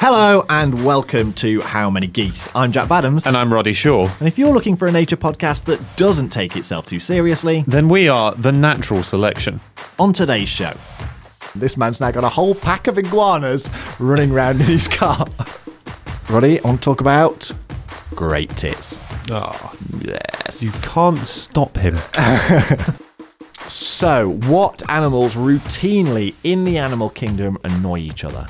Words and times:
Hello 0.00 0.44
and 0.48 0.84
welcome 0.84 1.32
to 1.34 1.60
How 1.60 1.90
Many 1.90 2.06
Geese. 2.06 2.48
I'm 2.54 2.70
Jack 2.70 2.88
Baddams. 2.88 3.26
And 3.26 3.36
I'm 3.36 3.52
Roddy 3.52 3.72
Shaw. 3.72 4.08
And 4.20 4.28
if 4.28 4.38
you're 4.38 4.52
looking 4.52 4.76
for 4.76 4.86
a 4.86 4.92
nature 4.92 5.16
podcast 5.16 5.64
that 5.64 5.80
doesn't 5.96 6.28
take 6.30 6.56
itself 6.56 6.86
too 6.86 7.00
seriously, 7.00 7.64
Then 7.66 7.88
we 7.88 8.08
are 8.08 8.32
the 8.34 8.52
natural 8.52 9.02
selection. 9.02 9.60
on 9.98 10.12
today's 10.12 10.48
show, 10.48 10.72
this 11.56 11.76
man's 11.76 12.00
now 12.00 12.10
got 12.12 12.22
a 12.24 12.28
whole 12.28 12.54
pack 12.54 12.86
of 12.86 12.96
iguanas 12.98 13.70
running 13.98 14.30
around 14.30 14.60
in 14.60 14.66
his 14.66 14.86
car. 14.86 15.26
Roddy, 16.30 16.60
I 16.60 16.62
want 16.68 16.80
to 16.80 16.84
talk 16.84 17.00
about 17.00 17.50
great 18.14 18.50
tits. 18.56 18.98
Oh, 19.30 19.74
yes. 20.00 20.62
You 20.62 20.70
can't 20.82 21.18
stop 21.18 21.76
him. 21.76 21.96
So, 23.68 24.30
what 24.46 24.88
animals 24.88 25.36
routinely 25.36 26.34
in 26.42 26.64
the 26.64 26.78
animal 26.78 27.10
kingdom 27.10 27.58
annoy 27.64 27.98
each 27.98 28.24
other? 28.24 28.46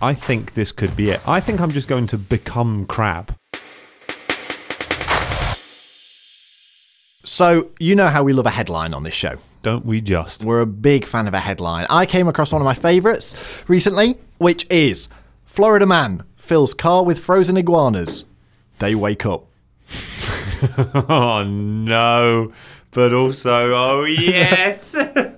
I 0.00 0.14
think 0.14 0.54
this 0.54 0.70
could 0.70 0.96
be 0.96 1.10
it. 1.10 1.20
I 1.28 1.40
think 1.40 1.60
I'm 1.60 1.70
just 1.70 1.88
going 1.88 2.06
to 2.08 2.18
become 2.18 2.86
crab. 2.86 3.34
So, 7.24 7.68
you 7.78 7.94
know 7.94 8.06
how 8.08 8.22
we 8.22 8.32
love 8.32 8.46
a 8.46 8.50
headline 8.50 8.94
on 8.94 9.02
this 9.02 9.14
show. 9.14 9.38
Don't 9.62 9.84
we 9.84 10.00
just? 10.00 10.44
We're 10.44 10.60
a 10.60 10.66
big 10.66 11.04
fan 11.04 11.26
of 11.26 11.34
a 11.34 11.40
headline. 11.40 11.86
I 11.90 12.06
came 12.06 12.28
across 12.28 12.52
one 12.52 12.62
of 12.62 12.64
my 12.64 12.74
favourites 12.74 13.64
recently, 13.68 14.16
which 14.38 14.66
is 14.70 15.08
Florida 15.44 15.86
man 15.86 16.22
fills 16.36 16.74
car 16.74 17.04
with 17.04 17.18
frozen 17.18 17.56
iguanas. 17.56 18.24
They 18.78 18.94
wake 18.94 19.26
up. 19.26 19.46
Oh 21.08 21.44
no. 21.44 22.52
But 22.90 23.14
also, 23.14 23.72
oh 23.74 24.04
yes. 24.04 24.96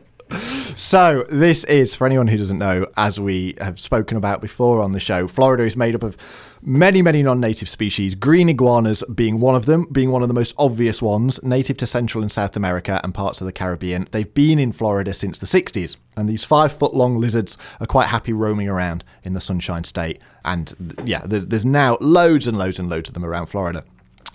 So, 0.80 1.26
this 1.28 1.62
is, 1.64 1.94
for 1.94 2.06
anyone 2.06 2.26
who 2.26 2.38
doesn't 2.38 2.56
know, 2.56 2.86
as 2.96 3.20
we 3.20 3.54
have 3.60 3.78
spoken 3.78 4.16
about 4.16 4.40
before 4.40 4.80
on 4.80 4.92
the 4.92 4.98
show, 4.98 5.28
Florida 5.28 5.64
is 5.64 5.76
made 5.76 5.94
up 5.94 6.02
of 6.02 6.16
many, 6.62 7.02
many 7.02 7.22
non 7.22 7.38
native 7.38 7.68
species, 7.68 8.14
green 8.14 8.48
iguanas 8.48 9.04
being 9.14 9.40
one 9.40 9.54
of 9.54 9.66
them, 9.66 9.84
being 9.92 10.10
one 10.10 10.22
of 10.22 10.28
the 10.28 10.34
most 10.34 10.54
obvious 10.56 11.02
ones, 11.02 11.38
native 11.42 11.76
to 11.76 11.86
Central 11.86 12.22
and 12.22 12.32
South 12.32 12.56
America 12.56 12.98
and 13.04 13.12
parts 13.12 13.42
of 13.42 13.44
the 13.44 13.52
Caribbean. 13.52 14.08
They've 14.10 14.32
been 14.32 14.58
in 14.58 14.72
Florida 14.72 15.12
since 15.12 15.38
the 15.38 15.44
60s, 15.44 15.98
and 16.16 16.30
these 16.30 16.44
five 16.44 16.72
foot 16.72 16.94
long 16.94 17.18
lizards 17.18 17.58
are 17.78 17.86
quite 17.86 18.08
happy 18.08 18.32
roaming 18.32 18.70
around 18.70 19.04
in 19.22 19.34
the 19.34 19.40
Sunshine 19.40 19.84
State. 19.84 20.18
And 20.46 20.94
yeah, 21.04 21.20
there's, 21.26 21.44
there's 21.44 21.66
now 21.66 21.98
loads 22.00 22.46
and 22.46 22.56
loads 22.56 22.80
and 22.80 22.88
loads 22.88 23.10
of 23.10 23.14
them 23.14 23.26
around 23.26 23.46
Florida, 23.46 23.84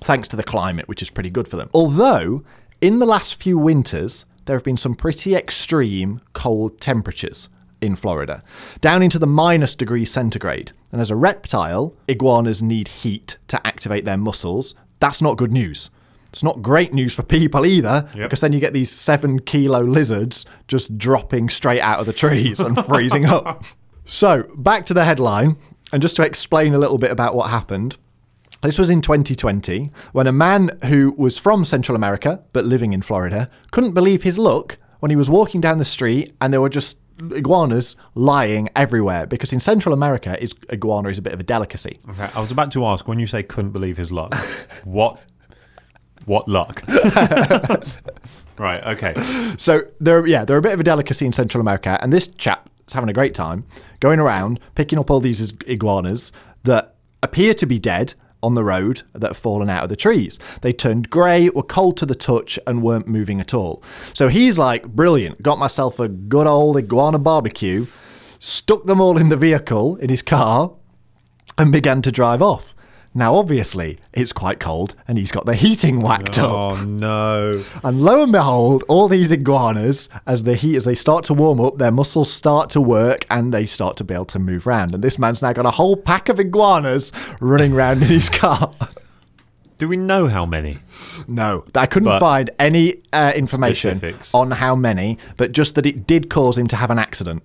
thanks 0.01 0.27
to 0.27 0.35
the 0.35 0.43
climate, 0.43 0.87
which 0.87 1.01
is 1.01 1.09
pretty 1.09 1.31
good 1.31 1.47
for 1.47 1.55
them. 1.57 1.71
Although, 1.73 2.43
in 2.81 2.97
the 2.97 3.07
last 3.07 3.41
few 3.41 3.57
winters, 3.57 4.27
there 4.45 4.55
have 4.55 4.63
been 4.63 4.77
some 4.77 4.95
pretty 4.95 5.35
extreme 5.35 6.21
cold 6.33 6.79
temperatures 6.79 7.49
in 7.81 7.95
Florida, 7.95 8.43
down 8.81 9.03
into 9.03 9.19
the 9.19 9.27
minus 9.27 9.75
degrees 9.75 10.11
centigrade. 10.11 10.71
And 10.91 11.01
as 11.01 11.11
a 11.11 11.15
reptile, 11.15 11.95
iguanas 12.07 12.61
need 12.63 12.87
heat 12.87 13.37
to 13.49 13.65
activate 13.67 14.05
their 14.05 14.17
muscles. 14.17 14.73
That's 14.99 15.21
not 15.21 15.37
good 15.37 15.51
news. 15.51 15.89
It's 16.29 16.43
not 16.43 16.61
great 16.61 16.93
news 16.93 17.13
for 17.15 17.23
people 17.23 17.65
either, 17.65 18.09
because 18.13 18.41
then 18.41 18.51
you 18.53 18.59
get 18.59 18.73
these 18.73 18.91
seven 18.91 19.39
kilo 19.39 19.81
lizards 19.81 20.45
just 20.67 20.97
dropping 20.97 21.49
straight 21.49 21.79
out 21.81 21.99
of 21.99 22.05
the 22.05 22.13
trees 22.13 22.59
and 22.59 22.83
freezing 22.85 23.25
up. 23.25 23.63
So, 24.07 24.43
back 24.55 24.85
to 24.85 24.93
the 24.93 25.03
headline, 25.03 25.57
and 25.91 25.99
just 25.99 26.15
to 26.17 26.21
explain 26.23 26.75
a 26.75 26.77
little 26.77 26.99
bit 26.99 27.09
about 27.09 27.33
what 27.33 27.49
happened. 27.49 27.97
This 28.65 28.79
was 28.79 28.89
in 28.89 29.01
2020 29.01 29.91
when 30.13 30.25
a 30.25 30.31
man 30.31 30.71
who 30.85 31.13
was 31.19 31.37
from 31.37 31.65
Central 31.65 31.95
America 31.95 32.43
but 32.51 32.65
living 32.65 32.93
in 32.93 33.03
Florida 33.03 33.47
couldn't 33.69 33.93
believe 33.93 34.23
his 34.23 34.39
luck 34.39 34.79
when 35.01 35.11
he 35.11 35.15
was 35.15 35.29
walking 35.29 35.61
down 35.61 35.77
the 35.77 35.85
street 35.85 36.33
and 36.41 36.51
there 36.51 36.59
were 36.59 36.69
just 36.69 36.97
iguanas 37.31 37.95
lying 38.15 38.67
everywhere 38.75 39.27
because 39.27 39.53
in 39.53 39.59
Central 39.59 39.93
America 39.93 40.41
is 40.41 40.55
iguana 40.73 41.09
is 41.09 41.19
a 41.19 41.21
bit 41.21 41.31
of 41.31 41.39
a 41.39 41.43
delicacy. 41.43 41.99
Okay, 42.09 42.27
I 42.33 42.41
was 42.41 42.49
about 42.49 42.71
to 42.71 42.83
ask 42.85 43.07
when 43.07 43.19
you 43.19 43.27
say 43.27 43.43
couldn't 43.43 43.69
believe 43.71 43.97
his 43.97 44.11
luck, 44.11 44.33
what 44.83 45.21
what 46.25 46.47
luck? 46.47 46.81
right, 48.57 48.83
okay. 48.83 49.13
So 49.57 49.81
they're 49.99 50.25
yeah, 50.25 50.43
they're 50.43 50.57
a 50.57 50.61
bit 50.61 50.73
of 50.73 50.79
a 50.79 50.83
delicacy 50.83 51.27
in 51.27 51.33
Central 51.33 51.61
America 51.61 51.99
and 52.01 52.11
this 52.11 52.27
chap's 52.27 52.93
having 52.93 53.09
a 53.09 53.13
great 53.13 53.35
time 53.35 53.63
going 53.99 54.19
around 54.19 54.59
picking 54.73 54.97
up 54.97 55.11
all 55.11 55.19
these 55.19 55.53
iguanas 55.67 56.31
that 56.63 56.95
appear 57.21 57.53
to 57.53 57.67
be 57.67 57.77
dead 57.77 58.15
on 58.43 58.55
the 58.55 58.63
road 58.63 59.01
that 59.13 59.29
have 59.29 59.37
fallen 59.37 59.69
out 59.69 59.83
of 59.83 59.89
the 59.89 59.95
trees. 59.95 60.37
They 60.61 60.73
turned 60.73 61.09
grey, 61.09 61.49
were 61.49 61.63
cold 61.63 61.97
to 61.97 62.05
the 62.05 62.15
touch, 62.15 62.59
and 62.67 62.83
weren't 62.83 63.07
moving 63.07 63.39
at 63.39 63.53
all. 63.53 63.81
So 64.13 64.27
he's 64.27 64.59
like, 64.59 64.87
brilliant, 64.87 65.41
got 65.41 65.57
myself 65.57 65.99
a 65.99 66.07
good 66.07 66.47
old 66.47 66.77
iguana 66.77 67.19
barbecue, 67.19 67.87
stuck 68.39 68.83
them 68.85 69.01
all 69.01 69.17
in 69.17 69.29
the 69.29 69.37
vehicle 69.37 69.95
in 69.95 70.09
his 70.09 70.21
car, 70.21 70.73
and 71.57 71.71
began 71.71 72.01
to 72.03 72.11
drive 72.11 72.41
off. 72.41 72.74
Now, 73.17 73.35
obviously, 73.35 73.97
it's 74.13 74.33
quite 74.33 74.59
cold, 74.59 74.93
and 75.07 75.17
he's 75.17 75.31
got 75.31 75.45
the 75.45 75.55
heating 75.55 76.01
whacked 76.01 76.37
up. 76.37 76.51
Oh 76.51 76.83
no. 76.83 77.63
And 77.81 78.01
lo 78.03 78.21
and 78.23 78.31
behold, 78.33 78.83
all 78.89 79.07
these 79.07 79.31
iguanas, 79.31 80.09
as 80.27 80.43
the 80.43 80.55
heat 80.55 80.75
as 80.75 80.83
they 80.83 80.95
start 80.95 81.23
to 81.25 81.33
warm 81.33 81.61
up, 81.61 81.77
their 81.77 81.91
muscles 81.91 82.29
start 82.31 82.69
to 82.71 82.81
work 82.81 83.25
and 83.29 83.53
they 83.53 83.65
start 83.65 83.95
to 83.97 84.03
be 84.03 84.13
able 84.13 84.25
to 84.25 84.39
move 84.39 84.67
around. 84.67 84.93
And 84.93 85.01
this 85.01 85.17
man's 85.17 85.41
now 85.41 85.53
got 85.53 85.65
a 85.65 85.71
whole 85.71 85.95
pack 85.95 86.27
of 86.27 86.41
iguanas 86.41 87.13
running 87.39 87.71
around 87.71 88.01
in 88.01 88.09
his 88.09 88.29
car. 88.29 88.71
Do 89.77 89.87
we 89.89 89.97
know 89.97 90.27
how 90.27 90.45
many? 90.45 90.79
No, 91.27 91.65
I 91.73 91.85
couldn't 91.85 92.07
But- 92.07 92.19
find 92.19 92.49
any 92.59 92.95
uh, 93.13 93.31
information 93.35 93.97
Specifics. 93.97 94.33
on 94.33 94.51
how 94.51 94.75
many, 94.75 95.17
but 95.37 95.51
just 95.53 95.75
that 95.75 95.85
it 95.85 96.05
did 96.07 96.29
cause 96.29 96.57
him 96.57 96.67
to 96.67 96.75
have 96.77 96.91
an 96.91 96.99
accident. 96.99 97.43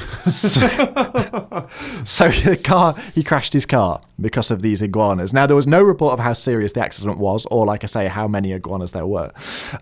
so, 0.30 0.66
so 2.04 2.28
the 2.28 2.56
car, 2.62 2.94
he 3.14 3.22
crashed 3.22 3.52
his 3.52 3.66
car 3.66 4.00
because 4.20 4.50
of 4.50 4.62
these 4.62 4.82
iguanas. 4.82 5.32
Now 5.32 5.46
there 5.46 5.56
was 5.56 5.66
no 5.66 5.82
report 5.82 6.12
of 6.14 6.18
how 6.18 6.32
serious 6.32 6.72
the 6.72 6.80
accident 6.80 7.18
was, 7.18 7.46
or 7.50 7.66
like 7.66 7.84
I 7.84 7.86
say, 7.86 8.08
how 8.08 8.28
many 8.28 8.52
iguanas 8.52 8.92
there 8.92 9.06
were. 9.06 9.32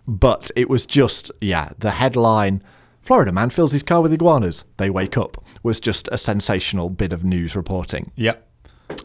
But 0.06 0.50
it 0.56 0.68
was 0.68 0.86
just, 0.86 1.30
yeah, 1.40 1.70
the 1.78 1.92
headline. 1.92 2.62
Florida 3.00 3.32
man 3.32 3.50
fills 3.50 3.72
his 3.72 3.82
car 3.82 4.02
with 4.02 4.12
iguanas. 4.12 4.64
They 4.76 4.90
wake 4.90 5.16
up. 5.16 5.42
Was 5.62 5.80
just 5.80 6.08
a 6.12 6.18
sensational 6.18 6.90
bit 6.90 7.12
of 7.12 7.24
news 7.24 7.56
reporting. 7.56 8.12
Yep. 8.16 8.44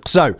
So, 0.05 0.35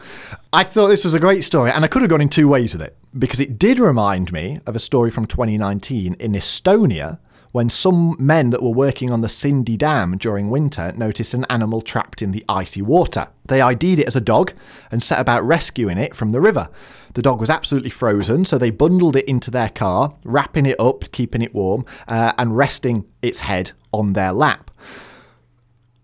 I 0.53 0.63
thought 0.63 0.87
this 0.87 1.03
was 1.03 1.13
a 1.13 1.19
great 1.19 1.43
story, 1.43 1.71
and 1.71 1.83
I 1.83 1.87
could 1.87 2.01
have 2.01 2.09
gone 2.09 2.21
in 2.21 2.29
two 2.29 2.47
ways 2.47 2.73
with 2.73 2.81
it 2.81 2.95
because 3.17 3.39
it 3.39 3.59
did 3.59 3.79
remind 3.79 4.31
me 4.31 4.59
of 4.65 4.75
a 4.75 4.79
story 4.79 5.11
from 5.11 5.25
2019 5.25 6.15
in 6.15 6.31
Estonia 6.31 7.19
when 7.53 7.69
some 7.69 8.15
men 8.19 8.49
that 8.49 8.61
were 8.61 8.69
working 8.69 9.11
on 9.11 9.21
the 9.21 9.29
Sindi 9.29 9.77
Dam 9.77 10.17
during 10.17 10.49
winter 10.49 10.91
noticed 10.97 11.33
an 11.35 11.45
animal 11.49 11.81
trapped 11.81 12.21
in 12.21 12.31
the 12.31 12.43
icy 12.49 12.81
water. 12.81 13.27
They 13.45 13.61
ID'd 13.61 13.99
it 13.99 14.07
as 14.07 14.15
a 14.15 14.21
dog 14.21 14.53
and 14.91 15.01
set 15.01 15.19
about 15.19 15.43
rescuing 15.45 15.99
it 15.99 16.15
from 16.15 16.31
the 16.31 16.41
river. 16.41 16.67
The 17.13 17.21
dog 17.21 17.39
was 17.39 17.51
absolutely 17.51 17.91
frozen, 17.91 18.43
so 18.43 18.57
they 18.57 18.71
bundled 18.71 19.15
it 19.15 19.25
into 19.25 19.51
their 19.51 19.69
car, 19.69 20.15
wrapping 20.23 20.65
it 20.65 20.79
up, 20.79 21.11
keeping 21.11 21.43
it 21.43 21.53
warm, 21.53 21.85
uh, 22.07 22.33
and 22.39 22.57
resting 22.57 23.05
its 23.21 23.39
head 23.39 23.73
on 23.91 24.13
their 24.13 24.33
lap. 24.33 24.71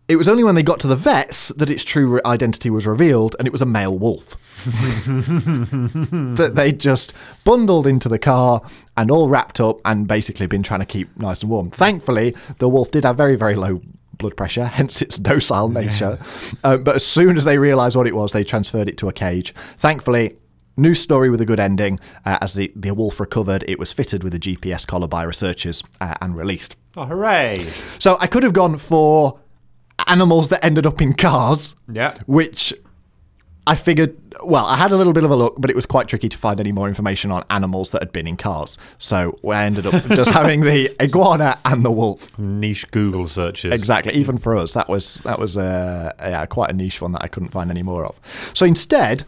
It 0.10 0.16
was 0.16 0.28
only 0.28 0.44
when 0.44 0.56
they 0.56 0.64
got 0.64 0.80
to 0.80 0.88
the 0.88 0.96
vets 0.96 1.50
that 1.50 1.70
its 1.70 1.84
true 1.84 2.20
identity 2.26 2.72
was 2.72 2.88
revealed, 2.88 3.36
and 3.38 3.48
it 3.48 3.52
was 3.52 3.62
a 3.62 3.66
male 3.66 3.96
wolf. 3.96 4.32
that 6.36 6.52
they 6.56 6.72
just 6.72 7.14
bundled 7.44 7.86
into 7.86 8.10
the 8.10 8.18
car 8.18 8.64
and 8.98 9.12
all 9.12 9.30
wrapped 9.30 9.62
up 9.62 9.80
and 9.86 10.08
basically 10.08 10.48
been 10.48 10.64
trying 10.64 10.80
to 10.80 10.86
keep 10.88 11.16
nice 11.16 11.44
and 11.44 11.52
warm. 11.52 11.70
Thankfully, 11.70 12.36
the 12.58 12.68
wolf 12.68 12.90
did 12.90 13.06
have 13.06 13.18
very, 13.18 13.36
very 13.36 13.54
low 13.54 13.84
blood 14.18 14.36
pressure, 14.36 14.66
hence 14.80 15.00
its 15.04 15.16
docile 15.18 15.70
nature. 15.70 16.18
Uh, 16.64 16.78
but 16.78 16.96
as 16.96 17.06
soon 17.06 17.38
as 17.38 17.46
they 17.46 17.60
realised 17.60 17.96
what 17.96 18.08
it 18.08 18.16
was, 18.16 18.34
they 18.34 18.44
transferred 18.44 18.90
it 18.90 18.98
to 18.98 19.08
a 19.08 19.14
cage. 19.14 19.54
Thankfully, 19.78 20.38
New 20.78 20.96
story 20.96 21.30
with 21.30 21.42
a 21.42 21.46
good 21.46 21.60
ending. 21.60 22.00
Uh, 22.26 22.38
as 22.40 22.54
the, 22.54 22.72
the 22.74 22.94
wolf 22.94 23.20
recovered, 23.20 23.66
it 23.68 23.78
was 23.78 23.92
fitted 23.92 24.24
with 24.24 24.34
a 24.34 24.40
GPS 24.40 24.88
collar 24.88 25.10
by 25.10 25.24
researchers 25.24 25.84
uh, 26.00 26.16
and 26.22 26.38
released. 26.38 26.78
Oh, 26.96 27.04
hooray. 27.04 27.66
So 28.00 28.16
I 28.22 28.28
could 28.28 28.44
have 28.44 28.54
gone 28.54 28.78
for 28.78 29.38
animals 30.08 30.50
that 30.50 30.64
ended 30.64 30.86
up 30.86 31.02
in 31.02 31.14
cars, 31.14 31.76
Yeah. 31.92 32.16
which 32.28 32.74
I 33.68 33.76
figured, 33.76 34.16
well, 34.44 34.66
I 34.66 34.78
had 34.78 34.92
a 34.92 34.98
little 34.98 35.14
bit 35.14 35.24
of 35.24 35.30
a 35.30 35.36
look, 35.36 35.56
but 35.60 35.70
it 35.70 35.76
was 35.76 35.86
quite 35.86 36.08
tricky 36.08 36.28
to 36.30 36.38
find 36.38 36.60
any 36.60 36.72
more 36.72 36.88
information 36.88 37.30
on 37.30 37.44
animals 37.52 37.92
that 37.92 38.02
had 38.02 38.12
been 38.12 38.26
in 38.26 38.36
cars. 38.36 38.80
So 38.98 39.36
I 39.48 39.64
ended 39.66 39.86
up 39.86 39.94
just 40.08 40.32
having 40.32 40.62
the 40.62 40.90
iguana 41.00 41.58
and 41.66 41.86
the 41.86 41.92
wolf. 41.92 42.38
Niche 42.40 42.90
Google 42.90 43.28
searches. 43.28 43.72
Exactly. 43.74 44.14
Even 44.14 44.38
for 44.40 44.56
us, 44.58 44.74
that 44.74 44.90
was 44.90 45.16
that 45.18 45.38
was 45.38 45.56
uh, 45.56 46.12
yeah, 46.20 46.46
quite 46.48 46.72
a 46.72 46.74
niche 46.74 47.00
one 47.02 47.12
that 47.12 47.24
I 47.24 47.28
couldn't 47.28 47.50
find 47.50 47.70
any 47.70 47.84
more 47.84 48.06
of. 48.08 48.20
So 48.56 48.66
instead, 48.66 49.24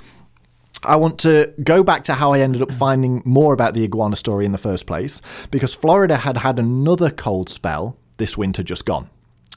I 0.84 0.96
want 0.96 1.20
to 1.20 1.54
go 1.64 1.84
back 1.84 2.04
to 2.06 2.14
how 2.16 2.34
I 2.34 2.40
ended 2.40 2.64
up 2.64 2.72
finding 2.72 3.22
more 3.24 3.54
about 3.54 3.76
the 3.76 3.84
iguana 3.84 4.16
story 4.16 4.46
in 4.46 4.54
the 4.54 4.58
first 4.58 4.88
place, 4.88 5.22
because 5.52 5.76
Florida 5.76 6.18
had 6.18 6.38
had 6.38 6.58
another 6.58 7.12
cold 7.12 7.48
spell 7.50 7.96
this 8.18 8.40
winter 8.40 8.64
just 8.64 8.86
gone. 8.86 9.08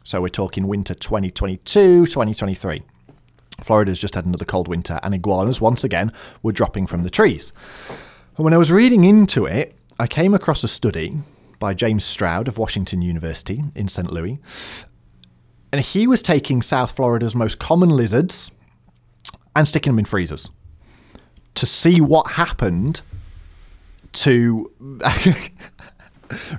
So 0.06 0.20
we're 0.20 0.28
talking 0.28 0.68
winter 0.68 0.92
2022, 0.92 2.04
2023. 2.04 2.82
Florida's 3.62 3.98
just 3.98 4.14
had 4.14 4.26
another 4.26 4.44
cold 4.44 4.68
winter, 4.68 5.00
and 5.02 5.14
iguanas, 5.14 5.62
once 5.62 5.82
again, 5.82 6.12
were 6.42 6.52
dropping 6.52 6.86
from 6.86 7.02
the 7.02 7.08
trees. 7.08 7.52
And 8.36 8.44
when 8.44 8.52
I 8.52 8.58
was 8.58 8.70
reading 8.70 9.04
into 9.04 9.46
it, 9.46 9.74
I 9.98 10.06
came 10.06 10.34
across 10.34 10.62
a 10.62 10.68
study 10.68 11.22
by 11.58 11.72
James 11.72 12.04
Stroud 12.04 12.48
of 12.48 12.58
Washington 12.58 13.00
University 13.00 13.64
in 13.74 13.88
St. 13.88 14.12
Louis. 14.12 14.38
And 15.72 15.80
he 15.80 16.06
was 16.06 16.20
taking 16.20 16.60
South 16.60 16.94
Florida's 16.94 17.34
most 17.34 17.58
common 17.58 17.88
lizards 17.88 18.50
and 19.56 19.66
sticking 19.66 19.92
them 19.94 20.00
in 20.00 20.04
freezers 20.04 20.50
to 21.54 21.64
see 21.64 22.02
what 22.02 22.32
happened 22.32 23.00
to. 24.12 24.70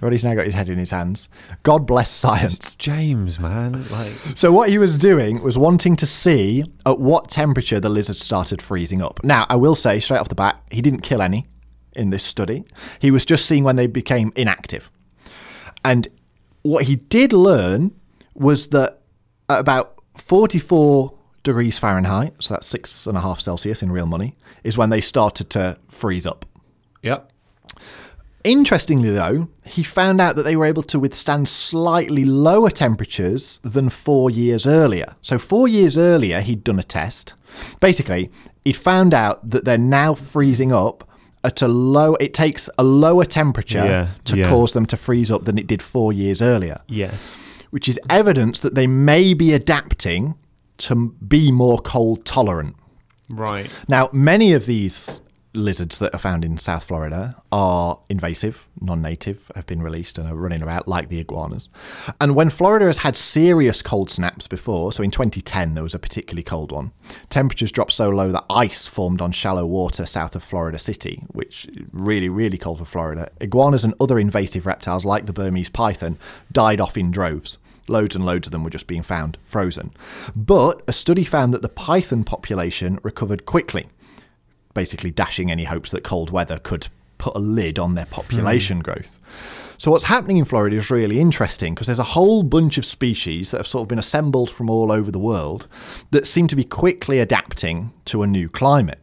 Roddy's 0.02 0.24
now 0.24 0.34
got 0.34 0.46
his 0.46 0.54
head 0.54 0.70
in 0.70 0.78
his 0.78 0.92
hands. 0.92 1.30
God 1.64 1.86
bless 1.86 2.10
science. 2.12 2.76
James, 2.76 3.40
man. 3.40 3.74
Like, 3.90 4.12
So 4.36 4.52
what 4.52 4.70
he 4.70 4.78
was 4.78 4.98
doing 4.98 5.42
was 5.42 5.58
wanting 5.58 5.96
to 5.98 6.06
see 6.06 6.64
at 6.86 7.00
what 7.00 7.30
temperature 7.30 7.80
the 7.80 7.90
lizards 7.90 8.24
started 8.24 8.62
freezing 8.62 9.02
up. 9.02 9.24
Now, 9.24 9.46
I 9.50 9.56
will 9.56 9.76
say 9.76 10.00
straight 10.00 10.20
off 10.20 10.30
the 10.30 10.36
bat, 10.36 10.62
he 10.72 10.82
didn't 10.82 11.02
kill 11.02 11.22
any 11.22 11.46
in 11.94 12.10
this 12.10 12.24
study. 12.24 12.66
He 13.00 13.12
was 13.12 13.26
just 13.26 13.46
seeing 13.46 13.64
when 13.64 13.76
they 13.76 13.88
became 13.88 14.32
inactive. 14.36 14.92
And 15.84 16.08
what 16.62 16.86
he 16.86 16.96
did 16.96 17.32
learn 17.32 17.94
was 18.34 18.68
that 18.68 19.02
at 19.50 19.60
about 19.60 20.02
44 20.18 21.18
degrees 21.44 21.78
Fahrenheit, 21.78 22.34
so 22.40 22.56
that's 22.56 22.68
six 22.68 23.08
and 23.08 23.18
a 23.18 23.22
half 23.22 23.40
Celsius 23.40 23.84
in 23.84 23.92
real 23.92 24.08
money, 24.08 24.36
is 24.64 24.78
when 24.78 24.90
they 24.90 25.02
started 25.02 25.50
to 25.52 25.78
freeze 25.90 26.26
up. 26.26 26.46
yep. 27.02 27.32
Interestingly, 28.46 29.10
though, 29.10 29.50
he 29.66 29.82
found 29.82 30.22
out 30.22 30.36
that 30.36 30.44
they 30.44 30.56
were 30.56 30.66
able 30.68 30.84
to 30.84 31.00
withstand 31.00 31.48
slightly 31.48 32.24
lower 32.24 32.70
temperatures 32.70 33.60
than 33.64 33.90
four 33.90 34.30
years 34.30 34.68
earlier. 34.68 35.16
So, 35.22 35.40
four 35.40 35.68
years 35.68 35.98
earlier, 35.98 36.42
he'd 36.42 36.64
done 36.64 36.78
a 36.78 36.84
test. 36.84 37.34
Basically, 37.82 38.30
he'd 38.64 38.78
found 38.78 39.16
out 39.16 39.50
that 39.50 39.66
they're 39.66 39.80
now 39.80 40.14
freezing 40.14 40.72
up 40.72 41.10
at 41.44 41.62
a 41.64 41.68
low, 41.68 42.14
it 42.16 42.36
takes 42.36 42.70
a 42.78 42.84
lower 42.84 43.26
temperature 43.26 43.84
Yeah, 43.86 44.08
to 44.26 44.38
yeah. 44.38 44.50
cause 44.50 44.74
them 44.74 44.86
to 44.88 44.98
freeze 44.98 45.32
up 45.32 45.46
than 45.46 45.58
it 45.58 45.66
did 45.68 45.82
four 45.82 46.14
years 46.14 46.40
earlier, 46.42 46.78
Yes. 46.88 47.40
which 47.72 47.90
is 47.90 48.00
evidence 48.10 48.60
that 48.60 48.76
they 48.76 48.88
may 48.88 49.34
be 49.34 49.54
adapting 49.54 50.36
to 50.78 51.16
be 51.28 51.52
more 51.52 51.80
cold 51.80 52.26
tolerant. 52.26 52.76
Right. 53.28 53.70
Now, 53.88 54.10
many 54.14 54.54
of 54.54 54.68
these 54.68 55.20
lizards 55.56 56.00
that 56.00 56.14
are 56.14 56.20
found 56.20 56.46
in 56.46 56.58
South 56.58 56.84
Florida 56.84 57.42
are 57.52 58.02
invasive, 58.10 58.68
non 58.80 59.02
native, 59.02 59.52
have 59.56 59.66
been 59.66 59.82
released 59.82 60.18
and 60.18 60.30
are 60.30 60.36
running 60.36 60.62
about 60.62 60.88
like 60.88 61.10
the 61.10 61.20
iguanas. 61.20 61.70
And 62.20 62.36
when 62.36 62.50
Florida 62.50 62.86
has 62.86 63.00
had 63.00 63.16
serious 63.16 63.82
cold 63.82 64.10
snaps 64.10 64.48
before, 64.48 64.92
so 64.92 65.04
in 65.04 65.12
2010 65.12 65.74
there 65.74 65.84
was 65.84 65.96
a 65.96 66.00
particularly 66.00 66.44
cold 66.44 66.72
one, 66.72 66.92
temperatures 67.30 67.72
dropped 67.72 67.94
so 67.94 68.10
low 68.10 68.32
that 68.32 68.46
ice 68.50 68.88
formed 68.88 69.22
on 69.22 69.32
shallow 69.32 69.66
water 69.66 70.06
south 70.06 70.36
of 70.36 70.44
Florida 70.44 70.80
City, 70.80 71.24
which 71.32 71.68
really, 71.92 72.30
really 72.30 72.58
cold 72.58 72.80
for 72.80 72.86
Florida. 72.86 73.30
Iguanas 73.40 73.84
and 73.84 73.94
other 74.00 74.20
invasive 74.20 74.66
reptiles 74.66 75.06
like 75.06 75.26
the 75.26 75.34
Burmese 75.34 75.70
python 75.70 76.20
died 76.52 76.80
off 76.80 76.98
in 76.98 77.12
droves. 77.12 77.58
Loads 77.88 78.16
and 78.16 78.26
loads 78.26 78.48
of 78.48 78.52
them 78.52 78.64
were 78.64 78.72
just 78.72 78.88
being 78.88 79.04
found 79.04 79.38
frozen. 79.44 79.94
But 80.36 80.82
a 80.88 80.94
study 80.94 81.24
found 81.24 81.54
that 81.54 81.62
the 81.62 81.70
python 81.70 82.24
population 82.24 83.00
recovered 83.04 83.46
quickly 83.46 83.88
basically 84.76 85.10
dashing 85.10 85.50
any 85.50 85.64
hopes 85.64 85.90
that 85.90 86.04
cold 86.04 86.30
weather 86.30 86.60
could 86.60 86.90
put 87.18 87.36
a 87.36 87.40
lid 87.40 87.80
on 87.80 87.96
their 87.96 88.06
hmm. 88.06 88.14
population 88.14 88.80
growth. 88.82 89.20
So 89.78 89.92
what's 89.92 90.06
happening 90.06 90.38
in 90.38 90.46
Florida 90.46 90.76
is 90.76 90.90
really 90.90 91.20
interesting 91.20 91.74
because 91.74 91.88
there's 91.88 92.00
a 92.00 92.04
whole 92.04 92.44
bunch 92.44 92.78
of 92.78 92.86
species 92.86 93.52
that 93.52 93.58
have 93.58 93.68
sort 93.68 93.82
of 93.82 93.88
been 93.88 94.00
assembled 94.00 94.50
from 94.50 94.70
all 94.70 94.92
over 94.92 95.12
the 95.12 95.20
world 95.20 95.68
that 96.12 96.26
seem 96.26 96.48
to 96.48 96.56
be 96.56 96.64
quickly 96.64 97.20
adapting 97.20 97.92
to 98.06 98.24
a 98.24 98.28
new 98.28 98.48
climate. 98.48 99.00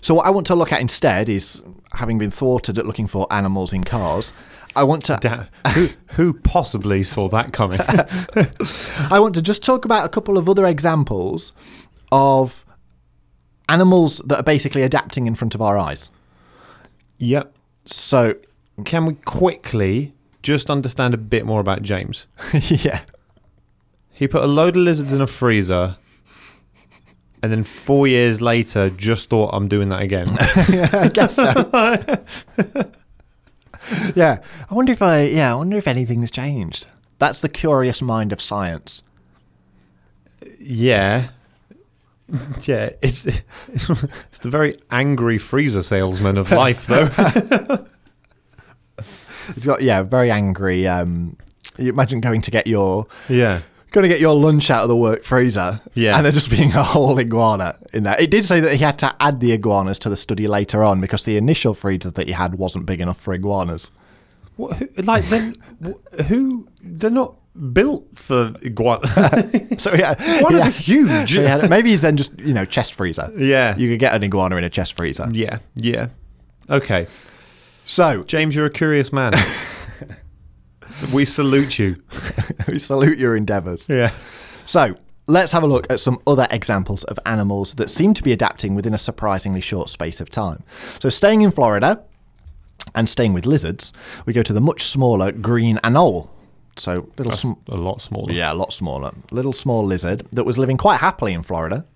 So 0.00 0.14
what 0.14 0.26
I 0.26 0.30
want 0.30 0.46
to 0.48 0.54
look 0.54 0.72
at 0.72 0.80
instead 0.80 1.28
is 1.28 1.62
having 1.94 2.18
been 2.18 2.30
thwarted 2.30 2.78
at 2.78 2.86
looking 2.86 3.06
for 3.06 3.26
animals 3.32 3.72
in 3.72 3.82
cars, 3.82 4.32
I 4.74 4.84
want 4.84 5.04
to 5.06 5.16
Da- 5.20 5.46
who, 5.72 5.88
who 6.12 6.34
possibly 6.34 7.02
saw 7.02 7.28
that 7.28 7.52
coming? 7.52 7.80
I 9.10 9.18
want 9.18 9.34
to 9.34 9.42
just 9.42 9.64
talk 9.64 9.84
about 9.84 10.04
a 10.04 10.08
couple 10.08 10.36
of 10.36 10.48
other 10.48 10.66
examples 10.66 11.52
of 12.12 12.65
animals 13.68 14.18
that 14.26 14.38
are 14.40 14.42
basically 14.44 14.82
adapting 14.82 15.26
in 15.26 15.34
front 15.34 15.54
of 15.54 15.60
our 15.62 15.76
eyes. 15.78 16.10
yep. 17.18 17.54
So 17.84 18.34
Can 18.84 19.06
we 19.06 19.14
quickly 19.14 20.12
just 20.42 20.70
understand 20.70 21.14
a 21.14 21.18
bit 21.18 21.46
more 21.46 21.60
about 21.60 21.82
James? 21.82 22.26
yeah. 22.52 23.00
He 24.12 24.26
put 24.28 24.42
a 24.42 24.46
load 24.46 24.76
of 24.76 24.82
lizards 24.82 25.12
in 25.12 25.20
a 25.20 25.26
freezer 25.26 25.96
and 27.42 27.52
then 27.52 27.64
four 27.64 28.06
years 28.08 28.42
later 28.42 28.90
just 28.90 29.28
thought 29.28 29.50
I'm 29.52 29.68
doing 29.68 29.88
that 29.90 30.02
again. 30.02 30.28
I 30.92 31.08
guess 31.12 31.36
so. 31.36 32.24
yeah. 34.16 34.38
I 34.70 34.74
wonder 34.74 34.92
if 34.92 35.02
I 35.02 35.22
yeah, 35.24 35.52
I 35.52 35.54
wonder 35.56 35.76
if 35.76 35.86
anything's 35.86 36.30
changed. 36.30 36.86
That's 37.18 37.40
the 37.40 37.48
curious 37.48 38.02
mind 38.02 38.32
of 38.32 38.40
science. 38.40 39.02
yeah. 40.58 41.28
Yeah, 42.62 42.90
it's, 43.02 43.24
it's 43.68 44.38
the 44.40 44.50
very 44.50 44.76
angry 44.90 45.38
freezer 45.38 45.82
salesman 45.82 46.36
of 46.38 46.50
life, 46.50 46.86
though. 46.86 47.86
It's 49.50 49.64
got 49.64 49.80
yeah, 49.80 50.02
very 50.02 50.30
angry 50.32 50.88
um 50.88 51.36
you 51.78 51.90
imagine 51.90 52.20
going 52.20 52.40
to 52.40 52.50
get 52.50 52.66
your 52.66 53.06
yeah, 53.28 53.60
going 53.92 54.02
to 54.02 54.08
get 54.08 54.20
your 54.20 54.34
lunch 54.34 54.70
out 54.70 54.82
of 54.82 54.88
the 54.88 54.96
work 54.96 55.24
freezer. 55.24 55.80
Yeah. 55.94 56.16
And 56.16 56.24
there 56.24 56.32
just 56.32 56.50
being 56.50 56.72
a 56.72 56.82
whole 56.82 57.18
iguana 57.18 57.78
in 57.92 58.02
there. 58.02 58.20
It 58.20 58.30
did 58.30 58.44
say 58.44 58.60
that 58.60 58.72
he 58.72 58.78
had 58.78 58.98
to 59.00 59.14
add 59.20 59.40
the 59.40 59.52
iguanas 59.52 59.98
to 60.00 60.08
the 60.08 60.16
study 60.16 60.48
later 60.48 60.82
on 60.82 61.00
because 61.00 61.24
the 61.24 61.36
initial 61.36 61.74
freezer 61.74 62.10
that 62.10 62.26
he 62.26 62.32
had 62.32 62.56
wasn't 62.56 62.86
big 62.86 63.00
enough 63.00 63.20
for 63.20 63.32
iguanas. 63.32 63.90
what, 64.56 64.76
who, 64.78 64.88
like 65.02 65.28
then 65.28 65.54
who 66.26 66.66
they're 66.82 67.10
not 67.10 67.36
built 67.72 68.06
for 68.14 68.54
iguana. 68.64 69.00
So 69.78 69.92
yeah, 69.94 70.12
Iguanas 70.38 70.62
yeah. 70.62 70.68
are 70.68 70.70
huge. 70.70 71.34
So 71.34 71.68
maybe 71.68 71.90
he's 71.90 72.00
then 72.02 72.16
just, 72.16 72.38
you 72.40 72.54
know, 72.54 72.64
chest 72.64 72.94
freezer. 72.94 73.30
Yeah, 73.36 73.76
You 73.76 73.90
could 73.90 73.98
get 74.00 74.14
an 74.14 74.22
iguana 74.24 74.56
in 74.56 74.64
a 74.64 74.70
chest 74.70 74.96
freezer. 74.96 75.28
yeah, 75.32 75.58
yeah. 75.74 76.08
Okay, 76.70 77.06
So, 77.84 78.24
James, 78.24 78.56
you're 78.56 78.66
a 78.66 78.70
curious 78.70 79.12
man. 79.12 79.32
we 81.12 81.24
salute 81.24 81.78
you. 81.78 82.02
we 82.68 82.78
salute 82.78 83.18
your 83.18 83.36
endeavours. 83.36 83.88
Yeah. 83.88 84.12
So, 84.64 84.94
let's 85.28 85.52
have 85.52 85.62
a 85.62 85.66
look 85.66 85.86
at 85.92 86.00
some 86.00 86.18
other 86.26 86.46
examples 86.50 87.04
of 87.04 87.18
animals 87.26 87.74
that 87.74 87.90
seem 87.90 88.14
to 88.14 88.22
be 88.22 88.32
adapting 88.32 88.74
within 88.74 88.94
a 88.94 88.98
surprisingly 88.98 89.60
short 89.60 89.88
space 89.88 90.20
of 90.20 90.30
time. 90.30 90.62
So, 91.00 91.08
staying 91.08 91.42
in 91.42 91.50
Florida 91.50 92.02
and 92.94 93.08
staying 93.08 93.32
with 93.32 93.46
lizards, 93.46 93.92
we 94.26 94.32
go 94.32 94.42
to 94.42 94.52
the 94.52 94.60
much 94.60 94.84
smaller 94.84 95.32
green 95.32 95.78
anole. 95.84 96.28
So, 96.76 97.08
little 97.16 97.32
sm- 97.32 97.52
a 97.68 97.76
lot 97.76 98.00
smaller. 98.00 98.32
yeah, 98.32 98.52
a 98.52 98.54
lot 98.54 98.72
smaller. 98.72 99.12
Little 99.30 99.52
small 99.52 99.84
lizard 99.84 100.26
that 100.32 100.44
was 100.44 100.58
living 100.58 100.76
quite 100.76 101.00
happily 101.00 101.32
in 101.32 101.42
Florida 101.42 101.86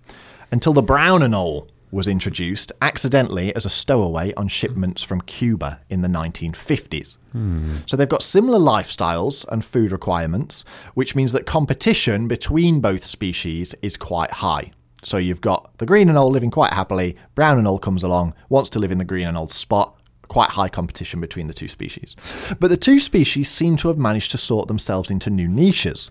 until 0.51 0.73
the 0.73 0.81
brown 0.81 1.21
anole 1.21 1.67
was 1.91 2.07
introduced 2.07 2.71
accidentally 2.81 3.53
as 3.55 3.65
a 3.65 3.69
stowaway 3.69 4.33
on 4.35 4.47
shipments 4.47 5.03
from 5.03 5.21
Cuba 5.21 5.81
in 5.89 6.01
the 6.01 6.07
1950s. 6.07 7.17
Hmm. 7.33 7.77
So 7.85 7.97
they've 7.97 8.07
got 8.07 8.23
similar 8.23 8.59
lifestyles 8.59 9.45
and 9.49 9.63
food 9.63 9.91
requirements, 9.91 10.63
which 10.93 11.15
means 11.15 11.33
that 11.33 11.45
competition 11.45 12.27
between 12.27 12.79
both 12.79 13.03
species 13.03 13.75
is 13.81 13.97
quite 13.97 14.31
high. 14.31 14.71
So 15.03 15.17
you've 15.17 15.41
got 15.41 15.77
the 15.79 15.85
green 15.85 16.07
anole 16.07 16.31
living 16.31 16.51
quite 16.51 16.73
happily, 16.73 17.17
brown 17.35 17.61
anole 17.61 17.81
comes 17.81 18.03
along, 18.03 18.35
wants 18.49 18.69
to 18.71 18.79
live 18.79 18.91
in 18.91 18.97
the 18.97 19.03
green 19.05 19.27
anole 19.27 19.49
spot, 19.49 19.99
quite 20.31 20.51
high 20.51 20.69
competition 20.69 21.19
between 21.19 21.47
the 21.47 21.53
two 21.53 21.67
species. 21.67 22.15
But 22.57 22.69
the 22.69 22.77
two 22.77 23.01
species 23.01 23.49
seem 23.49 23.75
to 23.77 23.89
have 23.89 23.97
managed 23.97 24.31
to 24.31 24.37
sort 24.37 24.69
themselves 24.69 25.11
into 25.11 25.29
new 25.29 25.49
niches. 25.49 26.09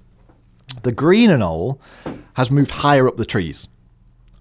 The 0.82 0.92
green 0.92 1.30
anole 1.30 1.80
has 2.34 2.50
moved 2.50 2.70
higher 2.70 3.08
up 3.08 3.16
the 3.16 3.24
trees, 3.24 3.66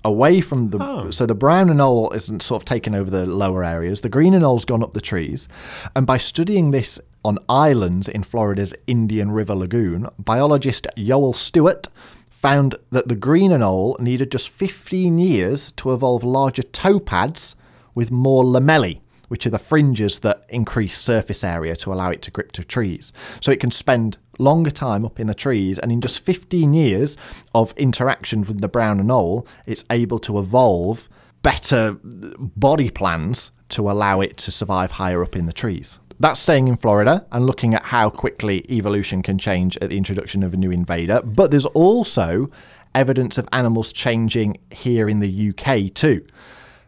away 0.04 0.42
from 0.42 0.72
the. 0.72 0.80
Oh. 0.82 1.12
So 1.12 1.26
the 1.26 1.34
brown 1.34 1.70
anole 1.70 2.14
isn't 2.14 2.44
sort 2.44 2.62
of 2.62 2.66
taken 2.66 2.94
over 2.94 3.10
the 3.10 3.26
lower 3.26 3.64
areas. 3.64 4.02
The 4.02 4.10
green 4.10 4.34
anole's 4.34 4.66
gone 4.66 4.84
up 4.84 4.92
the 4.92 5.00
trees, 5.00 5.48
and 5.96 6.06
by 6.06 6.18
studying 6.18 6.72
this 6.72 7.00
on 7.24 7.38
islands 7.48 8.10
in 8.10 8.24
Florida's 8.24 8.74
Indian 8.86 9.32
River 9.32 9.56
Lagoon, 9.56 10.10
biologist 10.20 10.88
Yoel 10.98 11.34
Stuart 11.34 11.88
found 12.30 12.76
that 12.90 13.08
the 13.08 13.16
green 13.16 13.52
anole 13.52 13.98
needed 13.98 14.30
just 14.30 14.50
15 14.50 15.18
years 15.20 15.72
to 15.78 15.94
evolve 15.94 16.26
larger 16.26 16.64
toe 16.64 17.00
pads 17.00 17.56
with 17.96 18.12
more 18.12 18.44
lamellae 18.44 19.00
which 19.30 19.48
are 19.48 19.50
the 19.50 19.58
fringes 19.58 20.20
that 20.20 20.46
increase 20.50 20.98
surface 20.98 21.44
area 21.44 21.76
to 21.78 21.94
allow 21.94 22.10
it 22.10 22.22
to 22.24 22.32
grip 22.32 22.52
to 22.52 22.64
trees. 22.64 23.14
So 23.40 23.52
it 23.52 23.60
can 23.60 23.72
spend 23.72 24.18
longer 24.38 24.72
time 24.72 25.06
up 25.06 25.20
in 25.20 25.28
the 25.28 25.34
trees, 25.34 25.80
and 25.80 25.92
in 25.92 26.02
just 26.02 26.20
15 26.20 26.74
years 26.74 27.18
of 27.56 27.74
interaction 27.78 28.44
with 28.44 28.62
the 28.62 28.70
brown 28.70 29.00
anole, 29.00 29.48
it's 29.66 29.86
able 29.90 30.20
to 30.20 30.38
evolve 30.40 31.08
better 31.42 31.98
uh, 32.04 32.38
body 32.38 32.90
plans 32.90 33.52
to 33.70 33.90
allow 33.90 34.20
it 34.20 34.36
to 34.38 34.52
survive 34.52 34.92
higher 34.92 35.24
up 35.24 35.36
in 35.36 35.46
the 35.46 35.54
trees. 35.54 36.00
That's 36.20 36.40
staying 36.40 36.68
in 36.68 36.76
Florida 36.76 37.26
and 37.32 37.46
looking 37.46 37.74
at 37.74 37.84
how 37.84 38.10
quickly 38.10 38.66
evolution 38.70 39.22
can 39.22 39.38
change 39.38 39.78
at 39.78 39.90
the 39.90 39.98
introduction 39.98 40.44
of 40.44 40.54
a 40.54 40.58
new 40.58 40.70
invader. 40.70 41.22
But 41.24 41.52
there's 41.52 41.66
also 41.68 42.50
evidence 42.94 43.38
of 43.38 43.48
animals 43.54 43.94
changing 43.94 44.58
here 44.72 45.08
in 45.08 45.20
the 45.20 45.50
UK 45.50 45.94
too 45.94 46.26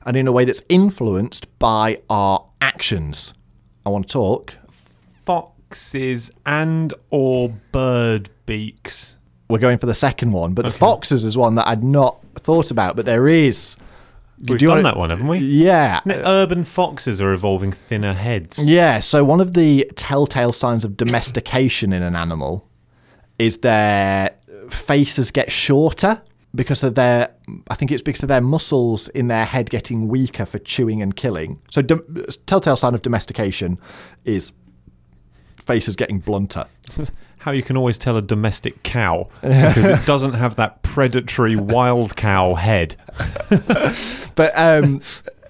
and 0.05 0.15
in 0.17 0.27
a 0.27 0.31
way 0.31 0.45
that's 0.45 0.63
influenced 0.69 1.47
by 1.59 2.01
our 2.09 2.45
actions. 2.61 3.33
I 3.85 3.89
want 3.89 4.07
to 4.07 4.13
talk. 4.13 4.55
Foxes 5.23 6.31
and 6.45 6.93
or 7.09 7.49
bird 7.71 8.29
beaks. 8.45 9.15
we're 9.49 9.57
going 9.59 9.77
for 9.77 9.85
the 9.85 9.93
second 9.93 10.31
one. 10.31 10.53
But 10.53 10.65
the 10.65 10.71
foxes 10.71 11.23
is 11.23 11.37
one 11.37 11.55
that 11.55 11.67
I'd 11.67 11.83
not 11.83 12.23
thought 12.35 12.71
about, 12.71 12.95
but 12.95 13.05
there 13.05 13.27
is. 13.27 13.75
We've 14.39 14.47
Do 14.47 14.53
you 14.53 14.59
done 14.59 14.69
wanna- 14.69 14.83
that 14.83 14.97
one, 14.97 15.09
haven't 15.11 15.27
we? 15.27 15.39
Yeah. 15.39 15.99
Urban 16.07 16.63
foxes 16.63 17.21
are 17.21 17.31
evolving 17.33 17.71
thinner 17.71 18.13
heads. 18.13 18.65
Yeah, 18.67 18.99
so 18.99 19.23
one 19.23 19.39
of 19.41 19.53
the 19.53 19.89
telltale 19.95 20.53
signs 20.53 20.83
of 20.85 20.97
domestication 20.97 21.91
in 21.93 22.01
an 22.01 22.15
animal 22.15 22.67
is 23.37 23.57
their 23.57 24.31
faces 24.69 25.31
get 25.31 25.51
shorter 25.51 26.21
because 26.55 26.83
of 26.83 26.95
their 26.95 27.29
I 27.69 27.75
think 27.75 27.91
it's 27.91 28.01
because 28.01 28.23
of 28.23 28.29
their 28.29 28.41
muscles 28.41 29.07
in 29.09 29.27
their 29.27 29.45
head 29.45 29.69
getting 29.69 30.07
weaker 30.07 30.45
for 30.45 30.59
chewing 30.59 31.01
and 31.01 31.15
killing. 31.15 31.61
So 31.69 31.81
dom- 31.81 32.25
telltale 32.45 32.75
sign 32.75 32.93
of 32.93 33.01
domestication 33.01 33.79
is 34.25 34.51
faces 35.55 35.95
getting 35.95 36.19
blunter. 36.19 36.65
How 37.39 37.51
you 37.51 37.63
can 37.63 37.75
always 37.75 37.97
tell 37.97 38.17
a 38.17 38.21
domestic 38.21 38.83
cow 38.83 39.27
because 39.41 39.85
it 39.85 40.05
doesn't 40.05 40.33
have 40.33 40.57
that 40.57 40.83
predatory 40.83 41.55
wild 41.55 42.15
cow 42.15 42.53
head. 42.53 42.95
But 44.35 44.51
um, 44.55 45.01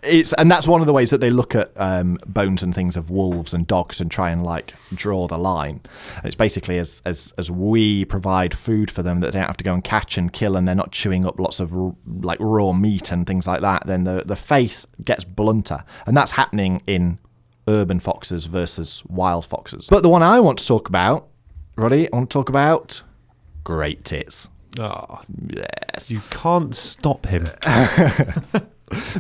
it's 0.03 0.33
and 0.33 0.49
that's 0.49 0.67
one 0.67 0.81
of 0.81 0.87
the 0.87 0.93
ways 0.93 1.09
that 1.11 1.19
they 1.21 1.29
look 1.29 1.53
at 1.55 1.71
um, 1.75 2.17
bones 2.25 2.63
and 2.63 2.73
things 2.73 2.97
of 2.97 3.09
wolves 3.09 3.53
and 3.53 3.67
dogs 3.67 4.01
and 4.01 4.09
try 4.09 4.29
and 4.31 4.43
like 4.43 4.73
draw 4.93 5.27
the 5.27 5.37
line. 5.37 5.81
And 6.17 6.25
it's 6.25 6.35
basically 6.35 6.77
as 6.79 7.01
as 7.05 7.33
as 7.37 7.51
we 7.51 8.05
provide 8.05 8.53
food 8.55 8.89
for 8.89 9.03
them 9.03 9.19
that 9.19 9.31
they 9.33 9.39
don't 9.39 9.47
have 9.47 9.57
to 9.57 9.63
go 9.63 9.73
and 9.73 9.83
catch 9.83 10.17
and 10.17 10.31
kill, 10.33 10.55
and 10.55 10.67
they're 10.67 10.75
not 10.75 10.91
chewing 10.91 11.25
up 11.25 11.39
lots 11.39 11.59
of 11.59 11.75
r- 11.75 11.95
like 12.21 12.39
raw 12.39 12.71
meat 12.73 13.11
and 13.11 13.27
things 13.27 13.45
like 13.47 13.61
that. 13.61 13.85
Then 13.85 14.03
the 14.03 14.23
the 14.25 14.35
face 14.35 14.87
gets 15.03 15.23
blunter, 15.23 15.83
and 16.07 16.15
that's 16.17 16.31
happening 16.31 16.81
in 16.87 17.19
urban 17.67 17.99
foxes 17.99 18.47
versus 18.47 19.03
wild 19.07 19.45
foxes. 19.45 19.87
But 19.89 20.01
the 20.03 20.09
one 20.09 20.23
I 20.23 20.39
want 20.39 20.57
to 20.59 20.65
talk 20.67 20.89
about, 20.89 21.27
Roddy, 21.75 22.11
I 22.11 22.15
want 22.15 22.29
to 22.29 22.33
talk 22.33 22.49
about 22.49 23.03
great 23.63 24.03
tits. 24.03 24.49
Oh, 24.79 25.21
Yes. 25.47 26.09
you 26.09 26.21
can't 26.31 26.75
stop 26.75 27.25
him. 27.27 27.47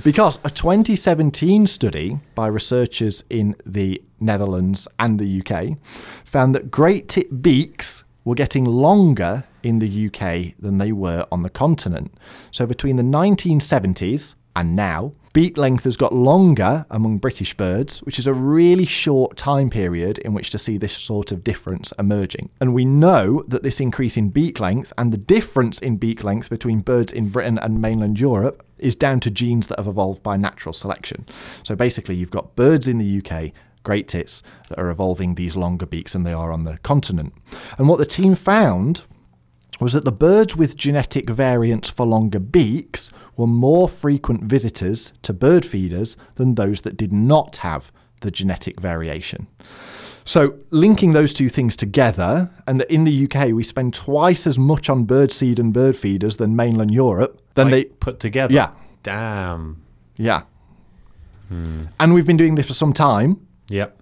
Because 0.03 0.39
a 0.43 0.49
2017 0.49 1.67
study 1.67 2.19
by 2.35 2.47
researchers 2.47 3.23
in 3.29 3.55
the 3.65 4.01
Netherlands 4.19 4.87
and 4.99 5.19
the 5.19 5.41
UK 5.41 5.77
found 6.25 6.55
that 6.55 6.71
great 6.71 7.09
tit 7.09 7.41
beaks 7.41 8.03
were 8.23 8.35
getting 8.35 8.65
longer 8.65 9.43
in 9.63 9.79
the 9.79 10.07
UK 10.07 10.55
than 10.59 10.77
they 10.77 10.91
were 10.91 11.25
on 11.31 11.43
the 11.43 11.49
continent. 11.49 12.13
So 12.51 12.65
between 12.65 12.95
the 12.95 13.03
1970s 13.03 14.35
and 14.55 14.75
now, 14.75 15.13
beak 15.33 15.57
length 15.57 15.85
has 15.85 15.97
got 15.97 16.13
longer 16.13 16.85
among 16.89 17.17
British 17.17 17.55
birds, 17.55 17.99
which 17.99 18.19
is 18.19 18.27
a 18.27 18.33
really 18.33 18.85
short 18.85 19.37
time 19.37 19.69
period 19.69 20.17
in 20.19 20.33
which 20.33 20.49
to 20.49 20.57
see 20.57 20.77
this 20.77 20.95
sort 20.95 21.31
of 21.31 21.43
difference 21.43 21.93
emerging. 21.97 22.49
And 22.59 22.73
we 22.73 22.85
know 22.85 23.43
that 23.47 23.63
this 23.63 23.79
increase 23.79 24.17
in 24.17 24.29
beak 24.29 24.59
length 24.59 24.91
and 24.97 25.11
the 25.11 25.17
difference 25.17 25.79
in 25.79 25.97
beak 25.97 26.23
length 26.23 26.49
between 26.49 26.81
birds 26.81 27.13
in 27.13 27.29
Britain 27.29 27.57
and 27.59 27.81
mainland 27.81 28.19
Europe 28.19 28.65
is 28.77 28.95
down 28.95 29.19
to 29.21 29.31
genes 29.31 29.67
that 29.67 29.79
have 29.79 29.87
evolved 29.87 30.23
by 30.23 30.37
natural 30.37 30.73
selection. 30.73 31.25
So 31.63 31.75
basically, 31.75 32.15
you've 32.15 32.31
got 32.31 32.55
birds 32.55 32.87
in 32.87 32.97
the 32.97 33.21
UK, 33.23 33.51
great 33.83 34.07
tits, 34.07 34.43
that 34.69 34.79
are 34.79 34.89
evolving 34.89 35.35
these 35.35 35.55
longer 35.55 35.85
beaks 35.85 36.13
than 36.13 36.23
they 36.23 36.33
are 36.33 36.51
on 36.51 36.63
the 36.63 36.77
continent. 36.79 37.33
And 37.77 37.87
what 37.87 37.99
the 37.99 38.05
team 38.05 38.35
found 38.35 39.05
was 39.81 39.93
that 39.93 40.05
the 40.05 40.11
birds 40.11 40.55
with 40.55 40.77
genetic 40.77 41.29
variants 41.29 41.89
for 41.89 42.05
longer 42.05 42.39
beaks 42.39 43.11
were 43.35 43.47
more 43.47 43.89
frequent 43.89 44.43
visitors 44.43 45.11
to 45.23 45.33
bird 45.33 45.65
feeders 45.65 46.15
than 46.35 46.53
those 46.55 46.81
that 46.81 46.95
did 46.95 47.11
not 47.11 47.57
have 47.57 47.91
the 48.21 48.29
genetic 48.29 48.79
variation. 48.79 49.47
So, 50.23 50.59
linking 50.69 51.13
those 51.13 51.33
two 51.33 51.49
things 51.49 51.75
together, 51.75 52.51
and 52.67 52.79
that 52.79 52.91
in 52.91 53.05
the 53.05 53.25
UK 53.25 53.53
we 53.53 53.63
spend 53.63 53.95
twice 53.95 54.45
as 54.45 54.59
much 54.59 54.87
on 54.87 55.07
birdseed 55.07 55.57
and 55.57 55.73
bird 55.73 55.97
feeders 55.97 56.37
than 56.37 56.55
mainland 56.55 56.91
Europe, 56.91 57.41
then 57.55 57.71
they 57.71 57.85
put 57.85 58.19
together. 58.19 58.53
Yeah. 58.53 58.69
Damn. 59.01 59.81
yeah. 60.15 60.43
Hmm. 61.47 61.85
And 61.99 62.13
we've 62.13 62.27
been 62.27 62.37
doing 62.37 62.53
this 62.53 62.67
for 62.67 62.73
some 62.73 62.93
time. 62.93 63.47
Yep. 63.69 63.99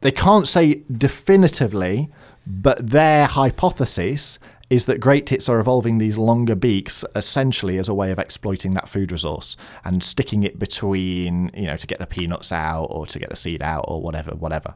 They 0.00 0.10
can't 0.10 0.48
say 0.48 0.82
definitively, 0.90 2.10
but 2.44 2.90
their 2.90 3.26
hypothesis 3.26 4.40
is 4.70 4.84
that 4.86 5.00
great 5.00 5.26
tits 5.26 5.48
are 5.48 5.60
evolving 5.60 5.98
these 5.98 6.18
longer 6.18 6.54
beaks 6.54 7.04
essentially 7.14 7.78
as 7.78 7.88
a 7.88 7.94
way 7.94 8.10
of 8.10 8.18
exploiting 8.18 8.74
that 8.74 8.88
food 8.88 9.10
resource 9.10 9.56
and 9.84 10.04
sticking 10.04 10.42
it 10.42 10.58
between, 10.58 11.50
you 11.54 11.66
know, 11.66 11.76
to 11.76 11.86
get 11.86 11.98
the 11.98 12.06
peanuts 12.06 12.52
out 12.52 12.84
or 12.86 13.06
to 13.06 13.18
get 13.18 13.30
the 13.30 13.36
seed 13.36 13.62
out 13.62 13.84
or 13.88 14.02
whatever, 14.02 14.32
whatever. 14.32 14.74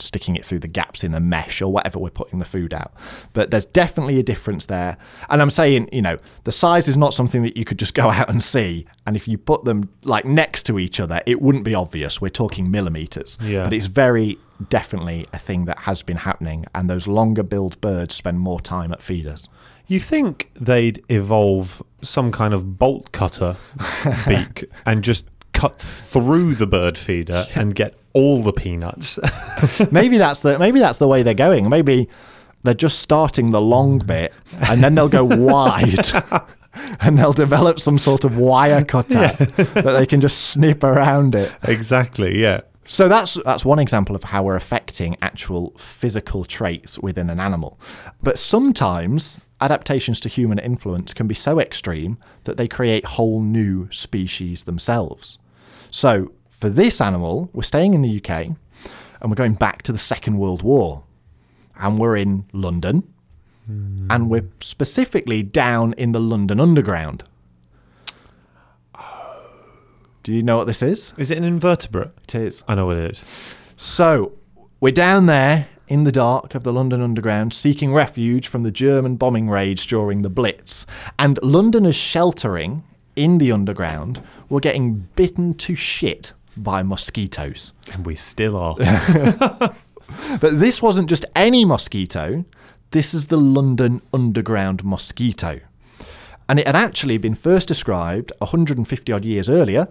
Sticking 0.00 0.36
it 0.36 0.44
through 0.44 0.60
the 0.60 0.68
gaps 0.68 1.02
in 1.02 1.10
the 1.10 1.20
mesh 1.20 1.60
or 1.60 1.72
whatever 1.72 1.98
we're 1.98 2.10
putting 2.10 2.38
the 2.38 2.44
food 2.44 2.72
out. 2.72 2.92
But 3.32 3.50
there's 3.50 3.66
definitely 3.66 4.20
a 4.20 4.22
difference 4.22 4.66
there. 4.66 4.96
And 5.28 5.42
I'm 5.42 5.50
saying, 5.50 5.88
you 5.90 6.02
know, 6.02 6.18
the 6.44 6.52
size 6.52 6.86
is 6.86 6.96
not 6.96 7.14
something 7.14 7.42
that 7.42 7.56
you 7.56 7.64
could 7.64 7.78
just 7.78 7.94
go 7.94 8.10
out 8.10 8.28
and 8.28 8.42
see. 8.42 8.86
And 9.06 9.16
if 9.16 9.26
you 9.26 9.38
put 9.38 9.64
them 9.64 9.88
like 10.04 10.24
next 10.24 10.64
to 10.64 10.78
each 10.78 11.00
other, 11.00 11.20
it 11.26 11.40
wouldn't 11.40 11.64
be 11.64 11.74
obvious. 11.74 12.20
We're 12.20 12.28
talking 12.28 12.70
millimeters. 12.70 13.38
Yeah. 13.40 13.64
But 13.64 13.72
it's 13.72 13.86
very 13.86 14.38
definitely 14.68 15.26
a 15.32 15.38
thing 15.38 15.66
that 15.66 15.80
has 15.80 16.02
been 16.02 16.18
happening. 16.18 16.66
And 16.74 16.88
those 16.88 17.06
longer 17.06 17.42
billed 17.42 17.80
birds 17.80 18.14
spend 18.14 18.40
more 18.40 18.60
time 18.60 18.92
at 18.92 19.02
feeders. 19.02 19.48
You 19.86 20.00
think 20.00 20.50
they'd 20.54 21.02
evolve 21.08 21.82
some 22.02 22.30
kind 22.30 22.52
of 22.52 22.78
bolt 22.78 23.12
cutter 23.12 23.56
beak 24.26 24.64
and 24.84 25.02
just 25.02 25.24
cut 25.52 25.80
through 25.80 26.54
the 26.54 26.66
bird 26.66 26.98
feeder 26.98 27.46
and 27.54 27.74
get 27.74 27.94
all 28.12 28.42
the 28.42 28.52
peanuts? 28.52 29.18
maybe 29.90 30.18
that's 30.18 30.40
the 30.40 30.58
maybe 30.58 30.78
that's 30.78 30.98
the 30.98 31.08
way 31.08 31.22
they're 31.22 31.34
going. 31.34 31.70
Maybe 31.70 32.08
they're 32.64 32.74
just 32.74 32.98
starting 32.98 33.50
the 33.50 33.60
long 33.60 34.00
mm. 34.00 34.06
bit 34.06 34.34
and 34.68 34.82
then 34.82 34.94
they'll 34.94 35.08
go 35.08 35.24
wide. 35.24 36.08
And 37.00 37.18
they'll 37.18 37.32
develop 37.32 37.80
some 37.80 37.98
sort 37.98 38.24
of 38.24 38.38
wire 38.38 38.84
cutter 38.84 39.32
that 39.72 39.82
they 39.82 40.06
can 40.06 40.20
just 40.20 40.50
snip 40.50 40.84
around 40.84 41.34
it. 41.34 41.50
exactly, 41.64 42.40
yeah. 42.40 42.60
So 42.90 43.06
that's 43.06 43.34
that's 43.44 43.66
one 43.66 43.78
example 43.78 44.16
of 44.16 44.24
how 44.24 44.44
we're 44.44 44.56
affecting 44.56 45.14
actual 45.20 45.74
physical 45.76 46.44
traits 46.44 46.98
within 46.98 47.28
an 47.28 47.38
animal. 47.38 47.78
But 48.22 48.38
sometimes 48.38 49.38
adaptations 49.60 50.20
to 50.20 50.30
human 50.30 50.58
influence 50.58 51.12
can 51.12 51.26
be 51.26 51.34
so 51.34 51.60
extreme 51.60 52.16
that 52.44 52.56
they 52.56 52.66
create 52.66 53.04
whole 53.04 53.42
new 53.42 53.90
species 53.90 54.64
themselves. 54.64 55.38
So 55.90 56.32
for 56.48 56.70
this 56.70 57.02
animal, 57.02 57.50
we're 57.52 57.62
staying 57.62 57.92
in 57.92 58.00
the 58.00 58.16
UK 58.16 58.30
and 59.20 59.30
we're 59.30 59.34
going 59.34 59.54
back 59.54 59.82
to 59.82 59.92
the 59.92 59.98
Second 59.98 60.38
World 60.38 60.62
War. 60.62 61.04
And 61.76 61.98
we're 61.98 62.16
in 62.16 62.46
London. 62.54 63.06
Hmm. 63.66 64.06
And 64.10 64.30
we're 64.30 64.48
specifically 64.60 65.42
down 65.42 65.92
in 65.98 66.12
the 66.12 66.20
London 66.20 66.58
Underground. 66.58 67.24
Do 70.22 70.32
you 70.32 70.42
know 70.42 70.56
what 70.56 70.66
this 70.66 70.82
is? 70.82 71.12
Is 71.16 71.30
it 71.30 71.38
an 71.38 71.44
invertebrate? 71.44 72.10
It 72.24 72.34
is. 72.34 72.64
I 72.68 72.74
know 72.74 72.86
what 72.86 72.96
it 72.96 73.10
is. 73.10 73.54
So 73.76 74.32
we're 74.80 74.92
down 74.92 75.26
there 75.26 75.68
in 75.86 76.04
the 76.04 76.12
dark 76.12 76.54
of 76.54 76.64
the 76.64 76.72
London 76.72 77.00
Underground, 77.00 77.54
seeking 77.54 77.94
refuge 77.94 78.48
from 78.48 78.62
the 78.62 78.70
German 78.70 79.16
bombing 79.16 79.48
raids 79.48 79.86
during 79.86 80.22
the 80.22 80.30
Blitz. 80.30 80.84
And 81.18 81.38
Londoners 81.42 81.96
sheltering 81.96 82.84
in 83.16 83.38
the 83.38 83.52
Underground 83.52 84.22
were 84.48 84.60
getting 84.60 85.08
bitten 85.14 85.54
to 85.54 85.74
shit 85.74 86.32
by 86.56 86.82
mosquitoes. 86.82 87.72
And 87.92 88.04
we 88.04 88.14
still 88.14 88.56
are. 88.56 89.74
But 90.40 90.58
this 90.58 90.82
wasn't 90.82 91.08
just 91.08 91.24
any 91.36 91.64
mosquito, 91.64 92.44
this 92.90 93.12
is 93.14 93.26
the 93.26 93.36
London 93.36 94.02
Underground 94.12 94.84
mosquito. 94.84 95.60
And 96.48 96.58
it 96.58 96.66
had 96.66 96.76
actually 96.76 97.18
been 97.18 97.34
first 97.34 97.68
described 97.68 98.32
150 98.38 99.12
odd 99.12 99.24
years 99.24 99.50
earlier 99.50 99.88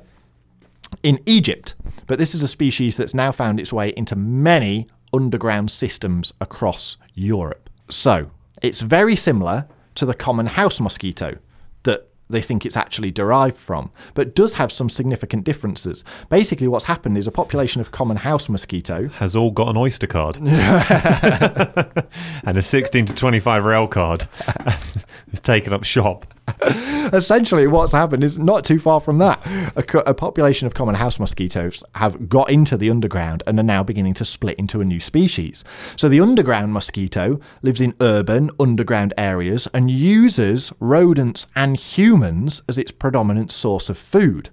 in 1.03 1.19
Egypt. 1.25 1.75
But 2.05 2.19
this 2.19 2.33
is 2.33 2.43
a 2.43 2.47
species 2.47 2.97
that's 2.97 3.13
now 3.13 3.31
found 3.31 3.59
its 3.59 3.73
way 3.73 3.93
into 3.95 4.15
many 4.15 4.87
underground 5.13 5.71
systems 5.71 6.33
across 6.41 6.97
Europe. 7.13 7.69
So 7.89 8.31
it's 8.61 8.81
very 8.81 9.15
similar 9.15 9.67
to 9.95 10.05
the 10.05 10.13
common 10.13 10.47
house 10.47 10.79
mosquito 10.79 11.37
that 11.83 12.09
they 12.29 12.41
think 12.41 12.65
it's 12.65 12.77
actually 12.77 13.11
derived 13.11 13.55
from, 13.55 13.91
but 14.13 14.35
does 14.35 14.55
have 14.55 14.71
some 14.71 14.89
significant 14.89 15.43
differences. 15.43 16.03
Basically, 16.29 16.67
what's 16.67 16.85
happened 16.85 17.17
is 17.17 17.27
a 17.27 17.31
population 17.31 17.81
of 17.81 17.91
common 17.91 18.17
house 18.17 18.49
mosquito 18.49 19.07
Has 19.09 19.35
all 19.35 19.51
got 19.51 19.69
an 19.69 19.77
Oyster 19.77 20.07
card. 20.07 20.37
and 20.37 20.49
a 22.57 22.61
16 22.61 23.05
to 23.05 23.13
25 23.13 23.63
rail 23.63 23.87
card. 23.87 24.23
has 25.31 25.39
taken 25.41 25.73
up 25.73 25.83
shop. 25.83 26.33
essentially 27.13 27.67
what's 27.67 27.91
happened 27.91 28.23
is 28.23 28.39
not 28.39 28.63
too 28.63 28.79
far 28.79 28.99
from 28.99 29.19
that. 29.19 29.39
A, 29.75 29.83
co- 29.83 30.03
a 30.05 30.13
population 30.13 30.65
of 30.65 30.73
common 30.73 30.95
house 30.95 31.19
mosquitoes 31.19 31.83
have 31.95 32.29
got 32.29 32.49
into 32.49 32.77
the 32.77 32.89
underground 32.89 33.43
and 33.45 33.59
are 33.59 33.63
now 33.63 33.83
beginning 33.83 34.15
to 34.15 34.25
split 34.25 34.57
into 34.57 34.81
a 34.81 34.85
new 34.85 34.99
species. 34.99 35.63
So 35.95 36.09
the 36.09 36.19
underground 36.19 36.73
mosquito 36.73 37.39
lives 37.61 37.81
in 37.81 37.95
urban 38.01 38.49
underground 38.59 39.13
areas 39.17 39.67
and 39.73 39.91
uses 39.91 40.73
rodents 40.79 41.47
and 41.55 41.77
humans 41.77 42.63
as 42.67 42.77
its 42.77 42.91
predominant 42.91 43.51
source 43.51 43.89
of 43.89 43.97
food. 43.97 44.49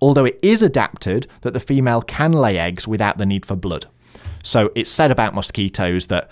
Although 0.00 0.24
it 0.24 0.38
is 0.42 0.60
adapted 0.60 1.28
that 1.42 1.52
the 1.52 1.60
female 1.60 2.02
can 2.02 2.32
lay 2.32 2.58
eggs 2.58 2.88
without 2.88 3.18
the 3.18 3.26
need 3.26 3.46
for 3.46 3.56
blood. 3.56 3.86
So 4.42 4.70
it's 4.74 4.90
said 4.90 5.10
about 5.10 5.34
mosquitoes 5.34 6.08
that 6.08 6.30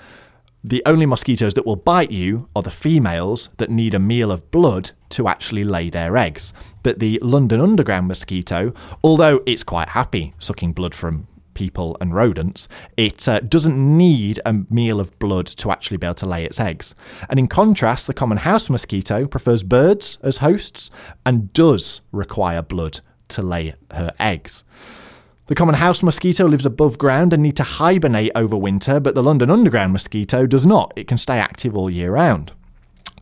The 0.65 0.83
only 0.87 1.07
mosquitoes 1.07 1.55
that 1.55 1.67
will 1.67 1.75
bite 1.75 2.13
you 2.13 2.49
are 2.55 2.63
the 2.63 2.71
females 2.71 3.51
that 3.57 3.69
need 3.69 3.95
a 3.95 3.99
meal 3.99 4.31
of 4.31 4.49
blood 4.53 4.93
to 5.11 5.27
actually 5.27 5.65
lay 5.65 5.91
their 5.91 6.17
eggs. 6.17 6.53
But 6.85 7.01
the 7.01 7.19
London 7.21 7.61
Underground 7.61 8.07
mosquito, 8.07 8.73
although 9.03 9.43
it's 9.45 9.65
quite 9.65 9.89
happy 9.89 10.35
sucking 10.39 10.73
blood 10.73 10.95
from 10.95 11.27
people 11.55 11.97
and 12.01 12.15
rodents, 12.15 12.69
it 12.97 13.29
uh, 13.29 13.41
doesn't 13.41 13.77
need 13.77 14.39
a 14.47 14.53
meal 14.71 15.01
of 15.01 15.19
blood 15.19 15.47
to 15.47 15.73
actually 15.73 15.97
be 15.97 16.07
able 16.07 16.15
to 16.15 16.27
lay 16.27 16.45
its 16.45 16.61
eggs. 16.61 16.95
And 17.29 17.41
in 17.41 17.49
contrast, 17.49 18.07
the 18.07 18.15
common 18.15 18.39
house 18.39 18.71
mosquito 18.71 19.27
prefers 19.27 19.65
birds 19.65 20.19
as 20.23 20.37
hosts 20.37 20.93
and 21.27 21.53
does 21.53 22.03
require 22.13 22.63
blood 22.63 23.01
to 23.29 23.43
lay 23.43 23.75
her 23.91 24.15
eggs. 24.21 24.63
The 25.49 25.57
common 25.57 25.75
house 25.75 26.05
mosquito 26.05 26.47
lives 26.47 26.65
above 26.65 26.99
ground 26.99 27.33
and 27.33 27.43
need 27.43 27.57
to 27.57 27.65
hibernate 27.65 28.31
over 28.37 28.57
winter, 28.57 29.01
but 29.01 29.17
the 29.17 29.25
London 29.25 29.51
Underground 29.51 29.93
mosquito 29.93 30.47
does 30.47 30.65
not. 30.65 30.93
It 30.95 31.09
can 31.09 31.19
stay 31.19 31.39
active 31.39 31.77
all 31.77 31.91
year 31.91 32.13
round. 32.13 32.53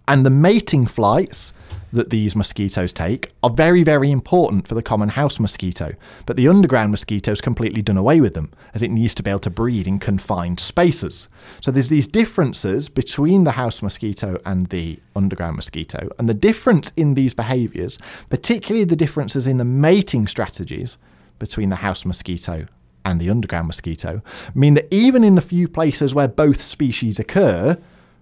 And 0.06 0.26
the 0.26 0.30
mating 0.30 0.84
flights 0.86 1.54
that 1.94 2.10
these 2.10 2.36
mosquitoes 2.36 2.92
take 2.92 3.32
are 3.42 3.48
very, 3.48 3.82
very 3.82 4.10
important 4.10 4.68
for 4.68 4.74
the 4.74 4.82
common 4.82 5.08
house 5.08 5.40
mosquito. 5.40 5.94
But 6.26 6.36
the 6.36 6.46
underground 6.46 6.90
mosquito's 6.90 7.40
completely 7.40 7.80
done 7.80 7.96
away 7.96 8.20
with 8.20 8.34
them, 8.34 8.52
as 8.74 8.82
it 8.82 8.90
needs 8.90 9.14
to 9.14 9.22
be 9.22 9.30
able 9.30 9.40
to 9.40 9.50
breed 9.50 9.86
in 9.86 9.98
confined 9.98 10.60
spaces. 10.60 11.26
So 11.62 11.70
there's 11.70 11.88
these 11.88 12.06
differences 12.06 12.90
between 12.90 13.44
the 13.44 13.52
house 13.52 13.80
mosquito 13.80 14.38
and 14.44 14.66
the 14.66 14.98
underground 15.16 15.56
mosquito. 15.56 16.10
And 16.18 16.28
the 16.28 16.34
difference 16.34 16.92
in 16.98 17.14
these 17.14 17.32
behaviours, 17.32 17.98
particularly 18.28 18.84
the 18.84 18.94
differences 18.94 19.46
in 19.46 19.56
the 19.56 19.64
mating 19.64 20.26
strategies 20.26 20.98
between 21.40 21.70
the 21.70 21.76
house 21.76 22.04
mosquito 22.04 22.66
and 23.04 23.20
the 23.20 23.28
underground 23.28 23.66
mosquito, 23.66 24.22
mean 24.54 24.74
that 24.74 24.86
even 24.94 25.24
in 25.24 25.34
the 25.34 25.40
few 25.40 25.66
places 25.66 26.14
where 26.14 26.28
both 26.28 26.60
species 26.60 27.18
occur, 27.18 27.76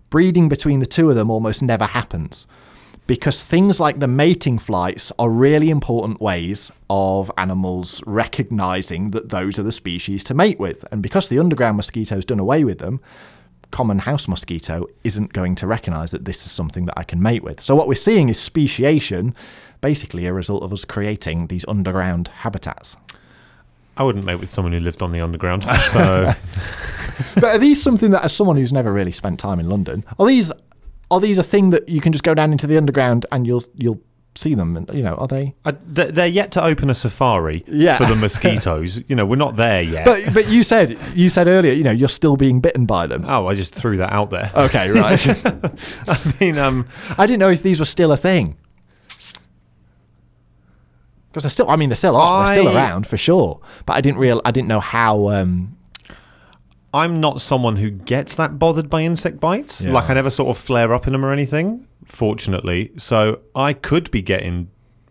breeding 0.09 0.49
between 0.49 0.81
the 0.81 0.87
two 0.87 1.11
of 1.11 1.17
them 1.17 1.31
almost 1.31 1.63
never 1.63 1.85
happens 1.85 2.47
because 3.09 3.43
things 3.43 3.81
like 3.81 4.01
the 4.01 4.07
mating 4.07 4.59
flights 4.59 5.11
are 5.19 5.31
really 5.31 5.71
important 5.71 6.21
ways 6.21 6.71
of 6.91 7.33
animals 7.39 8.03
recognizing 8.07 9.13
that 9.13 9.31
those 9.31 9.59
are 9.59 9.63
the 9.63 9.73
species 9.73 10.23
to 10.23 10.35
mate 10.35 10.61
with. 10.61 10.85
And 10.93 11.03
because 11.03 11.29
the 11.29 11.39
underground 11.39 11.79
mosquito's 11.79 12.27
done 12.27 12.39
away 12.39 12.65
with 12.65 12.79
them, 12.79 13.01
common 13.71 14.01
house 14.01 14.29
mosquito 14.29 14.87
isn't 15.05 15.33
going 15.33 15.55
to 15.55 15.67
recognize 15.67 16.11
that 16.11 16.27
this 16.27 16.45
is 16.45 16.53
something 16.53 16.85
that 16.85 16.99
I 16.99 17.03
can 17.03 17.23
mate 17.23 17.43
with. 17.43 17.63
So 17.63 17.75
what 17.75 17.89
we're 17.89 17.95
seeing 17.95 18.29
is 18.29 18.39
speciation, 18.39 19.35
basically 19.80 20.26
a 20.26 20.32
result 20.32 20.62
of 20.62 20.73
us 20.73 20.85
creating 20.85 21.47
these 21.49 21.64
underground 21.68 22.28
habitats. 22.28 22.97
I 23.97 24.02
wouldn't 24.04 24.25
mate 24.25 24.37
with 24.37 24.49
someone 24.50 24.73
who 24.73 24.80
lived 24.80 25.02
on 25.02 25.12
the 25.12 25.20
underground. 25.20 25.64
So, 25.92 26.32
but 27.35 27.44
are 27.44 27.58
these 27.58 27.82
something 27.82 28.11
that, 28.12 28.25
as 28.25 28.32
someone 28.32 28.56
who's 28.56 28.73
never 28.73 28.92
really 28.92 29.11
spent 29.12 29.40
time 29.40 29.58
in 29.58 29.68
London, 29.68 30.04
are 30.18 30.26
these 30.26 30.52
are 31.11 31.20
these 31.20 31.38
a 31.38 31.42
thing 31.42 31.70
that 31.70 31.88
you 31.88 32.00
can 32.00 32.12
just 32.12 32.23
go 32.25 32.35
down 32.35 32.52
into 32.52 32.66
the 32.66 32.76
underground 32.76 33.26
and 33.32 33.47
you'll 33.47 33.62
you'll 33.76 34.00
see 34.37 34.54
them? 34.54 34.76
And 34.76 34.88
you 34.97 35.02
know, 35.02 35.14
are 35.14 35.26
they? 35.26 35.54
They're 35.87 36.12
they're 36.12 36.26
yet 36.28 36.52
to 36.52 36.64
open 36.64 36.90
a 36.90 36.94
safari 36.94 37.64
Yeah. 37.66 37.97
for 37.97 38.04
the 38.04 38.14
mosquitoes. 38.14 39.02
you 39.08 39.16
know, 39.16 39.26
we're 39.26 39.35
not 39.37 39.56
there 39.56 39.82
yet. 39.82 40.04
But 40.04 40.32
but 40.32 40.49
you 40.49 40.62
said 40.62 40.97
you 41.16 41.28
said 41.28 41.49
earlier, 41.49 41.73
you 41.73 41.82
know, 41.82 41.90
you're 41.90 42.08
still 42.08 42.37
being 42.37 42.61
bitten 42.61 42.87
by 42.87 43.08
them. 43.08 43.25
oh, 43.26 43.47
I 43.49 43.54
just 43.54 43.75
threw 43.75 43.97
that 43.97 44.12
out 44.12 44.30
there. 44.30 44.52
Okay, 44.54 44.90
right. 44.90 45.26
I 46.08 46.35
mean, 46.40 46.56
um, 46.58 46.87
I 47.16 47.26
didn't 47.26 47.40
know 47.40 47.50
if 47.50 47.64
these 47.64 47.80
were 47.80 47.85
still 47.87 48.12
a 48.12 48.16
thing. 48.16 48.56
Because 51.30 51.42
they're 51.42 51.50
still, 51.50 51.68
I 51.70 51.76
mean, 51.76 51.88
they're 51.90 51.97
still 51.97 52.16
are, 52.16 52.47
they're 52.47 52.54
still 52.54 52.68
I- 52.68 52.75
around 52.75 53.06
for 53.06 53.16
sure. 53.16 53.61
But 53.87 53.97
I 53.97 54.00
didn't 54.00 54.18
real, 54.18 54.40
I 54.44 54.50
didn't 54.50 54.68
know 54.68 54.80
how. 54.80 55.28
Um, 55.28 55.76
I'm 56.94 57.20
not 57.20 57.40
someone 57.42 57.76
who 57.76 57.90
gets 57.90 58.35
that 58.37 58.58
bothered 58.58 58.88
by 58.88 59.02
insect 59.02 59.38
bites. 59.40 59.82
Yeah. 59.82 59.92
Like 59.92 60.08
I 60.08 60.14
never 60.14 60.30
sort 60.30 60.49
of 60.49 60.56
flare 60.62 60.94
up 60.94 61.06
in 61.06 61.12
them 61.12 61.23
or 61.25 61.32
anything, 61.32 61.87
fortunately. 62.06 62.92
So 62.97 63.40
I 63.54 63.75
could 63.75 64.11
be 64.11 64.23
getting 64.23 64.70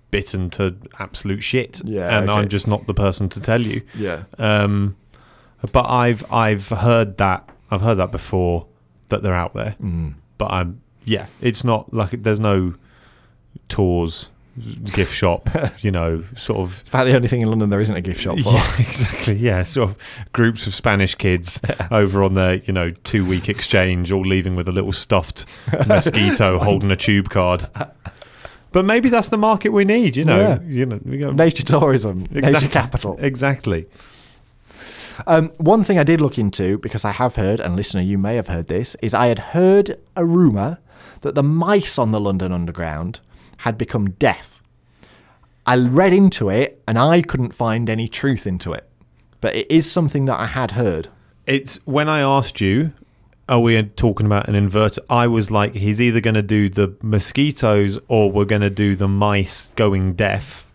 bitten 0.10 0.50
to 0.52 0.76
absolute 1.00 1.44
shit. 1.44 1.82
Yeah, 1.86 2.18
And 2.18 2.30
okay. 2.30 2.40
I'm 2.40 2.48
just 2.48 2.68
not 2.68 2.88
the 2.88 2.96
person 2.96 3.30
to 3.30 3.40
tell 3.40 3.62
you. 3.62 3.84
yeah, 3.96 4.24
Um, 4.40 4.96
but 5.72 5.86
I've 5.88 6.26
I've 6.34 6.70
heard 6.70 7.18
that 7.20 7.48
I've 7.70 7.82
heard 7.82 7.96
that 8.00 8.12
before 8.12 8.66
that 9.10 9.22
they're 9.22 9.36
out 9.36 9.54
there. 9.54 9.76
Mm. 9.82 10.16
But 10.40 10.52
I'm 10.52 10.82
yeah, 11.06 11.28
it's 11.42 11.64
not 11.64 11.94
like 11.94 12.24
there's 12.24 12.40
no 12.40 12.74
tours, 13.70 14.30
gift 14.86 15.14
shop, 15.14 15.50
you 15.80 15.92
know, 15.92 16.24
sort 16.36 16.60
of 16.60 16.80
it's 16.82 16.90
about 16.90 17.06
the 17.06 17.16
only 17.16 17.28
thing 17.28 17.42
in 17.42 17.48
London 17.50 17.70
there 17.70 17.82
isn't 17.82 17.96
a 17.96 18.02
gift 18.02 18.22
shop 18.22 18.38
for. 18.40 18.52
yeah, 18.54 18.74
exactly. 18.80 19.36
Yeah, 19.36 19.64
sort 19.64 19.90
of 19.92 19.98
groups 20.34 20.68
of 20.68 20.74
Spanish 20.74 21.16
kids 21.16 21.62
over 21.92 22.24
on 22.24 22.34
their, 22.34 22.56
you 22.56 22.74
know, 22.74 22.92
two 23.04 23.26
week 23.26 23.50
exchange, 23.50 24.12
all 24.12 24.22
leaving 24.26 24.56
with 24.56 24.68
a 24.68 24.72
little 24.72 24.92
stuffed 24.94 25.46
mosquito 25.88 26.58
holding 26.60 26.92
a 26.92 26.96
tube 26.96 27.30
card. 27.30 27.68
But 28.72 28.86
maybe 28.86 29.10
that's 29.10 29.30
the 29.30 29.38
market 29.38 29.70
we 29.70 29.86
need. 29.86 30.16
You 30.18 30.26
know, 30.26 30.38
Yeah. 30.40 30.60
you 30.68 30.86
know, 30.86 31.00
we 31.06 31.18
go, 31.18 31.32
Nature 31.32 31.64
tourism, 31.64 32.26
nature 32.32 32.68
capital. 32.68 33.18
exactly. 33.20 33.86
Um, 35.26 35.50
one 35.58 35.84
thing 35.84 35.98
I 35.98 36.04
did 36.04 36.22
look 36.22 36.38
into 36.38 36.78
because 36.78 37.04
I 37.04 37.12
have 37.12 37.36
heard, 37.36 37.60
and 37.60 37.76
listener, 37.76 38.02
you 38.02 38.18
may 38.20 38.36
have 38.36 38.48
heard 38.48 38.68
this, 38.68 38.96
is 39.02 39.14
I 39.14 39.28
had 39.28 39.40
heard 39.40 39.98
a 40.16 40.24
rumor 40.26 40.78
that 41.22 41.34
the 41.34 41.42
mice 41.42 41.98
on 41.98 42.12
the 42.12 42.20
London 42.20 42.52
Underground 42.52 43.20
had 43.58 43.78
become 43.78 44.12
deaf. 44.12 44.62
I 45.66 45.76
read 45.76 46.14
into 46.14 46.50
it 46.50 46.82
and 46.88 46.98
I 46.98 47.22
couldn't 47.22 47.54
find 47.54 47.90
any 47.90 48.08
truth 48.08 48.48
into 48.48 48.72
it, 48.74 48.90
but 49.42 49.56
it 49.56 49.70
is 49.70 49.92
something 49.92 50.26
that 50.26 50.40
I 50.40 50.46
had 50.46 50.72
heard. 50.72 51.10
It's 51.46 51.78
when 51.86 52.08
I 52.10 52.20
asked 52.20 52.62
you, 52.62 52.94
are 53.50 53.60
we 53.60 53.82
talking 53.84 54.26
about 54.26 54.50
an 54.50 54.56
inverter? 54.56 55.00
I 55.10 55.28
was 55.28 55.52
like, 55.52 55.74
he's 55.76 56.02
either 56.02 56.20
going 56.20 56.36
to 56.36 56.42
do 56.42 56.70
the 56.70 56.96
mosquitoes 57.02 58.00
or 58.08 58.32
we're 58.32 58.46
going 58.46 58.62
to 58.62 58.70
do 58.70 58.96
the 58.96 59.08
mice 59.08 59.72
going 59.76 60.14
deaf. 60.14 60.66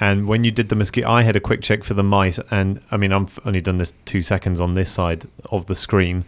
And 0.00 0.26
when 0.26 0.44
you 0.44 0.50
did 0.50 0.68
the 0.68 0.76
mosquito, 0.76 1.08
I 1.08 1.22
had 1.22 1.36
a 1.36 1.40
quick 1.40 1.62
check 1.62 1.84
for 1.84 1.94
the 1.94 2.02
mice, 2.02 2.40
and 2.50 2.80
I 2.90 2.96
mean, 2.96 3.12
I've 3.12 3.38
only 3.44 3.60
done 3.60 3.78
this 3.78 3.94
two 4.04 4.22
seconds 4.22 4.60
on 4.60 4.74
this 4.74 4.90
side 4.90 5.24
of 5.50 5.66
the 5.66 5.76
screen. 5.76 6.24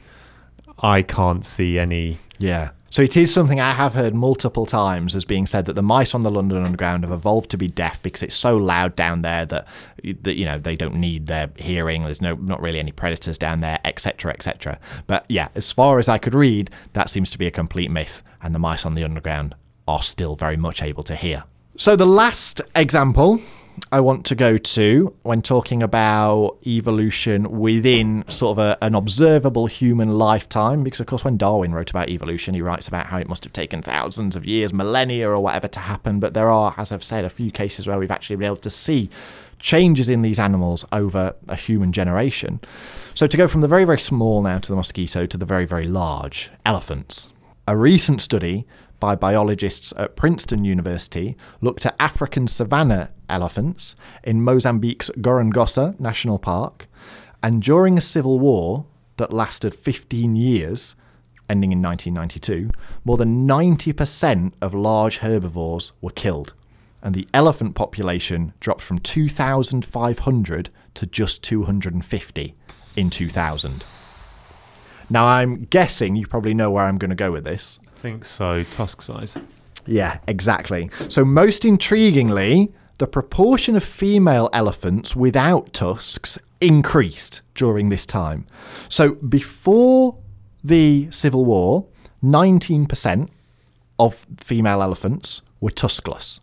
I 0.79 1.03
can't 1.03 1.45
see 1.45 1.79
any. 1.79 2.19
Yeah. 2.39 2.71
So 2.91 3.03
it 3.03 3.17
is 3.17 3.33
something 3.33 3.61
I 3.61 3.73
have 3.73 3.95
heard 3.95 4.15
multiple 4.15 4.65
times 4.65 5.15
as 5.15 5.25
being 5.25 5.47
said 5.47 5.67
that 5.67 5.75
the 5.75 5.83
mice 5.83 6.15
on 6.15 6.23
the 6.23 6.31
London 6.31 6.65
Underground 6.65 7.05
have 7.05 7.13
evolved 7.13 7.51
to 7.51 7.59
be 7.59 7.69
deaf 7.69 8.01
because 8.01 8.23
it's 8.23 8.35
so 8.35 8.57
loud 8.57 8.97
down 8.97 9.23
there 9.23 9.45
that 9.45 9.67
that 10.23 10.37
you 10.37 10.45
know 10.45 10.59
they 10.59 10.77
don't 10.77 10.95
need 10.95 11.27
their 11.27 11.51
hearing. 11.57 12.03
There's 12.03 12.23
no 12.23 12.37
not 12.37 12.63
really 12.63 12.79
any 12.79 12.93
predators 12.93 13.39
down 13.39 13.61
there, 13.61 13.81
etc., 13.85 14.33
etc. 14.33 14.79
But 15.07 15.27
yeah, 15.29 15.49
as 15.55 15.73
far 15.73 15.99
as 15.99 16.09
I 16.09 16.19
could 16.19 16.35
read, 16.35 16.71
that 16.93 17.11
seems 17.11 17.31
to 17.33 17.39
be 17.39 17.47
a 17.47 17.51
complete 17.51 17.91
myth, 17.91 18.23
and 18.41 18.55
the 18.55 18.59
mice 18.59 18.87
on 18.87 18.95
the 18.95 19.05
Underground 19.05 19.55
are 19.89 20.03
still 20.03 20.37
very 20.37 20.57
much 20.57 20.83
able 20.83 21.03
to 21.05 21.17
hear. 21.17 21.45
So 21.77 21.97
the 21.97 22.07
last 22.07 22.63
example 22.75 23.41
I 23.93 24.01
want 24.01 24.27
to 24.27 24.35
go 24.35 24.59
to 24.59 25.15
when 25.23 25.43
talking 25.43 25.83
about 25.83 26.59
evolution 26.67 27.59
within 27.61 28.25
sort 28.29 28.59
of 28.59 28.65
a, 28.65 28.79
an 28.85 28.95
observable 28.95 29.67
human 29.67 30.11
lifetime, 30.11 30.83
because 30.83 31.01
of 31.01 31.07
course, 31.07 31.25
when 31.25 31.37
Darwin 31.37 31.73
wrote 31.73 31.91
about 31.91 32.09
evolution, 32.09 32.55
he 32.55 32.63
writes 32.63 32.89
about 32.89 33.07
how 33.07 33.19
it 33.19 33.29
must 33.29 33.45
have 33.45 33.53
taken 33.53 33.83
thousands 33.83 34.35
of 34.35 34.45
years, 34.45 34.73
millennia, 34.73 35.31
or 35.31 35.41
whatever 35.41 35.69
to 35.69 35.81
happen. 35.81 36.21
But 36.21 36.35
there 36.35 36.51
are, 36.51 36.75
as 36.77 36.91
I've 36.91 37.05
said, 37.05 37.25
a 37.25 37.31
few 37.31 37.51
cases 37.51 37.87
where 37.87 37.99
we've 37.99 38.11
actually 38.11 38.37
been 38.37 38.47
able 38.47 38.57
to 38.57 38.71
see 38.71 39.09
changes 39.59 40.09
in 40.09 40.23
these 40.23 40.39
animals 40.39 40.85
over 40.93 41.35
a 41.49 41.57
human 41.57 41.93
generation. 41.93 42.61
So 43.15 43.27
to 43.27 43.37
go 43.37 43.49
from 43.49 43.61
the 43.61 43.69
very, 43.69 43.85
very 43.85 43.99
small 43.99 44.43
now 44.43 44.59
to 44.59 44.69
the 44.69 44.77
mosquito 44.77 45.27
to 45.27 45.37
the 45.37 45.47
very, 45.47 45.65
very 45.65 45.87
large, 45.87 46.51
elephants. 46.65 47.33
A 47.69 47.77
recent 47.77 48.21
study 48.21 48.67
by 49.01 49.15
biologists 49.15 49.93
at 49.97 50.17
Princeton 50.17 50.65
University 50.65 51.37
looked 51.61 51.85
at 51.87 51.95
African 51.99 52.47
savanna 52.47 53.13
elephants 53.29 53.97
in 54.23 54.43
Mozambique's 54.43 55.11
Gorongosa 55.19 55.99
National 56.01 56.39
Park, 56.39 56.89
and 57.43 57.63
during 57.63 57.97
a 57.97 58.01
civil 58.01 58.39
war 58.39 58.87
that 59.17 59.33
lasted 59.33 59.75
15 59.75 60.37
years, 60.37 60.97
ending 61.49 61.73
in 61.73 61.81
1992, 61.81 62.71
more 63.05 63.17
than 63.17 63.47
90% 63.47 64.53
of 64.61 64.75
large 64.75 65.19
herbivores 65.19 65.93
were 66.01 66.11
killed, 66.11 66.55
and 67.03 67.15
the 67.15 67.29
elephant 67.33 67.75
population 67.75 68.53
dropped 68.61 68.83
from 68.83 68.99
2,500 68.99 70.71
to 70.95 71.07
just 71.07 71.43
250 71.43 72.55
in 72.97 73.11
2000. 73.11 73.85
Now, 75.09 75.27
I'm 75.27 75.65
guessing 75.65 76.17
you 76.17 76.27
probably 76.27 76.55
know 76.55 76.71
where 76.71 76.85
I'm 76.85 76.99
going 76.99 77.11
to 77.11 77.17
go 77.17 77.31
with 77.31 77.45
this. 77.45 77.79
I 77.97 78.01
think 78.01 78.25
so. 78.25 78.65
Tusk 78.65 79.03
size. 79.03 79.39
Yeah, 79.87 80.19
exactly. 80.27 80.91
So, 81.09 81.25
most 81.25 81.63
intriguingly, 81.63 82.73
the 82.97 83.07
proportion 83.07 83.77
of 83.77 83.85
female 83.85 84.49
elephants 84.53 85.15
without 85.15 85.73
tusks 85.73 86.39
increased 86.61 87.43
during 87.55 87.89
this 87.89 88.07
time. 88.07 88.47
So, 88.89 89.15
before 89.17 90.19
the 90.65 91.09
Civil 91.11 91.45
War, 91.45 91.87
19% 92.23 93.29
of 93.99 94.27
female 94.39 94.83
elephants 94.83 95.43
were 95.61 95.71
tuskless. 95.71 96.41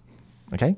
Okay? 0.54 0.78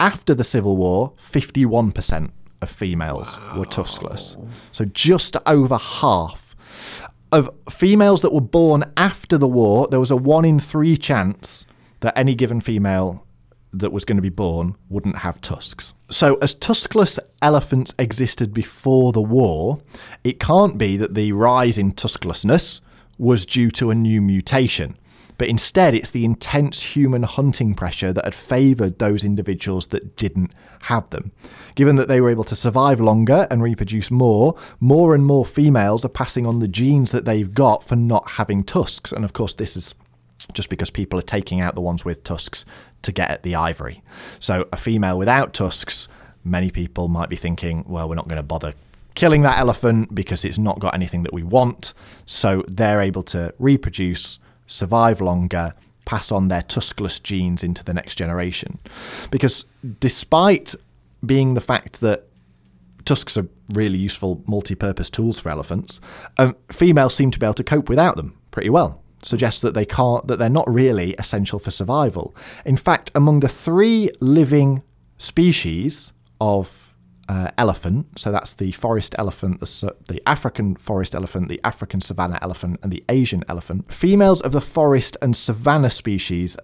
After 0.00 0.34
the 0.34 0.44
Civil 0.44 0.76
War, 0.76 1.12
51% 1.18 2.30
of 2.60 2.70
females 2.70 3.38
were 3.56 3.64
tuskless. 3.64 4.36
So, 4.72 4.84
just 4.84 5.36
over 5.46 5.76
half. 5.76 6.44
of 7.30 7.50
females 7.68 8.22
that 8.22 8.32
were 8.32 8.40
born 8.40 8.82
after 8.96 9.36
the 9.36 9.46
war, 9.46 9.86
there 9.90 10.00
was 10.00 10.10
a 10.10 10.16
one 10.16 10.46
in 10.46 10.58
three 10.58 10.96
chance 10.96 11.66
that 12.00 12.16
any 12.16 12.34
given 12.34 12.58
female 12.58 13.26
that 13.72 13.92
was 13.92 14.04
going 14.04 14.16
to 14.16 14.22
be 14.22 14.28
born 14.28 14.76
wouldn't 14.88 15.18
have 15.18 15.40
tusks. 15.40 15.94
So, 16.10 16.36
as 16.36 16.54
tuskless 16.54 17.18
elephants 17.42 17.94
existed 17.98 18.54
before 18.54 19.12
the 19.12 19.22
war, 19.22 19.80
it 20.24 20.40
can't 20.40 20.78
be 20.78 20.96
that 20.96 21.14
the 21.14 21.32
rise 21.32 21.78
in 21.78 21.92
tusklessness 21.92 22.80
was 23.18 23.44
due 23.44 23.70
to 23.72 23.90
a 23.90 23.94
new 23.94 24.22
mutation. 24.22 24.96
But 25.38 25.48
instead, 25.48 25.94
it's 25.94 26.10
the 26.10 26.24
intense 26.24 26.82
human 26.82 27.22
hunting 27.22 27.74
pressure 27.74 28.12
that 28.12 28.24
had 28.24 28.34
favoured 28.34 28.98
those 28.98 29.24
individuals 29.24 29.86
that 29.88 30.16
didn't 30.16 30.52
have 30.82 31.08
them. 31.10 31.30
Given 31.76 31.94
that 31.96 32.08
they 32.08 32.20
were 32.20 32.30
able 32.30 32.44
to 32.44 32.56
survive 32.56 32.98
longer 32.98 33.46
and 33.48 33.62
reproduce 33.62 34.10
more, 34.10 34.56
more 34.80 35.14
and 35.14 35.24
more 35.24 35.46
females 35.46 36.04
are 36.04 36.08
passing 36.08 36.44
on 36.44 36.58
the 36.58 36.66
genes 36.66 37.12
that 37.12 37.24
they've 37.24 37.54
got 37.54 37.84
for 37.84 37.94
not 37.94 38.32
having 38.32 38.64
tusks. 38.64 39.12
And 39.12 39.24
of 39.24 39.32
course, 39.32 39.54
this 39.54 39.76
is 39.76 39.94
just 40.52 40.68
because 40.68 40.90
people 40.90 41.18
are 41.18 41.22
taking 41.22 41.60
out 41.60 41.74
the 41.74 41.80
ones 41.80 42.04
with 42.04 42.24
tusks 42.24 42.64
to 43.02 43.12
get 43.12 43.30
at 43.30 43.42
the 43.42 43.54
ivory. 43.54 44.02
So, 44.38 44.68
a 44.72 44.76
female 44.76 45.18
without 45.18 45.52
tusks, 45.52 46.08
many 46.44 46.70
people 46.70 47.08
might 47.08 47.28
be 47.28 47.36
thinking, 47.36 47.84
well, 47.86 48.08
we're 48.08 48.14
not 48.14 48.28
going 48.28 48.36
to 48.38 48.42
bother 48.42 48.74
killing 49.14 49.42
that 49.42 49.58
elephant 49.58 50.14
because 50.14 50.44
it's 50.44 50.58
not 50.58 50.78
got 50.78 50.94
anything 50.94 51.22
that 51.24 51.32
we 51.32 51.42
want. 51.42 51.92
So, 52.26 52.64
they're 52.68 53.00
able 53.00 53.22
to 53.24 53.54
reproduce, 53.58 54.38
survive 54.66 55.20
longer, 55.20 55.74
pass 56.06 56.32
on 56.32 56.48
their 56.48 56.62
tuskless 56.62 57.22
genes 57.22 57.62
into 57.62 57.84
the 57.84 57.92
next 57.92 58.14
generation. 58.14 58.78
Because 59.30 59.66
despite 60.00 60.74
being 61.24 61.54
the 61.54 61.60
fact 61.60 62.00
that 62.00 62.24
tusks 63.04 63.36
are 63.36 63.46
really 63.70 63.98
useful 63.98 64.42
multi 64.46 64.74
purpose 64.74 65.10
tools 65.10 65.38
for 65.38 65.50
elephants, 65.50 66.00
um, 66.38 66.56
females 66.70 67.14
seem 67.14 67.30
to 67.30 67.38
be 67.38 67.44
able 67.44 67.54
to 67.54 67.64
cope 67.64 67.88
without 67.88 68.16
them 68.16 68.38
pretty 68.50 68.70
well 68.70 69.02
suggests 69.28 69.60
that 69.60 69.74
they 69.74 69.84
can't 69.84 70.26
that 70.28 70.38
they're 70.38 70.48
not 70.48 70.68
really 70.68 71.14
essential 71.14 71.58
for 71.58 71.70
survival. 71.70 72.34
In 72.64 72.76
fact, 72.76 73.10
among 73.14 73.40
the 73.40 73.48
three 73.48 74.10
living 74.20 74.82
species 75.18 76.12
of 76.40 76.96
uh, 77.28 77.50
elephant, 77.58 78.18
so 78.18 78.32
that's 78.32 78.54
the 78.54 78.72
forest 78.72 79.14
elephant, 79.18 79.60
the, 79.60 79.94
the 80.08 80.22
African 80.26 80.76
forest 80.76 81.14
elephant, 81.14 81.48
the 81.48 81.60
African 81.62 82.00
savanna 82.00 82.38
elephant, 82.40 82.80
and 82.82 82.90
the 82.90 83.04
Asian 83.08 83.44
elephant, 83.48 83.92
females 83.92 84.40
of 84.40 84.52
the 84.52 84.62
forest 84.62 85.16
and 85.20 85.36
savanna 85.36 85.90
species 85.90 86.56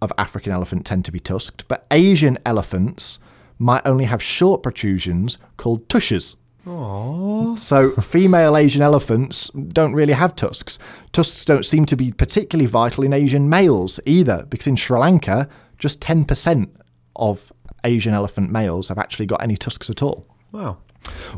of 0.00 0.12
African 0.16 0.52
elephant 0.52 0.86
tend 0.86 1.04
to 1.06 1.12
be 1.12 1.18
tusked, 1.18 1.66
but 1.66 1.86
Asian 1.90 2.38
elephants 2.46 3.18
might 3.58 3.82
only 3.86 4.04
have 4.04 4.22
short 4.22 4.62
protrusions 4.62 5.38
called 5.56 5.88
tushes. 5.88 6.36
Aww. 6.66 7.35
So 7.56 7.90
female 7.92 8.56
Asian 8.56 8.82
elephants 8.82 9.50
don't 9.68 9.94
really 9.94 10.12
have 10.12 10.36
tusks. 10.36 10.78
Tusks 11.12 11.44
don't 11.44 11.64
seem 11.64 11.86
to 11.86 11.96
be 11.96 12.12
particularly 12.12 12.66
vital 12.66 13.04
in 13.04 13.12
Asian 13.12 13.48
males 13.48 13.98
either, 14.06 14.46
because 14.48 14.66
in 14.66 14.76
Sri 14.76 14.98
Lanka, 14.98 15.48
just 15.78 16.00
10% 16.00 16.70
of 17.16 17.52
Asian 17.84 18.14
elephant 18.14 18.50
males 18.50 18.88
have 18.88 18.98
actually 18.98 19.26
got 19.26 19.42
any 19.42 19.56
tusks 19.56 19.90
at 19.90 20.02
all. 20.02 20.26
Wow. 20.52 20.78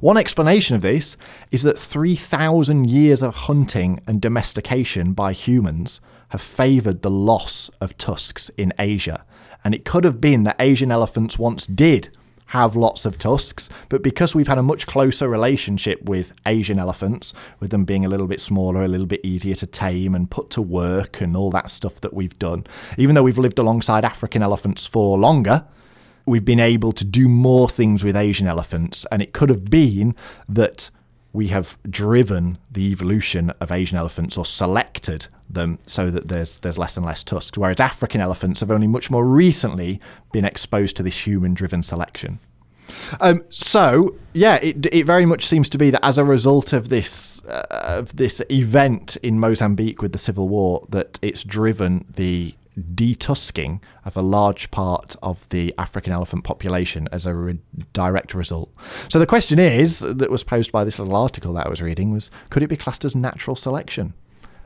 One 0.00 0.16
explanation 0.16 0.76
of 0.76 0.82
this 0.82 1.16
is 1.50 1.62
that 1.62 1.78
3,000 1.78 2.88
years 2.88 3.22
of 3.22 3.34
hunting 3.34 4.00
and 4.06 4.20
domestication 4.20 5.12
by 5.12 5.32
humans 5.32 6.00
have 6.30 6.40
favoured 6.40 7.02
the 7.02 7.10
loss 7.10 7.68
of 7.80 7.96
tusks 7.96 8.50
in 8.56 8.72
Asia. 8.78 9.24
And 9.64 9.74
it 9.74 9.84
could 9.84 10.04
have 10.04 10.20
been 10.20 10.44
that 10.44 10.56
Asian 10.60 10.90
elephants 10.90 11.38
once 11.38 11.66
did 11.66 12.10
have 12.48 12.76
lots 12.76 13.04
of 13.04 13.18
tusks, 13.18 13.68
but 13.88 14.02
because 14.02 14.34
we've 14.34 14.48
had 14.48 14.58
a 14.58 14.62
much 14.62 14.86
closer 14.86 15.28
relationship 15.28 16.02
with 16.08 16.32
Asian 16.46 16.78
elephants, 16.78 17.34
with 17.60 17.70
them 17.70 17.84
being 17.84 18.04
a 18.04 18.08
little 18.08 18.26
bit 18.26 18.40
smaller, 18.40 18.82
a 18.82 18.88
little 18.88 19.06
bit 19.06 19.20
easier 19.22 19.54
to 19.54 19.66
tame 19.66 20.14
and 20.14 20.30
put 20.30 20.48
to 20.50 20.62
work, 20.62 21.20
and 21.20 21.36
all 21.36 21.50
that 21.50 21.68
stuff 21.68 22.00
that 22.00 22.14
we've 22.14 22.38
done, 22.38 22.66
even 22.96 23.14
though 23.14 23.22
we've 23.22 23.38
lived 23.38 23.58
alongside 23.58 24.04
African 24.04 24.42
elephants 24.42 24.86
for 24.86 25.18
longer, 25.18 25.66
we've 26.24 26.44
been 26.44 26.60
able 26.60 26.92
to 26.92 27.04
do 27.04 27.28
more 27.28 27.68
things 27.68 28.02
with 28.02 28.16
Asian 28.16 28.46
elephants. 28.46 29.06
And 29.12 29.20
it 29.20 29.32
could 29.32 29.50
have 29.50 29.66
been 29.66 30.14
that 30.48 30.90
we 31.32 31.48
have 31.48 31.78
driven 31.88 32.58
the 32.70 32.90
evolution 32.90 33.50
of 33.60 33.70
Asian 33.70 33.98
elephants 33.98 34.38
or 34.38 34.44
selected 34.44 35.28
them 35.50 35.78
so 35.86 36.10
that 36.10 36.28
there's 36.28 36.58
there's 36.58 36.78
less 36.78 36.96
and 36.96 37.06
less 37.06 37.24
tusks, 37.24 37.56
whereas 37.56 37.80
African 37.80 38.20
elephants 38.20 38.60
have 38.60 38.70
only 38.70 38.86
much 38.86 39.10
more 39.10 39.24
recently 39.24 40.00
been 40.32 40.44
exposed 40.44 40.96
to 40.96 41.02
this 41.02 41.26
human-driven 41.26 41.82
selection. 41.82 42.38
Um, 43.20 43.42
so 43.50 44.16
yeah, 44.32 44.56
it, 44.56 44.86
it 44.92 45.04
very 45.04 45.26
much 45.26 45.46
seems 45.46 45.68
to 45.70 45.78
be 45.78 45.90
that 45.90 46.04
as 46.04 46.18
a 46.18 46.24
result 46.24 46.72
of 46.72 46.88
this 46.88 47.44
uh, 47.44 47.66
of 47.70 48.16
this 48.16 48.42
event 48.50 49.16
in 49.22 49.38
Mozambique 49.38 50.02
with 50.02 50.12
the 50.12 50.18
civil 50.18 50.48
war, 50.48 50.86
that 50.90 51.18
it's 51.22 51.44
driven 51.44 52.04
the 52.14 52.54
detusking 52.94 53.82
of 54.04 54.16
a 54.16 54.22
large 54.22 54.70
part 54.70 55.16
of 55.20 55.48
the 55.48 55.74
African 55.78 56.12
elephant 56.12 56.44
population 56.44 57.08
as 57.10 57.26
a 57.26 57.34
re- 57.34 57.58
direct 57.92 58.34
result. 58.34 58.72
So 59.08 59.18
the 59.18 59.26
question 59.26 59.58
is 59.58 59.98
that 59.98 60.30
was 60.30 60.44
posed 60.44 60.70
by 60.70 60.84
this 60.84 60.98
little 60.98 61.16
article 61.16 61.52
that 61.54 61.66
I 61.66 61.68
was 61.68 61.82
reading 61.82 62.12
was 62.12 62.30
could 62.50 62.62
it 62.62 62.68
be 62.68 62.76
classed 62.76 63.04
as 63.04 63.16
natural 63.16 63.56
selection? 63.56 64.14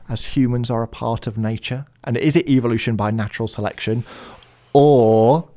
As 0.09 0.35
humans 0.35 0.69
are 0.69 0.83
a 0.83 0.87
part 0.87 1.27
of 1.27 1.37
nature? 1.37 1.85
And 2.03 2.17
is 2.17 2.35
it 2.35 2.49
evolution 2.49 2.95
by 2.95 3.11
natural 3.11 3.47
selection? 3.47 4.03
Or 4.73 5.49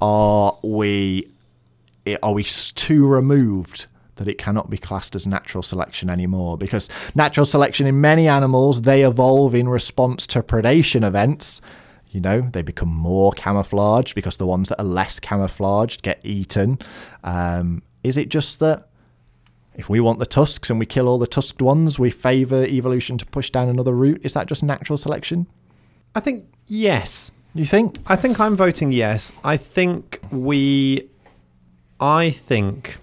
are 0.00 0.58
we 0.62 1.30
are 2.22 2.32
we 2.32 2.42
too 2.42 3.06
removed 3.06 3.86
that 4.16 4.28
it 4.28 4.36
cannot 4.36 4.68
be 4.68 4.76
classed 4.76 5.14
as 5.14 5.26
natural 5.26 5.62
selection 5.62 6.10
anymore 6.10 6.58
because 6.58 6.88
natural 7.14 7.46
selection 7.46 7.86
in 7.86 8.00
many 8.00 8.26
animals 8.28 8.82
they 8.82 9.02
evolve 9.02 9.54
in 9.54 9.68
response 9.68 10.26
to 10.26 10.42
predation 10.42 11.06
events 11.06 11.60
you 12.10 12.20
know 12.20 12.40
they 12.40 12.62
become 12.62 12.88
more 12.88 13.32
camouflaged 13.32 14.14
because 14.14 14.36
the 14.36 14.46
ones 14.46 14.68
that 14.68 14.80
are 14.80 14.84
less 14.84 15.20
camouflaged 15.20 16.02
get 16.02 16.20
eaten 16.24 16.78
um, 17.22 17.82
is 18.02 18.16
it 18.16 18.28
just 18.28 18.58
that 18.58 18.88
if 19.74 19.88
we 19.88 20.00
want 20.00 20.18
the 20.18 20.26
tusks 20.26 20.70
and 20.70 20.78
we 20.78 20.86
kill 20.86 21.08
all 21.08 21.18
the 21.18 21.26
tusked 21.26 21.62
ones 21.62 21.98
we 21.98 22.10
favor 22.10 22.64
evolution 22.64 23.18
to 23.18 23.26
push 23.26 23.50
down 23.50 23.68
another 23.68 23.94
route 23.94 24.20
is 24.22 24.34
that 24.34 24.46
just 24.46 24.62
natural 24.62 24.96
selection 24.96 25.46
I 26.14 26.20
think 26.20 26.46
yes. 26.66 27.32
you 27.54 27.64
think 27.64 27.96
I 28.06 28.16
think 28.16 28.38
I'm 28.38 28.56
voting 28.56 28.92
yes. 28.92 29.32
I 29.44 29.56
think 29.56 30.20
we. 30.30 31.08
I 32.00 32.30
think. 32.30 32.98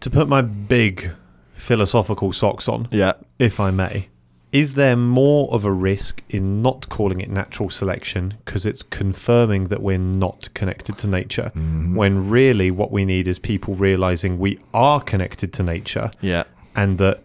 To 0.00 0.10
put 0.10 0.28
my 0.28 0.42
big 0.42 1.12
philosophical 1.52 2.32
socks 2.32 2.68
on, 2.68 2.88
yeah 2.90 3.12
if 3.38 3.60
I 3.60 3.70
may, 3.70 4.08
is 4.52 4.74
there 4.74 4.96
more 4.96 5.50
of 5.52 5.64
a 5.64 5.72
risk 5.72 6.22
in 6.28 6.60
not 6.60 6.88
calling 6.90 7.20
it 7.20 7.30
natural 7.30 7.70
selection 7.70 8.34
because 8.44 8.66
it's 8.66 8.82
confirming 8.82 9.64
that 9.64 9.82
we're 9.82 9.98
not 9.98 10.52
connected 10.54 10.98
to 10.98 11.08
nature 11.08 11.50
mm-hmm. 11.54 11.96
when 11.96 12.28
really 12.28 12.70
what 12.70 12.92
we 12.92 13.04
need 13.04 13.26
is 13.26 13.38
people 13.38 13.74
realizing 13.74 14.38
we 14.38 14.60
are 14.74 15.00
connected 15.00 15.52
to 15.54 15.62
nature 15.62 16.10
yeah 16.20 16.44
and 16.76 16.98
that 16.98 17.22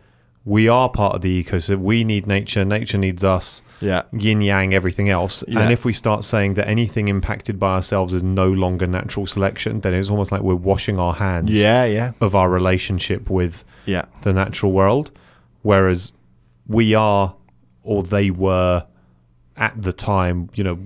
we 0.48 0.70
are 0.70 0.88
part 0.88 1.14
of 1.14 1.22
the 1.22 1.44
ecosystem. 1.44 1.80
We 1.80 2.06
need 2.06 2.26
nature, 2.26 2.64
nature 2.64 2.98
needs 2.98 3.22
us, 3.22 3.62
yeah 3.82 4.04
yin 4.14 4.42
yang, 4.42 4.74
everything 4.74 5.10
else. 5.10 5.44
Yeah. 5.46 5.60
And 5.60 5.74
if 5.74 5.84
we 5.84 5.92
start 5.92 6.24
saying 6.24 6.54
that 6.54 6.70
anything 6.70 7.10
impacted 7.10 7.60
by 7.60 7.76
ourselves 7.76 8.14
is 8.14 8.24
no 8.24 8.50
longer 8.50 8.88
natural 8.88 9.26
selection, 9.26 9.82
then 9.82 9.94
it's 9.94 10.10
almost 10.10 10.32
like 10.32 10.42
we're 10.42 10.56
washing 10.56 11.00
our 11.00 11.16
hands 11.16 11.52
yeah 11.52 11.84
yeah 11.84 12.14
of 12.22 12.34
our 12.34 12.50
relationship 12.50 13.30
with 13.30 13.66
yeah 13.86 14.06
the 14.22 14.32
natural 14.32 14.72
world. 14.72 15.12
Whereas 15.64 16.14
we 16.68 16.94
are, 16.94 17.36
or 17.84 18.04
they 18.04 18.30
were 18.30 18.86
at 19.56 19.82
the 19.82 19.94
time, 19.94 20.50
you 20.54 20.64
know, 20.64 20.80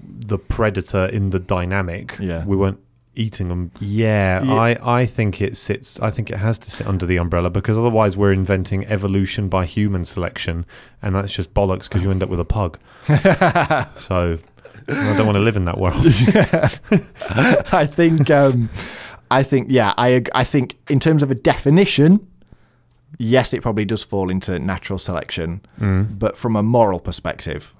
the 0.00 0.38
predator 0.38 1.06
in 1.06 1.30
the 1.30 1.38
dynamic. 1.38 2.16
Yeah. 2.18 2.44
We 2.44 2.56
weren't 2.56 2.80
eating 3.14 3.48
them. 3.48 3.70
Yeah, 3.80 4.42
Yeah. 4.42 4.54
I, 4.54 5.00
I 5.00 5.06
think 5.06 5.40
it 5.40 5.56
sits, 5.56 6.00
I 6.00 6.10
think 6.10 6.30
it 6.30 6.38
has 6.38 6.58
to 6.60 6.70
sit 6.70 6.86
under 6.86 7.06
the 7.06 7.16
umbrella 7.16 7.50
because 7.50 7.78
otherwise 7.78 8.16
we're 8.16 8.32
inventing 8.32 8.86
evolution 8.86 9.48
by 9.48 9.66
human 9.66 10.04
selection. 10.04 10.66
And 11.02 11.14
that's 11.14 11.34
just 11.34 11.54
bollocks 11.54 11.88
because 11.88 12.02
you 12.02 12.10
end 12.10 12.22
up 12.22 12.28
with 12.28 12.40
a 12.40 12.44
pug. 12.44 12.78
so 13.98 14.38
I 14.88 15.16
don't 15.16 15.26
want 15.26 15.36
to 15.36 15.42
live 15.42 15.56
in 15.56 15.64
that 15.66 15.78
world. 15.78 16.02
I 17.72 17.86
think 17.86 18.30
um, 18.30 18.70
I 19.30 19.42
think 19.42 19.66
yeah 19.70 19.94
I 19.96 20.22
I 20.34 20.44
think 20.44 20.76
in 20.88 21.00
terms 21.00 21.22
of 21.22 21.30
a 21.30 21.34
definition 21.34 22.26
yes 23.18 23.52
it 23.54 23.62
probably 23.62 23.84
does 23.84 24.02
fall 24.02 24.30
into 24.30 24.58
natural 24.58 24.98
selection 24.98 25.60
mm. 25.78 26.18
but 26.18 26.36
from 26.36 26.56
a 26.56 26.62
moral 26.62 27.00
perspective 27.00 27.74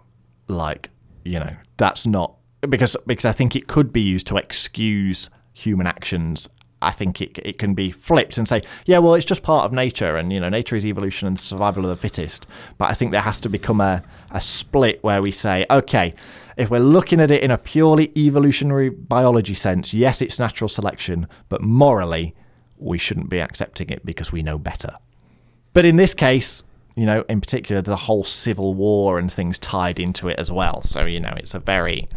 like 0.49 0.91
you 1.25 1.39
know 1.39 1.57
that's 1.77 2.07
not 2.07 2.35
because 2.69 2.97
because 3.07 3.25
I 3.25 3.33
think 3.33 3.55
it 3.57 3.67
could 3.67 3.93
be 3.93 4.01
used 4.01 4.27
to 4.29 4.37
excuse 4.37 5.31
human 5.53 5.87
actions 5.87 6.49
I 6.85 6.91
think 6.91 7.21
it, 7.21 7.39
it 7.39 7.59
can 7.59 7.75
be 7.75 7.91
flipped 7.91 8.37
and 8.37 8.47
say, 8.47 8.63
yeah, 8.85 8.99
well, 8.99 9.15
it's 9.15 9.25
just 9.25 9.43
part 9.43 9.65
of 9.65 9.73
nature, 9.73 10.17
and 10.17 10.33
you 10.33 10.39
know, 10.39 10.49
nature 10.49 10.77
is 10.77 10.85
evolution 10.85 11.27
and 11.27 11.41
survival 11.41 11.85
of 11.85 11.91
the 11.91 11.97
fittest. 11.97 12.47
But 12.79 12.91
I 12.91 12.95
think 12.95 13.11
there 13.11 13.23
has 13.23 13.41
to 13.41 13.49
become 13.49 13.81
a, 13.81 14.03
a 14.31 14.41
split 14.41 15.03
where 15.03 15.23
we 15.23 15.31
say, 15.31 15.65
okay, 15.71 16.13
if 16.57 16.71
we're 16.71 16.81
looking 16.81 17.21
at 17.21 17.31
it 17.31 17.43
in 17.43 17.51
a 17.51 17.59
purely 17.59 18.13
evolutionary 18.17 18.91
biology 18.91 19.55
sense, 19.55 19.95
yes, 19.95 20.21
it's 20.21 20.39
natural 20.39 20.69
selection, 20.69 21.27
but 21.49 21.63
morally, 21.63 22.35
we 22.77 22.99
shouldn't 22.99 23.31
be 23.31 23.41
accepting 23.41 23.89
it 23.89 24.05
because 24.05 24.31
we 24.31 24.43
know 24.43 24.59
better. 24.59 24.97
But 25.75 25.85
in 25.85 25.97
this 25.97 26.15
case, 26.15 26.63
you 26.97 27.05
know, 27.05 27.25
in 27.29 27.41
particular, 27.41 27.83
the 27.83 27.97
whole 27.97 28.25
civil 28.25 28.73
war 28.73 29.19
and 29.19 29.31
things 29.31 29.59
tied 29.59 29.99
into 29.99 30.29
it 30.29 30.39
as 30.39 30.51
well. 30.51 30.81
So 30.81 31.05
you 31.05 31.21
know, 31.21 31.35
it's 31.37 31.53
a 31.55 31.59
very, 31.59 32.09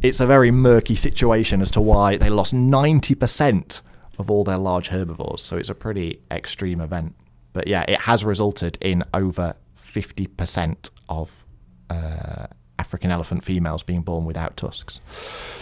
it's 0.00 0.20
a 0.20 0.26
very 0.26 0.50
murky 0.50 0.94
situation 0.94 1.60
as 1.60 1.70
to 1.72 1.80
why 1.80 2.16
they 2.16 2.30
lost 2.30 2.54
ninety 2.54 3.14
percent 3.14 3.82
of 4.18 4.30
all 4.30 4.44
their 4.44 4.56
large 4.56 4.88
herbivores. 4.88 5.42
So 5.42 5.58
it's 5.58 5.68
a 5.68 5.74
pretty 5.74 6.22
extreme 6.30 6.80
event. 6.80 7.14
But 7.52 7.66
yeah, 7.66 7.84
it 7.88 8.00
has 8.00 8.24
resulted 8.24 8.78
in 8.80 9.02
over 9.12 9.54
fifty 9.74 10.26
percent 10.26 10.90
of 11.08 11.46
uh, 11.90 12.46
African 12.78 13.10
elephant 13.10 13.42
females 13.42 13.82
being 13.82 14.02
born 14.02 14.24
without 14.24 14.56
tusks. 14.56 15.00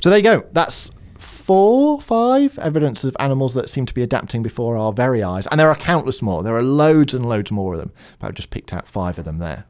So 0.03 0.11
there 0.11 0.19
you 0.19 0.25
go. 0.25 0.47
That's 0.53 0.91
four, 1.25 2.01
five 2.01 2.59
evidence 2.59 3.05
of 3.05 3.17
animals 3.19 3.55
that 3.55 3.69
seem 3.69 3.87
to 3.87 3.95
be 3.95 4.03
adapting 4.03 4.43
before 4.43 4.77
our 4.77 4.93
very 4.93 5.23
eyes. 5.23 5.47
And 5.49 5.59
there 5.59 5.69
are 5.69 5.77
countless 5.77 6.23
more. 6.23 6.43
There 6.43 6.57
are 6.57 6.63
loads 6.63 7.15
and 7.15 7.29
loads 7.29 7.51
more 7.51 7.75
of 7.75 7.81
them. 7.81 7.93
But 8.19 8.29
I've 8.29 8.35
just 8.35 8.51
picked 8.51 8.73
out 8.73 8.87
five 8.87 9.19
of 9.19 9.25
them 9.25 9.39
there. 9.39 9.65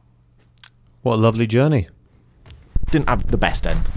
What 1.02 1.14
a 1.14 1.16
lovely 1.16 1.46
journey. 1.46 1.88
Didn't 2.90 3.08
have 3.08 3.26
the 3.28 3.36
best 3.36 3.66
end. 3.66 3.88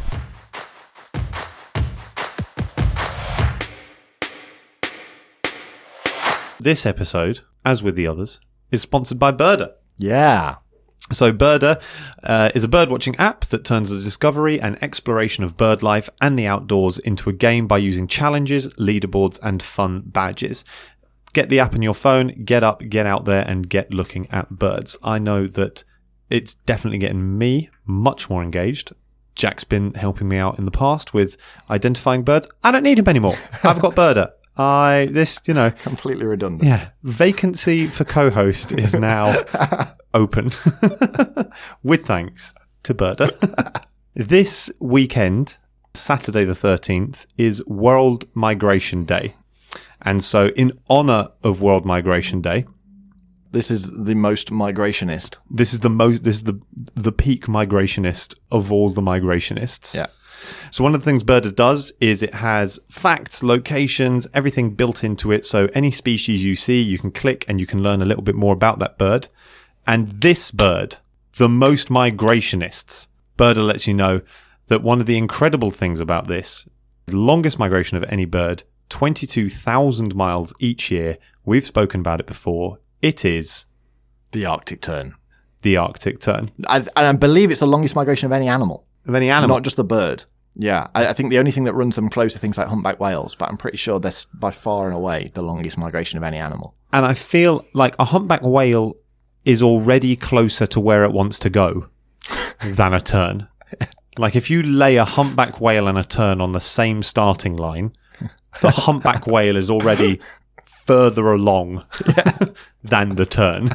This 6.59 6.85
episode, 6.85 7.41
as 7.63 7.83
with 7.83 7.95
the 7.95 8.07
others, 8.07 8.39
is 8.71 8.81
sponsored 8.81 9.19
by 9.19 9.31
Birda. 9.31 9.73
Yeah. 9.97 10.55
So, 11.11 11.31
Birda 11.31 11.81
uh, 12.23 12.51
is 12.53 12.63
a 12.63 12.67
bird 12.67 12.89
watching 12.89 13.15
app 13.15 13.45
that 13.45 13.63
turns 13.63 13.89
the 13.89 13.99
discovery 13.99 14.59
and 14.59 14.81
exploration 14.83 15.43
of 15.43 15.55
bird 15.55 15.81
life 15.81 16.09
and 16.21 16.37
the 16.37 16.47
outdoors 16.47 16.99
into 16.99 17.29
a 17.29 17.33
game 17.33 17.65
by 17.65 17.77
using 17.77 18.07
challenges, 18.07 18.67
leaderboards, 18.75 19.39
and 19.41 19.63
fun 19.63 20.03
badges. 20.05 20.65
Get 21.33 21.49
the 21.49 21.59
app 21.59 21.73
on 21.73 21.81
your 21.81 21.93
phone, 21.93 22.43
get 22.43 22.63
up, 22.63 22.81
get 22.89 23.05
out 23.05 23.25
there, 23.25 23.45
and 23.47 23.69
get 23.69 23.93
looking 23.93 24.27
at 24.31 24.49
birds. 24.49 24.97
I 25.01 25.19
know 25.19 25.47
that 25.47 25.83
it's 26.29 26.55
definitely 26.55 26.99
getting 26.99 27.37
me 27.37 27.69
much 27.85 28.29
more 28.29 28.43
engaged. 28.43 28.91
Jack's 29.35 29.63
been 29.63 29.93
helping 29.93 30.27
me 30.27 30.37
out 30.37 30.57
in 30.57 30.65
the 30.65 30.71
past 30.71 31.13
with 31.13 31.37
identifying 31.69 32.23
birds. 32.23 32.49
I 32.63 32.71
don't 32.71 32.83
need 32.83 32.99
him 32.99 33.07
anymore. 33.07 33.35
I've 33.63 33.79
got 33.79 33.95
Birda. 33.95 34.31
I 34.57 35.07
this 35.11 35.39
you 35.47 35.53
know 35.53 35.71
Completely 35.83 36.25
redundant. 36.25 36.63
yeah 36.63 36.89
vacancy 37.03 37.87
for 37.87 38.03
co-host 38.05 38.71
is 38.73 38.93
now 38.95 39.35
open 40.13 40.49
with 41.83 42.05
thanks 42.05 42.53
to 42.83 42.93
Birda. 42.93 43.83
this 44.15 44.71
weekend, 44.79 45.57
Saturday 45.93 46.45
the 46.45 46.53
13th, 46.53 47.25
is 47.37 47.63
World 47.67 48.25
Migration 48.33 49.03
Day. 49.05 49.35
And 50.01 50.23
so, 50.23 50.47
in 50.49 50.71
honor 50.89 51.29
of 51.43 51.61
World 51.61 51.85
Migration 51.85 52.41
Day, 52.41 52.65
This 53.51 53.69
is 53.71 53.91
the 53.91 54.15
most 54.15 54.51
migrationist. 54.51 55.37
this 55.49 55.73
is 55.73 55.79
the 55.81 55.89
most, 55.89 56.23
this 56.23 56.37
is 56.37 56.43
the, 56.43 56.59
the 56.95 57.11
peak 57.11 57.45
migrationist 57.47 58.35
of 58.51 58.71
all 58.71 58.89
the 58.89 59.01
migrationists. 59.01 59.95
Yeah. 59.95 60.07
So 60.71 60.83
one 60.83 60.93
of 60.95 61.01
the 61.01 61.05
things 61.05 61.23
Birders 61.23 61.53
does 61.53 61.91
is 61.99 62.21
it 62.23 62.33
has 62.35 62.79
facts, 62.89 63.43
locations, 63.43 64.27
everything 64.33 64.71
built 64.71 65.03
into 65.03 65.31
it. 65.31 65.45
So 65.45 65.67
any 65.73 65.91
species 65.91 66.43
you 66.43 66.55
see, 66.55 66.81
you 66.81 66.97
can 66.99 67.11
click 67.11 67.45
and 67.47 67.59
you 67.59 67.65
can 67.65 67.81
learn 67.83 68.01
a 68.01 68.05
little 68.05 68.23
bit 68.23 68.35
more 68.35 68.53
about 68.53 68.79
that 68.79 68.97
bird. 68.97 69.27
And 69.85 70.07
this 70.21 70.51
bird, 70.51 70.97
the 71.37 71.47
most 71.49 71.89
migrationists, 71.89 73.07
Birda 73.37 73.65
lets 73.65 73.87
you 73.87 73.93
know 73.93 74.21
that 74.67 74.81
one 74.81 74.99
of 74.99 75.05
the 75.05 75.17
incredible 75.17 75.71
things 75.71 75.99
about 75.99 76.27
this, 76.27 76.67
the 77.05 77.15
longest 77.15 77.57
migration 77.59 77.95
of 77.97 78.03
any 78.09 78.25
bird, 78.25 78.63
22,000 78.89 80.15
miles 80.15 80.53
each 80.59 80.89
year. 80.91 81.17
We've 81.45 81.65
spoken 81.65 81.99
about 82.01 82.19
it 82.19 82.25
before. 82.25 82.79
It 83.01 83.23
is 83.25 83.65
The 84.31 84.45
Arctic 84.45 84.81
tern. 84.81 85.15
the 85.61 85.77
Arctic 85.77 86.19
tern. 86.19 86.51
I, 86.67 86.77
and 86.79 86.89
I 87.07 87.11
believe 87.13 87.51
it's 87.51 87.59
the 87.59 87.67
longest 87.67 87.95
migration 87.95 88.25
of 88.25 88.31
any 88.31 88.47
animal, 88.47 88.85
Of 89.05 89.15
any 89.15 89.29
animal. 89.29 89.55
not 89.57 89.63
just 89.63 89.77
the 89.77 89.83
bird. 89.83 90.25
Yeah. 90.57 90.87
I, 90.95 91.07
I 91.07 91.13
think 91.13 91.29
the 91.29 91.39
only 91.39 91.51
thing 91.51 91.65
that 91.65 91.73
runs 91.73 91.95
them 91.95 92.09
close 92.09 92.35
are 92.35 92.39
things 92.39 92.57
like 92.57 92.67
humpback 92.67 92.99
whales, 92.99 93.35
but 93.35 93.49
I'm 93.49 93.57
pretty 93.57 93.77
sure 93.77 93.99
they're 93.99 94.11
by 94.33 94.51
far 94.51 94.87
and 94.87 94.95
away 94.95 95.31
the 95.33 95.43
longest 95.43 95.77
migration 95.77 96.17
of 96.17 96.23
any 96.23 96.37
animal. 96.37 96.75
And 96.91 97.05
I 97.05 97.13
feel 97.13 97.65
like 97.73 97.95
a 97.99 98.05
humpback 98.05 98.41
whale 98.41 98.95
is 99.45 99.61
already 99.61 100.15
closer 100.15 100.65
to 100.67 100.79
where 100.79 101.03
it 101.03 101.13
wants 101.13 101.39
to 101.39 101.49
go 101.49 101.87
than 102.63 102.93
a 102.93 102.99
tern. 102.99 103.47
Like 104.17 104.35
if 104.35 104.49
you 104.49 104.63
lay 104.63 104.95
a 104.97 105.05
humpback 105.05 105.61
whale 105.61 105.87
and 105.87 105.97
a 105.97 106.03
tern 106.03 106.41
on 106.41 106.53
the 106.53 106.59
same 106.59 107.03
starting 107.03 107.55
line, 107.55 107.93
the 108.61 108.71
humpback 108.75 109.27
whale 109.27 109.55
is 109.55 109.69
already 109.69 110.19
further 110.63 111.31
along 111.31 111.85
than 112.83 113.15
the 113.15 113.25
tern. 113.25 113.69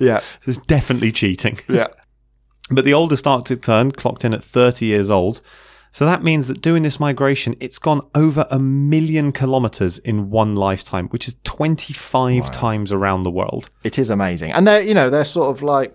Yeah. 0.00 0.20
So 0.40 0.50
it's 0.50 0.58
definitely 0.66 1.12
cheating. 1.12 1.58
Yeah. 1.68 1.86
But 2.70 2.84
the 2.84 2.94
oldest 2.94 3.26
Arctic 3.26 3.62
tern 3.62 3.92
clocked 3.92 4.24
in 4.24 4.32
at 4.32 4.42
30 4.42 4.86
years 4.86 5.10
old. 5.10 5.40
So 5.90 6.06
that 6.06 6.22
means 6.22 6.48
that 6.48 6.62
doing 6.62 6.84
this 6.84 6.98
migration, 6.98 7.54
it's 7.60 7.78
gone 7.78 8.08
over 8.14 8.46
a 8.50 8.58
million 8.58 9.30
kilometers 9.30 9.98
in 9.98 10.30
one 10.30 10.56
lifetime, 10.56 11.08
which 11.08 11.28
is 11.28 11.36
25 11.44 12.50
times 12.50 12.92
around 12.92 13.22
the 13.22 13.30
world. 13.30 13.68
It 13.84 13.98
is 13.98 14.08
amazing. 14.08 14.52
And 14.52 14.66
they're, 14.66 14.80
you 14.80 14.94
know, 14.94 15.10
they're 15.10 15.26
sort 15.26 15.54
of 15.54 15.62
like, 15.62 15.94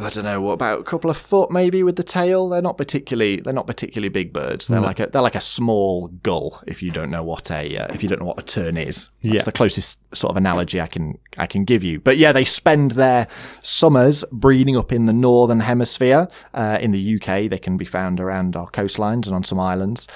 I 0.00 0.10
don't 0.10 0.24
know, 0.24 0.40
what 0.40 0.52
about 0.52 0.78
a 0.78 0.84
couple 0.84 1.10
of 1.10 1.16
foot 1.16 1.50
maybe 1.50 1.82
with 1.82 1.96
the 1.96 2.04
tail? 2.04 2.48
They're 2.48 2.62
not 2.62 2.78
particularly, 2.78 3.40
they're 3.40 3.52
not 3.52 3.66
particularly 3.66 4.08
big 4.08 4.32
birds. 4.32 4.68
They're 4.68 4.80
like 4.80 5.00
a, 5.00 5.06
they're 5.06 5.22
like 5.22 5.34
a 5.34 5.40
small 5.40 6.06
gull. 6.08 6.62
If 6.68 6.82
you 6.84 6.92
don't 6.92 7.10
know 7.10 7.24
what 7.24 7.50
a, 7.50 7.76
uh, 7.76 7.88
if 7.92 8.02
you 8.04 8.08
don't 8.08 8.20
know 8.20 8.26
what 8.26 8.38
a 8.38 8.42
tern 8.44 8.76
is, 8.76 9.10
that's 9.22 9.34
Yeah. 9.34 9.42
the 9.42 9.50
closest 9.50 9.98
sort 10.14 10.30
of 10.30 10.36
analogy 10.36 10.80
I 10.80 10.86
can, 10.86 11.18
I 11.36 11.46
can 11.46 11.64
give 11.64 11.82
you. 11.82 11.98
But 11.98 12.16
yeah, 12.16 12.30
they 12.30 12.44
spend 12.44 12.92
their 12.92 13.26
summers 13.62 14.24
breeding 14.30 14.76
up 14.76 14.92
in 14.92 15.06
the 15.06 15.12
northern 15.12 15.60
hemisphere. 15.60 16.28
Uh, 16.54 16.78
in 16.80 16.92
the 16.92 17.16
UK, 17.16 17.50
they 17.50 17.58
can 17.58 17.76
be 17.76 17.84
found 17.84 18.20
around 18.20 18.54
our 18.54 18.70
coastlines 18.70 19.26
and 19.26 19.34
on 19.34 19.42
some 19.42 19.58
islands. 19.58 20.06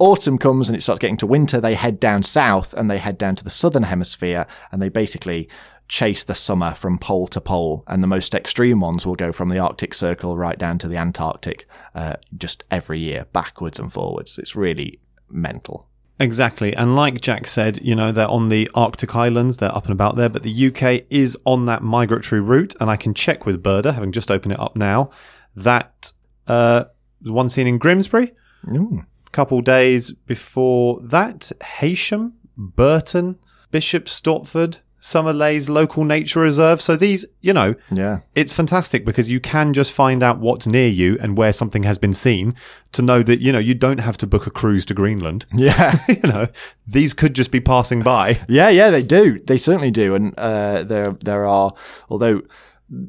Autumn 0.00 0.38
comes 0.38 0.68
and 0.68 0.76
it 0.76 0.80
starts 0.82 1.00
getting 1.00 1.16
to 1.16 1.26
winter. 1.26 1.60
They 1.60 1.74
head 1.74 1.98
down 2.00 2.22
south 2.22 2.72
and 2.74 2.90
they 2.90 2.98
head 2.98 3.18
down 3.18 3.34
to 3.36 3.44
the 3.44 3.50
southern 3.50 3.82
hemisphere 3.84 4.46
and 4.72 4.80
they 4.82 4.88
basically 4.88 5.48
chase 5.88 6.22
the 6.22 6.34
summer 6.34 6.74
from 6.74 6.98
pole 6.98 7.26
to 7.28 7.40
pole. 7.40 7.82
And 7.86 8.02
the 8.02 8.06
most 8.06 8.34
extreme 8.34 8.80
ones 8.80 9.06
will 9.06 9.16
go 9.16 9.32
from 9.32 9.48
the 9.48 9.58
Arctic 9.58 9.94
Circle 9.94 10.36
right 10.36 10.58
down 10.58 10.78
to 10.78 10.88
the 10.88 10.96
Antarctic 10.98 11.66
uh, 11.94 12.16
just 12.36 12.62
every 12.70 12.98
year, 12.98 13.26
backwards 13.32 13.78
and 13.78 13.90
forwards. 13.92 14.38
It's 14.38 14.54
really 14.54 15.00
mental. 15.30 15.88
Exactly. 16.20 16.74
And 16.74 16.96
like 16.96 17.20
Jack 17.20 17.46
said, 17.46 17.78
you 17.80 17.94
know, 17.94 18.10
they're 18.10 18.28
on 18.28 18.48
the 18.48 18.68
Arctic 18.74 19.14
Islands, 19.14 19.58
they're 19.58 19.74
up 19.74 19.84
and 19.84 19.92
about 19.92 20.16
there, 20.16 20.28
but 20.28 20.42
the 20.42 20.66
UK 20.68 21.06
is 21.10 21.38
on 21.44 21.66
that 21.66 21.80
migratory 21.82 22.40
route. 22.40 22.74
And 22.80 22.90
I 22.90 22.96
can 22.96 23.14
check 23.14 23.46
with 23.46 23.62
Birda, 23.62 23.94
having 23.94 24.10
just 24.12 24.30
opened 24.30 24.52
it 24.54 24.60
up 24.60 24.74
now, 24.74 25.10
that 25.54 26.12
uh, 26.48 26.84
the 27.20 27.32
one 27.32 27.48
seen 27.48 27.66
in 27.66 27.78
Grimsbury, 27.78 28.32
Mm. 28.66 29.06
a 29.26 29.30
couple 29.30 29.60
days 29.60 30.10
before 30.10 31.00
that, 31.04 31.52
Heysham, 31.60 32.32
Burton, 32.56 33.38
Bishop 33.70 34.06
Stortford, 34.06 34.80
Summer 35.00 35.32
Leys 35.32 35.68
Local 35.70 36.04
Nature 36.04 36.40
Reserve. 36.40 36.80
So 36.80 36.96
these, 36.96 37.24
you 37.40 37.52
know, 37.52 37.74
Yeah. 37.90 38.20
it's 38.34 38.52
fantastic 38.52 39.04
because 39.04 39.30
you 39.30 39.38
can 39.40 39.72
just 39.72 39.92
find 39.92 40.22
out 40.22 40.38
what's 40.40 40.66
near 40.66 40.88
you 40.88 41.16
and 41.20 41.36
where 41.36 41.52
something 41.52 41.84
has 41.84 41.98
been 41.98 42.14
seen 42.14 42.54
to 42.92 43.02
know 43.02 43.22
that, 43.22 43.40
you 43.40 43.52
know, 43.52 43.58
you 43.58 43.74
don't 43.74 43.98
have 43.98 44.16
to 44.18 44.26
book 44.26 44.46
a 44.46 44.50
cruise 44.50 44.84
to 44.86 44.94
Greenland. 44.94 45.44
Yeah. 45.54 45.98
you 46.08 46.20
know, 46.22 46.48
these 46.86 47.14
could 47.14 47.34
just 47.34 47.50
be 47.50 47.60
passing 47.60 48.02
by. 48.02 48.40
Yeah, 48.48 48.68
yeah, 48.70 48.90
they 48.90 49.02
do. 49.02 49.38
They 49.46 49.58
certainly 49.58 49.90
do. 49.90 50.14
And 50.14 50.34
uh, 50.38 50.82
there, 50.84 51.12
there 51.12 51.44
are, 51.46 51.72
although, 52.08 52.42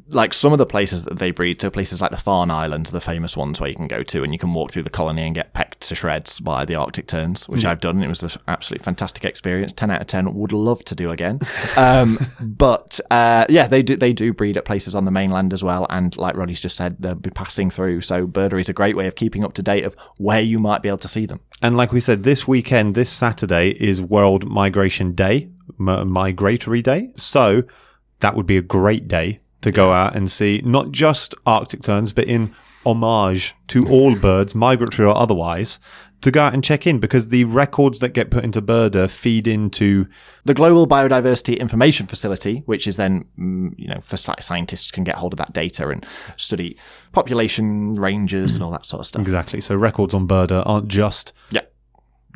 like 0.08 0.34
some 0.34 0.52
of 0.52 0.58
the 0.58 0.66
places 0.66 1.04
that 1.04 1.18
they 1.18 1.30
breed, 1.30 1.58
to 1.60 1.70
places 1.70 2.00
like 2.00 2.10
the 2.10 2.16
Farne 2.18 2.50
Islands, 2.50 2.90
are 2.90 2.92
the 2.92 3.00
famous 3.00 3.36
ones 3.36 3.60
where 3.60 3.70
you 3.70 3.76
can 3.76 3.88
go 3.88 4.02
to 4.02 4.22
and 4.22 4.32
you 4.32 4.38
can 4.38 4.52
walk 4.52 4.72
through 4.72 4.82
the 4.82 4.90
colony 4.90 5.22
and 5.22 5.34
get 5.34 5.54
pecked 5.54 5.80
to 5.88 5.94
shreds 5.94 6.38
by 6.38 6.64
the 6.66 6.74
Arctic 6.74 7.06
terns, 7.06 7.48
which 7.48 7.64
I've 7.64 7.80
done. 7.80 8.02
It 8.02 8.08
was 8.08 8.22
an 8.22 8.30
absolutely 8.46 8.84
fantastic 8.84 9.24
experience. 9.24 9.72
Ten 9.72 9.90
out 9.90 10.02
of 10.02 10.06
ten. 10.06 10.34
Would 10.34 10.52
love 10.52 10.84
to 10.84 10.94
do 10.94 11.10
again. 11.10 11.40
Um, 11.76 12.18
but 12.40 13.00
uh, 13.10 13.46
yeah, 13.48 13.66
they 13.66 13.82
do. 13.82 13.96
They 13.96 14.12
do 14.12 14.34
breed 14.34 14.56
at 14.56 14.64
places 14.64 14.94
on 14.94 15.04
the 15.04 15.10
mainland 15.10 15.52
as 15.52 15.62
well. 15.64 15.86
And 15.88 16.14
like 16.16 16.36
Roddy's 16.36 16.60
just 16.60 16.76
said, 16.76 16.96
they'll 16.98 17.14
be 17.14 17.30
passing 17.30 17.70
through. 17.70 18.02
So 18.02 18.26
birdery 18.26 18.60
is 18.60 18.68
a 18.68 18.72
great 18.72 18.96
way 18.96 19.06
of 19.06 19.14
keeping 19.14 19.44
up 19.44 19.54
to 19.54 19.62
date 19.62 19.84
of 19.84 19.94
where 20.16 20.40
you 20.40 20.58
might 20.58 20.82
be 20.82 20.88
able 20.88 20.98
to 20.98 21.08
see 21.08 21.26
them. 21.26 21.40
And 21.62 21.76
like 21.76 21.92
we 21.92 22.00
said, 22.00 22.22
this 22.22 22.46
weekend, 22.46 22.94
this 22.94 23.10
Saturday 23.10 23.70
is 23.70 24.02
World 24.02 24.50
Migration 24.50 25.12
Day, 25.14 25.50
M- 25.78 26.10
Migratory 26.10 26.82
Day. 26.82 27.12
So 27.16 27.62
that 28.18 28.34
would 28.34 28.46
be 28.46 28.56
a 28.56 28.62
great 28.62 29.08
day 29.08 29.40
to 29.62 29.70
go 29.72 29.92
out 29.92 30.14
and 30.16 30.30
see 30.30 30.60
not 30.64 30.90
just 30.90 31.34
Arctic 31.46 31.82
terns, 31.82 32.12
but 32.12 32.24
in 32.26 32.54
homage 32.86 33.54
to 33.68 33.86
all 33.88 34.14
birds, 34.16 34.54
migratory 34.54 35.06
or 35.06 35.16
otherwise, 35.16 35.78
to 36.22 36.30
go 36.30 36.42
out 36.42 36.52
and 36.54 36.62
check 36.62 36.86
in 36.86 36.98
because 36.98 37.28
the 37.28 37.44
records 37.44 37.98
that 38.00 38.10
get 38.10 38.30
put 38.30 38.44
into 38.44 38.60
Birda 38.60 39.10
feed 39.10 39.46
into 39.46 40.06
the 40.44 40.52
Global 40.54 40.86
Biodiversity 40.86 41.58
Information 41.58 42.06
Facility, 42.06 42.58
which 42.66 42.86
is 42.86 42.96
then, 42.96 43.24
mm, 43.38 43.74
you 43.78 43.88
know, 43.88 44.00
for 44.00 44.16
scientists 44.16 44.90
can 44.90 45.02
get 45.04 45.14
hold 45.14 45.32
of 45.32 45.38
that 45.38 45.52
data 45.54 45.88
and 45.88 46.04
study 46.36 46.76
population 47.12 47.94
ranges 47.98 48.54
and 48.54 48.62
all 48.64 48.70
that 48.70 48.84
sort 48.86 49.00
of 49.00 49.06
stuff. 49.06 49.22
exactly. 49.22 49.60
So 49.60 49.74
records 49.76 50.14
on 50.14 50.26
Birda 50.28 50.62
aren't 50.66 50.88
just 50.88 51.32
Yeah. 51.50 51.62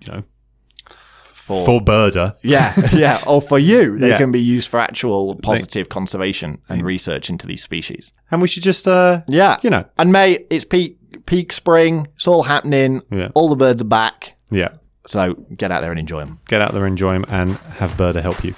you 0.02 0.12
know 0.12 0.22
for, 1.44 1.64
For 1.66 1.80
Birda. 1.80 2.36
yeah, 2.42 2.72
yeah, 2.94 3.20
or 3.26 3.42
for 3.42 3.58
you. 3.58 3.98
They 3.98 4.08
Yeah. 4.08 4.18
can 4.18 4.32
be 4.32 4.40
used 4.40 4.68
for 4.68 4.80
actual 4.80 5.36
positive 5.36 5.88
conservation 5.90 6.62
and 6.68 6.82
research 6.84 7.28
into 7.28 7.46
these 7.46 7.62
species. 7.62 8.12
And 8.30 8.40
we 8.40 8.48
should 8.48 8.62
just, 8.62 8.88
uh, 8.88 9.20
Yeah, 9.28 9.58
you 9.62 9.70
know, 9.70 9.84
And 9.98 10.10
mate, 10.12 10.46
it's 10.50 10.64
peak 10.64 10.96
peak 11.26 11.52
spring. 11.52 12.08
It's 12.14 12.26
all 12.26 12.42
happening. 12.44 13.02
Yeah. 13.10 13.28
All 13.34 13.48
the 13.48 13.56
birds 13.56 13.82
are 13.82 13.84
back. 14.02 14.34
yeah, 14.50 14.68
So 15.06 15.34
get 15.56 15.70
out 15.70 15.80
there 15.82 15.90
and 15.90 16.00
enjoy 16.00 16.20
them. 16.20 16.38
get 16.48 16.60
out 16.62 16.72
there, 16.72 16.84
and 16.86 16.92
enjoy 16.92 17.12
them, 17.12 17.24
and 17.28 17.52
have 17.78 17.94
Birda 17.96 18.22
help 18.22 18.42
you. 18.44 18.54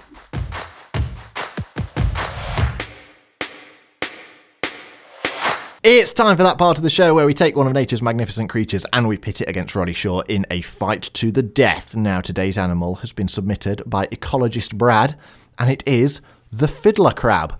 It's 5.88 6.12
time 6.12 6.36
for 6.36 6.42
that 6.42 6.58
part 6.58 6.78
of 6.78 6.82
the 6.82 6.90
show 6.90 7.14
where 7.14 7.26
we 7.26 7.32
take 7.32 7.54
one 7.54 7.68
of 7.68 7.72
nature's 7.72 8.02
magnificent 8.02 8.50
creatures 8.50 8.84
and 8.92 9.06
we 9.06 9.16
pit 9.16 9.40
it 9.40 9.48
against 9.48 9.76
Roddy 9.76 9.92
Shaw 9.92 10.22
in 10.22 10.44
a 10.50 10.60
fight 10.60 11.02
to 11.14 11.30
the 11.30 11.44
death. 11.44 11.94
Now, 11.94 12.20
today's 12.20 12.58
animal 12.58 12.96
has 12.96 13.12
been 13.12 13.28
submitted 13.28 13.84
by 13.86 14.06
ecologist 14.06 14.74
Brad, 14.74 15.16
and 15.60 15.70
it 15.70 15.84
is 15.86 16.20
the 16.50 16.66
fiddler 16.66 17.12
crab. 17.12 17.56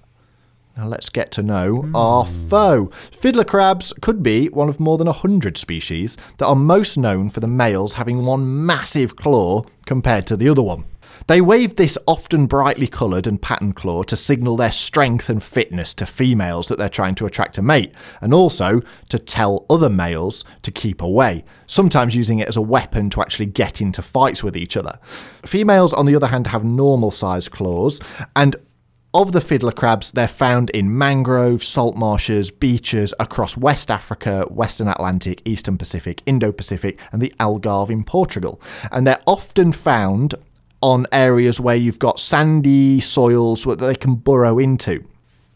Now, 0.77 0.89
let's 0.89 1.09
get 1.09 1.31
to 1.33 1.43
know 1.45 1.89
our 1.95 2.27
foe. 2.27 2.87
Fiddler 2.87 3.45
crabs 3.45 3.93
could 4.01 4.25
be 4.25 4.49
one 4.49 4.69
of 4.69 4.81
more 4.81 4.99
than 4.99 5.07
100 5.07 5.57
species 5.57 6.17
that 6.39 6.47
are 6.47 6.57
most 6.57 6.99
known 6.99 7.31
for 7.31 7.39
the 7.39 7.47
males 7.47 7.93
having 7.93 8.27
one 8.27 8.67
massive 8.67 9.15
claw 9.15 9.63
compared 9.85 10.27
to 10.27 10.37
the 10.37 10.49
other 10.49 10.63
one. 10.63 10.85
They 11.29 11.41
wave 11.41 11.75
this 11.75 11.99
often 12.07 12.47
brightly 12.47 12.87
coloured 12.87 13.27
and 13.27 13.43
patterned 13.43 13.75
claw 13.75 14.05
to 14.05 14.17
signal 14.17 14.57
their 14.57 14.71
strength 14.71 15.29
and 15.29 15.43
fitness 15.43 15.93
to 15.95 16.07
females 16.07 16.69
that 16.69 16.79
they're 16.79 16.89
trying 16.89 17.17
to 17.17 17.27
attract 17.27 17.59
a 17.59 17.63
mate, 17.63 17.93
and 18.21 18.33
also 18.33 18.81
to 19.09 19.19
tell 19.19 19.67
other 19.69 19.91
males 19.91 20.45
to 20.63 20.71
keep 20.71 21.03
away, 21.03 21.45
sometimes 21.67 22.15
using 22.15 22.39
it 22.39 22.49
as 22.49 22.57
a 22.57 22.63
weapon 22.63 23.11
to 23.11 23.21
actually 23.21 23.47
get 23.47 23.81
into 23.81 24.03
fights 24.03 24.45
with 24.45 24.57
each 24.57 24.77
other. 24.77 25.01
Females, 25.45 25.93
on 25.93 26.07
the 26.07 26.15
other 26.15 26.29
hand, 26.29 26.47
have 26.47 26.63
normal 26.63 27.11
sized 27.11 27.51
claws, 27.51 28.01
and 28.37 28.55
of 29.13 29.33
the 29.33 29.41
fiddler 29.41 29.73
crabs, 29.73 30.13
they're 30.13 30.29
found 30.29 30.71
in 30.71 30.97
mangroves, 30.97 31.67
salt 31.67 31.97
marshes, 31.97 32.51
beaches 32.51 33.15
across 33.19 33.57
West 33.57 33.91
Africa, 33.91 34.45
Western 34.51 34.89
Atlantic, 34.89 35.41
Eastern 35.47 35.79
Pacific, 35.79 36.23
Indo 36.27 36.53
Pacific, 36.53 37.01
and 37.13 37.23
the 37.23 37.35
Algarve 37.41 37.89
in 37.89 38.05
Portugal. 38.05 38.61
And 38.93 39.07
they're 39.07 39.23
often 39.27 39.73
found 39.73 40.35
on 40.81 41.07
areas 41.13 41.61
where 41.61 41.77
you've 41.77 41.99
got 41.99 42.21
sandy 42.21 43.01
soils 43.01 43.65
that 43.65 43.79
they 43.79 43.95
can 43.95 44.15
burrow 44.17 44.59
into. 44.59 45.05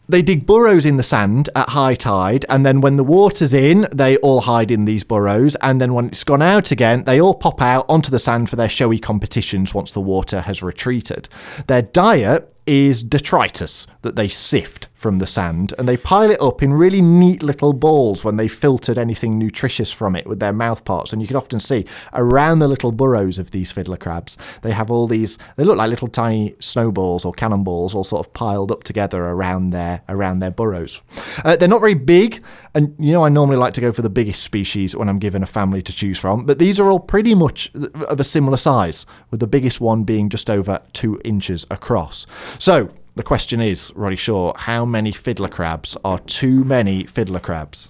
They 0.09 0.21
dig 0.21 0.45
burrows 0.45 0.85
in 0.85 0.97
the 0.97 1.03
sand 1.03 1.47
at 1.55 1.69
high 1.69 1.95
tide, 1.95 2.43
and 2.49 2.65
then 2.65 2.81
when 2.81 2.97
the 2.97 3.03
water's 3.03 3.53
in, 3.53 3.87
they 3.95 4.17
all 4.17 4.41
hide 4.41 4.69
in 4.69 4.83
these 4.83 5.05
burrows. 5.05 5.55
And 5.61 5.79
then 5.79 5.93
when 5.93 6.07
it's 6.07 6.25
gone 6.25 6.41
out 6.41 6.71
again, 6.71 7.05
they 7.05 7.21
all 7.21 7.33
pop 7.33 7.61
out 7.61 7.85
onto 7.87 8.11
the 8.11 8.19
sand 8.19 8.49
for 8.49 8.57
their 8.57 8.67
showy 8.67 8.99
competitions 8.99 9.73
once 9.73 9.93
the 9.93 10.01
water 10.01 10.41
has 10.41 10.61
retreated. 10.61 11.29
Their 11.67 11.83
diet 11.83 12.53
is 12.71 13.03
detritus 13.03 13.85
that 14.01 14.15
they 14.15 14.29
sift 14.29 14.87
from 14.93 15.19
the 15.19 15.27
sand, 15.27 15.73
and 15.77 15.89
they 15.89 15.97
pile 15.97 16.31
it 16.31 16.41
up 16.41 16.63
in 16.63 16.71
really 16.71 17.01
neat 17.01 17.43
little 17.43 17.73
balls 17.73 18.23
when 18.23 18.37
they've 18.37 18.53
filtered 18.53 18.97
anything 18.97 19.37
nutritious 19.37 19.91
from 19.91 20.15
it 20.15 20.25
with 20.25 20.39
their 20.39 20.53
mouth 20.53 20.85
parts. 20.85 21.11
And 21.11 21.21
you 21.21 21.27
can 21.27 21.35
often 21.35 21.59
see 21.59 21.85
around 22.13 22.59
the 22.59 22.69
little 22.69 22.93
burrows 22.93 23.37
of 23.37 23.51
these 23.51 23.73
fiddler 23.73 23.97
crabs, 23.97 24.37
they 24.61 24.71
have 24.71 24.89
all 24.89 25.05
these, 25.05 25.37
they 25.57 25.65
look 25.65 25.75
like 25.75 25.89
little 25.89 26.07
tiny 26.07 26.55
snowballs 26.59 27.25
or 27.25 27.33
cannonballs 27.33 27.93
all 27.93 28.05
sort 28.05 28.25
of 28.25 28.31
piled 28.31 28.71
up 28.71 28.83
together 28.83 29.21
around 29.21 29.71
their 29.71 30.03
around 30.07 30.39
their 30.39 30.51
burrows. 30.51 31.01
Uh, 31.43 31.57
they're 31.57 31.67
not 31.67 31.81
very 31.81 31.93
big, 31.93 32.41
and 32.73 32.95
you 32.97 33.11
know 33.11 33.23
I 33.23 33.29
normally 33.29 33.57
like 33.57 33.73
to 33.73 33.81
go 33.81 33.91
for 33.91 34.01
the 34.01 34.09
biggest 34.09 34.43
species 34.43 34.95
when 34.95 35.09
I'm 35.09 35.19
given 35.19 35.43
a 35.43 35.47
family 35.47 35.81
to 35.81 35.93
choose 35.93 36.19
from, 36.19 36.45
but 36.45 36.59
these 36.59 36.79
are 36.79 36.89
all 36.89 36.99
pretty 36.99 37.35
much 37.35 37.71
of 38.09 38.19
a 38.19 38.23
similar 38.23 38.57
size, 38.57 39.05
with 39.29 39.39
the 39.39 39.47
biggest 39.47 39.81
one 39.81 40.03
being 40.03 40.29
just 40.29 40.49
over 40.49 40.79
two 40.93 41.19
inches 41.25 41.65
across. 41.69 42.25
So 42.59 42.89
the 43.15 43.23
question 43.23 43.61
is, 43.61 43.91
Roddy 43.95 44.15
Shaw, 44.15 44.53
how 44.57 44.85
many 44.85 45.11
fiddler 45.11 45.49
crabs 45.49 45.97
are 46.03 46.19
too 46.19 46.63
many 46.63 47.03
fiddler 47.05 47.39
crabs? 47.39 47.89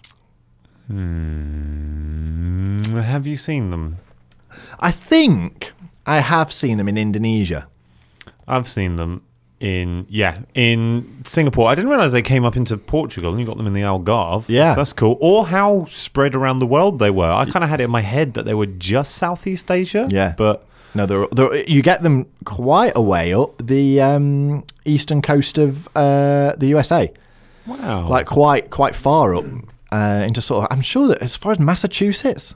Mm, 0.91 2.86
have 3.04 3.28
you 3.28 3.38
seen 3.38 3.70
them? 3.70 4.00
I 4.80 4.91
think 4.91 5.74
I 6.06 6.20
have 6.20 6.52
seen 6.52 6.78
them 6.78 6.89
in 6.89 6.98
Indonesia. 6.98 7.67
I've 8.48 8.67
seen 8.67 8.96
them 8.96 9.22
in 9.62 10.08
yeah 10.10 10.39
in 10.56 11.21
Singapore. 11.24 11.69
I 11.69 11.76
didn't 11.76 11.91
realize 11.91 12.12
they 12.12 12.24
came 12.24 12.43
up 12.43 12.58
into 12.58 12.76
Portugal 12.78 13.30
and 13.30 13.39
you 13.39 13.45
got 13.45 13.58
them 13.58 13.67
in 13.67 13.74
the 13.74 13.82
Algarve. 13.82 14.50
Yeah. 14.50 14.74
that's 14.74 14.91
cool. 14.91 15.17
Or 15.21 15.45
how 15.45 15.86
spread 15.86 16.36
around 16.36 16.58
the 16.58 16.65
world 16.65 16.97
they 16.97 17.12
were. 17.12 17.32
I 17.32 17.45
kind 17.45 17.63
of 17.63 17.69
had 17.69 17.80
it 17.80 17.86
in 17.86 17.91
my 17.91 18.02
head 18.02 18.34
that 18.34 18.43
they 18.45 18.56
were 18.56 18.65
just 18.65 19.15
Southeast 19.15 19.69
Asia. 19.69 20.08
Yeah. 20.10 20.34
but 20.36 20.65
No, 20.95 21.06
they're, 21.06 21.28
they're, 21.32 21.63
you 21.69 21.84
get 21.84 22.02
them 22.02 22.26
quite 22.43 22.93
a 22.95 23.02
way 23.02 23.36
up 23.36 23.65
the 23.65 24.02
um, 24.02 24.65
eastern 24.84 25.21
coast 25.21 25.60
of 25.60 25.88
uh, 25.95 26.56
the 26.58 26.67
USA, 26.67 27.13
wow, 27.67 28.08
like 28.08 28.26
quite 28.26 28.71
quite 28.71 28.95
far 28.95 29.36
up 29.36 29.45
uh, 29.91 30.26
into 30.28 30.41
sort 30.41 30.63
of. 30.63 30.67
I'm 30.76 30.82
sure 30.82 31.08
that 31.10 31.21
as 31.21 31.36
far 31.36 31.52
as 31.52 31.60
Massachusetts, 31.60 32.56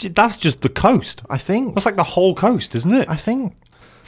that's 0.00 0.36
just 0.36 0.60
the 0.60 0.68
coast. 0.68 1.24
I 1.28 1.38
think. 1.38 1.74
That's 1.74 1.86
like 1.86 1.96
the 1.96 2.04
whole 2.04 2.36
coast, 2.36 2.76
isn't 2.76 2.94
it? 2.94 3.10
I 3.10 3.16
think. 3.16 3.56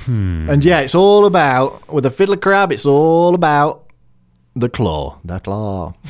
And 0.06 0.64
yeah, 0.64 0.80
it's 0.80 0.94
all 0.94 1.26
about 1.26 1.92
with 1.92 2.06
a 2.06 2.10
fiddler 2.10 2.36
crab. 2.36 2.72
It's 2.72 2.86
all 2.86 3.34
about 3.34 3.90
the 4.54 4.68
claw, 4.68 5.18
the 5.24 5.38
claw. 5.40 5.94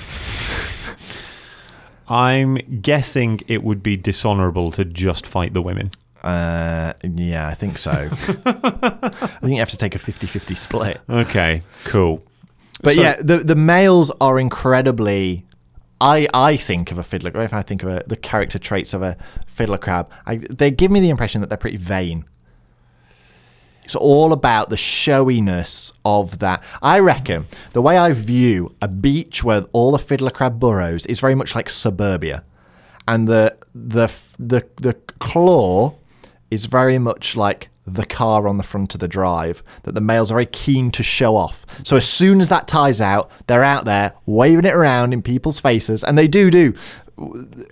I'm 2.09 2.57
guessing 2.81 3.41
it 3.47 3.63
would 3.63 3.83
be 3.83 3.97
dishonourable 3.97 4.71
to 4.73 4.85
just 4.85 5.27
fight 5.27 5.55
the 5.55 5.63
women. 5.63 5.91
Uh, 6.23 6.93
yeah, 7.03 7.47
I 7.47 7.55
think 7.55 7.79
so. 7.79 7.91
I 8.11 9.09
think 9.41 9.53
you 9.53 9.59
have 9.59 9.71
to 9.71 9.77
take 9.77 9.95
a 9.95 9.99
50-50 9.99 10.57
split. 10.57 11.01
Okay, 11.09 11.63
cool. 11.85 12.25
But 12.83 12.95
So- 12.95 13.03
yeah, 13.03 13.17
the 13.21 13.39
the 13.39 13.55
males 13.57 14.11
are 14.21 14.41
incredibly. 14.41 15.47
I 16.01 16.27
I 16.33 16.57
think 16.57 16.91
of 16.91 16.97
a 16.99 17.03
fiddler. 17.03 17.31
Crab. 17.31 17.45
If 17.45 17.53
I 17.53 17.61
think 17.63 17.83
of 17.83 17.91
a, 17.91 18.03
the 18.07 18.17
character 18.17 18.59
traits 18.59 18.95
of 18.95 19.03
a 19.03 19.17
fiddler 19.47 19.77
crab, 19.79 20.11
I, 20.27 20.37
they 20.37 20.71
give 20.71 20.91
me 20.91 21.01
the 21.01 21.11
impression 21.11 21.43
that 21.43 21.49
they're 21.49 21.59
pretty 21.59 21.77
vain. 21.77 22.25
It's 23.91 23.97
all 23.97 24.33
about 24.33 24.71
the 24.71 24.77
showiness 24.77 25.91
of 26.05 26.39
that. 26.39 26.63
I 26.81 27.01
reckon 27.01 27.47
the 27.73 27.83
way 27.83 27.99
I 27.99 28.13
view 28.13 28.73
a 28.81 28.87
beach 28.87 29.43
where 29.43 29.63
all 29.73 29.91
the 29.91 29.99
fiddler 29.99 30.31
crab 30.31 30.61
burrows 30.61 31.07
is 31.07 31.19
very 31.19 31.35
much 31.35 31.57
like 31.57 31.69
suburbia, 31.69 32.45
and 33.09 33.27
the 33.27 33.57
the 33.75 34.07
the 34.39 34.65
the 34.77 34.95
claw 35.19 35.97
is 36.53 36.67
very 36.67 37.01
much 37.01 37.35
like 37.35 37.71
the 37.85 38.07
car 38.07 38.47
on 38.47 38.59
the 38.59 38.63
front 38.63 38.95
of 38.95 39.01
the 39.01 39.09
drive 39.09 39.65
that 39.83 39.97
the 39.97 40.01
males 40.01 40.31
are 40.31 40.37
very 40.37 40.47
keen 40.47 40.93
to 40.93 41.03
show 41.03 41.35
off. 41.35 41.67
So 41.85 41.97
as 41.97 42.07
soon 42.07 42.41
as 42.41 42.49
that 42.49 42.69
ties 42.69 43.01
out, 43.01 43.29
they're 43.49 43.65
out 43.65 43.87
there 43.87 44.13
waving 44.25 44.67
it 44.67 44.73
around 44.75 45.13
in 45.13 45.21
people's 45.21 45.59
faces, 45.59 46.05
and 46.05 46.17
they 46.17 46.29
do 46.29 46.49
do. 46.49 46.75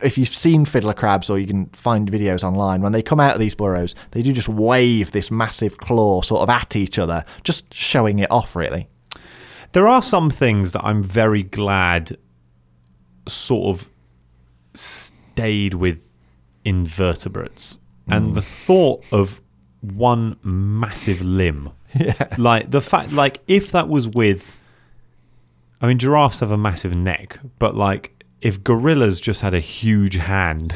If 0.03 0.19
you've 0.19 0.29
seen 0.29 0.65
fiddler 0.65 0.95
crabs, 0.95 1.31
or 1.31 1.39
you 1.39 1.47
can 1.47 1.67
find 1.67 2.11
videos 2.11 2.45
online, 2.45 2.83
when 2.83 2.93
they 2.93 3.03
come 3.03 3.21
out 3.21 3.33
of 3.33 3.41
these 3.41 3.55
burrows, 3.55 3.95
they 4.11 4.23
do 4.23 4.33
just 4.33 4.49
wave 4.49 5.13
this 5.13 5.31
massive 5.31 5.79
claw 5.79 6.23
sort 6.23 6.43
of 6.43 6.51
at 6.51 6.77
each 6.77 6.99
other, 6.99 7.25
just 7.45 7.73
showing 7.73 8.19
it 8.19 8.31
off, 8.31 8.55
really. 8.55 8.89
There 9.73 9.87
are 9.87 10.03
some 10.03 10.31
things 10.31 10.73
that 10.73 10.85
I'm 10.85 11.03
very 11.03 11.43
glad 11.43 12.17
sort 13.27 13.77
of 13.77 13.91
stayed 14.75 15.75
with 15.75 16.05
invertebrates. 16.65 17.79
And 18.07 18.31
mm. 18.31 18.35
the 18.35 18.43
thought 18.43 19.05
of 19.13 19.41
one 19.81 20.37
massive 20.43 21.23
limb. 21.23 21.71
Like 22.37 22.71
the 22.71 22.81
fact 22.81 23.13
like 23.13 23.41
if 23.49 23.73
that 23.73 23.89
was 23.89 24.07
with 24.07 24.55
I 25.81 25.87
mean 25.87 25.99
giraffes 25.99 26.41
have 26.41 26.51
a 26.51 26.59
massive 26.59 26.95
neck, 26.95 27.39
but 27.59 27.75
like 27.75 28.18
if 28.41 28.63
gorillas 28.63 29.21
just 29.21 29.41
had 29.41 29.55
a 29.55 29.61
huge 29.61 30.15
hand 30.15 30.75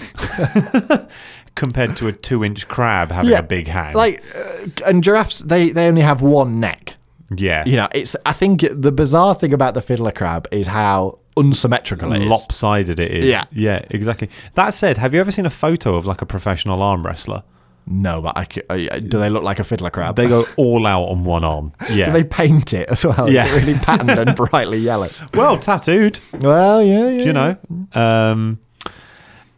compared 1.55 1.97
to 1.99 2.09
a 2.09 2.13
two 2.13 2.45
inch 2.45 2.67
crab 2.69 3.11
having 3.11 3.35
a 3.35 3.43
big 3.43 3.69
hand. 3.69 3.95
Like, 3.95 4.25
uh, 4.35 4.67
and 4.87 5.03
giraffes, 5.05 5.41
they, 5.41 5.71
they 5.71 5.89
only 5.89 6.01
have 6.03 6.23
one 6.23 6.61
neck. 6.61 6.97
yeah. 7.31 7.65
You 7.65 7.77
know, 7.77 7.89
it's. 7.95 8.17
I 8.27 8.33
think 8.33 8.65
the 8.71 8.93
bizarre 8.93 9.35
thing 9.35 9.53
about 9.53 9.75
the 9.75 9.83
fiddler 9.83 10.13
crab 10.13 10.49
is 10.51 10.67
how 10.67 11.19
unsymmetrical 11.37 12.13
it 12.13 12.23
is. 12.23 12.29
lopsided 12.29 13.01
it 13.01 13.11
is. 13.11 13.25
Yeah. 13.25 13.45
yeah, 13.53 13.85
exactly. 13.91 14.29
That 14.55 14.75
said, 14.75 14.99
have 14.99 15.15
you 15.15 15.21
ever 15.21 15.33
seen 15.33 15.47
a 15.47 15.51
photo 15.51 15.95
of 15.95 16.05
like 16.07 16.21
a 16.21 16.27
professional 16.27 16.83
arm 16.83 17.07
wrestler? 17.07 17.43
No, 17.87 18.23
but 18.23 18.39
I, 18.39 18.47
uh, 18.89 18.99
do 19.01 19.19
they 19.19 19.29
look 19.29 19.43
like 19.43 19.59
a 19.59 19.65
fiddler 19.65 19.91
crab? 19.91 20.15
They 20.17 20.29
go 20.29 20.45
all 20.57 20.87
out 20.87 21.05
on 21.07 21.25
one 21.25 21.43
arm. 21.45 21.73
Yeah. 21.91 22.07
Do 22.07 22.13
they 22.13 22.25
paint 22.25 22.73
it 22.73 22.89
as 22.89 23.05
well? 23.05 23.29
Yeah. 23.29 23.45
Is 23.47 23.53
it 23.53 23.61
really 23.67 23.79
patterned 23.79 24.11
and 24.29 24.37
brightly 24.51 24.79
yellow? 24.79 25.09
well, 25.35 25.59
tattooed, 25.59 26.21
Well, 26.33 26.83
yeah, 26.83 27.09
yeah. 27.09 27.19
do 27.19 27.25
you 27.25 27.33
know? 27.33 27.57
Um, 27.93 28.61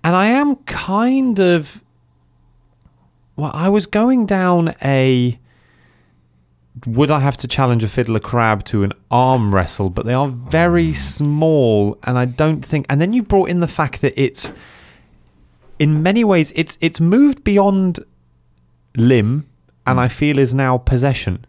and 0.03 0.16
I 0.16 0.27
am 0.29 0.57
kind 0.57 1.39
of. 1.39 1.83
Well, 3.37 3.51
I 3.55 3.68
was 3.68 3.87
going 3.87 4.27
down 4.27 4.75
a. 4.83 5.39
Would 6.87 7.11
I 7.11 7.20
have 7.20 7.37
to 7.39 7.49
challenge 7.49 7.85
a 7.85 7.89
fiddler 7.89 8.20
crab 8.20 8.64
to 8.64 8.83
an 8.85 8.93
arm 9.11 9.55
wrestle? 9.55 9.91
But 9.91 10.07
they 10.07 10.14
are 10.14 10.29
very 10.29 10.93
small, 10.93 11.99
and 12.05 12.18
I 12.18 12.25
don't 12.25 12.64
think. 12.64 12.87
And 12.89 13.01
then 13.01 13.12
you 13.12 13.22
brought 13.22 13.49
in 13.49 13.61
the 13.61 13.68
fact 13.68 14.01
that 14.03 14.12
it's, 14.20 14.51
in 15.79 16.03
many 16.03 16.25
ways, 16.25 16.53
it's 16.57 16.77
it's 16.81 17.01
moved 17.01 17.45
beyond 17.45 18.01
limb 18.97 19.47
and 19.86 19.97
hmm. 19.97 20.05
I 20.05 20.09
feel 20.09 20.38
is 20.38 20.55
now 20.55 20.78
possession. 20.78 21.47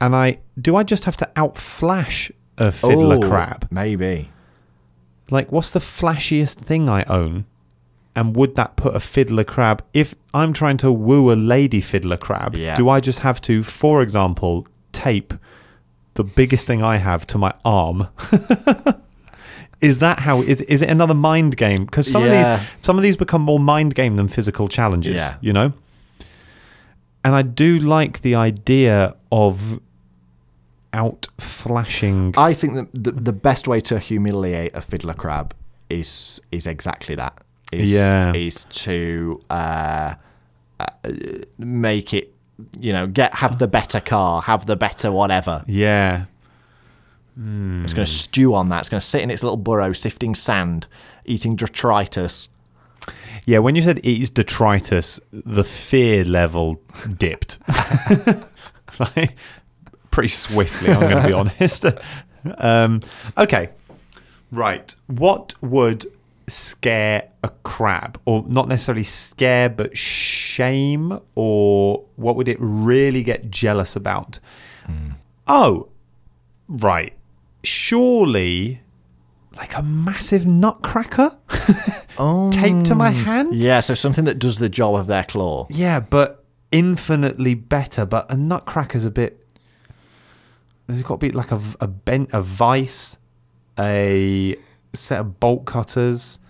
And 0.00 0.16
I 0.16 0.38
do 0.60 0.76
I 0.76 0.82
just 0.82 1.04
have 1.04 1.16
to 1.18 1.30
outflash 1.36 2.30
a 2.58 2.72
fiddler 2.72 3.16
Oh, 3.16 3.28
crab? 3.28 3.68
Maybe. 3.70 4.30
Like, 5.30 5.50
what's 5.52 5.72
the 5.72 5.80
flashiest 5.80 6.56
thing 6.56 6.88
I 6.88 7.04
own? 7.04 7.46
And 8.14 8.36
would 8.36 8.56
that 8.56 8.76
put 8.76 8.94
a 8.94 9.00
fiddler 9.00 9.44
crab? 9.44 9.82
If 9.94 10.14
I'm 10.34 10.52
trying 10.52 10.76
to 10.78 10.92
woo 10.92 11.32
a 11.32 11.34
lady 11.34 11.80
fiddler 11.80 12.18
crab, 12.18 12.54
Yeah. 12.54 12.76
do 12.76 12.88
I 12.90 13.00
just 13.00 13.20
have 13.20 13.40
to, 13.42 13.62
for 13.62 14.02
example, 14.02 14.66
tape 14.92 15.32
the 16.14 16.24
biggest 16.24 16.66
thing 16.66 16.82
I 16.82 16.96
have 16.96 17.26
to 17.28 17.38
my 17.38 17.54
arm? 17.64 18.08
is 19.80 20.00
that 20.00 20.20
how? 20.20 20.42
Is 20.42 20.60
is 20.62 20.82
it 20.82 20.90
another 20.90 21.14
mind 21.14 21.56
game? 21.56 21.86
Because 21.86 22.10
some 22.10 22.24
Yeah. 22.24 22.54
of 22.54 22.60
these 22.60 22.68
some 22.80 22.96
of 22.98 23.02
these 23.02 23.16
become 23.16 23.40
more 23.40 23.60
mind 23.60 23.94
game 23.94 24.16
than 24.16 24.28
physical 24.28 24.68
challenges. 24.68 25.16
Yeah. 25.16 25.34
You 25.40 25.52
know. 25.52 25.72
And 27.24 27.34
I 27.34 27.42
do 27.42 27.78
like 27.78 28.22
the 28.22 28.34
idea 28.34 29.14
of 29.30 29.80
out 30.92 31.28
flashing. 31.38 32.34
I 32.36 32.52
think 32.52 32.74
that 32.74 32.88
the, 32.92 33.12
the 33.12 33.32
best 33.32 33.66
way 33.68 33.80
to 33.82 33.98
humiliate 33.98 34.74
a 34.74 34.82
fiddler 34.82 35.14
crab 35.14 35.54
is 35.88 36.40
is 36.50 36.66
exactly 36.66 37.14
that. 37.14 37.42
Is, 37.72 37.90
Yeah. 37.90 38.32
Is 38.34 38.64
to 38.64 39.40
uh, 39.48 40.14
uh, 40.80 40.86
make 41.58 42.12
it, 42.12 42.34
you 42.78 42.92
know, 42.92 43.06
get 43.06 43.34
have 43.34 43.58
the 43.58 43.68
better 43.68 44.00
car, 44.00 44.42
have 44.42 44.66
the 44.66 44.76
better 44.76 45.10
whatever. 45.10 45.64
Yeah. 45.66 46.26
It's 47.34 47.94
going 47.94 48.04
to 48.04 48.12
stew 48.12 48.52
on 48.52 48.68
that. 48.68 48.80
It's 48.80 48.88
going 48.90 49.00
to 49.00 49.06
sit 49.06 49.22
in 49.22 49.30
its 49.30 49.42
little 49.42 49.56
burrow, 49.56 49.94
sifting 49.94 50.34
sand, 50.34 50.86
eating 51.24 51.56
detritus. 51.56 52.50
Yeah, 53.44 53.58
when 53.58 53.74
you 53.74 53.82
said 53.82 54.00
eats 54.04 54.30
detritus, 54.30 55.18
the 55.32 55.64
fear 55.64 56.24
level 56.24 56.80
dipped. 57.16 57.58
like, 59.00 59.36
pretty 60.10 60.28
swiftly, 60.28 60.90
I'm 60.92 61.00
going 61.00 61.22
to 61.22 61.26
be 61.26 61.32
honest. 61.32 61.86
Um, 62.58 63.00
okay, 63.36 63.70
right. 64.52 64.94
What 65.08 65.54
would 65.60 66.06
scare 66.46 67.28
a 67.42 67.48
crab? 67.64 68.20
Or 68.26 68.44
not 68.46 68.68
necessarily 68.68 69.04
scare, 69.04 69.68
but 69.68 69.96
shame? 69.98 71.18
Or 71.34 72.04
what 72.16 72.36
would 72.36 72.48
it 72.48 72.58
really 72.60 73.24
get 73.24 73.50
jealous 73.50 73.96
about? 73.96 74.38
Oh, 75.48 75.88
right. 76.68 77.14
Surely. 77.64 78.81
Like 79.62 79.78
a 79.78 79.82
massive 79.82 80.44
nutcracker 80.44 81.38
taped 82.50 82.86
to 82.86 82.96
my 82.96 83.08
um, 83.10 83.14
hand? 83.14 83.54
Yeah, 83.54 83.78
so 83.78 83.94
something 83.94 84.24
that 84.24 84.40
does 84.40 84.58
the 84.58 84.68
job 84.68 84.96
of 84.96 85.06
their 85.06 85.22
claw. 85.22 85.68
Yeah, 85.70 86.00
but 86.00 86.44
infinitely 86.72 87.54
better. 87.54 88.04
But 88.04 88.28
a 88.28 88.34
nutcracker's 88.34 89.04
a 89.04 89.10
bit. 89.12 89.46
There's 90.88 91.00
got 91.02 91.20
to 91.20 91.28
be 91.28 91.30
like 91.30 91.52
a, 91.52 91.60
a 91.80 91.86
bent, 91.86 92.30
a 92.32 92.42
vice, 92.42 93.18
a 93.78 94.56
set 94.94 95.20
of 95.20 95.38
bolt 95.38 95.64
cutters. 95.64 96.40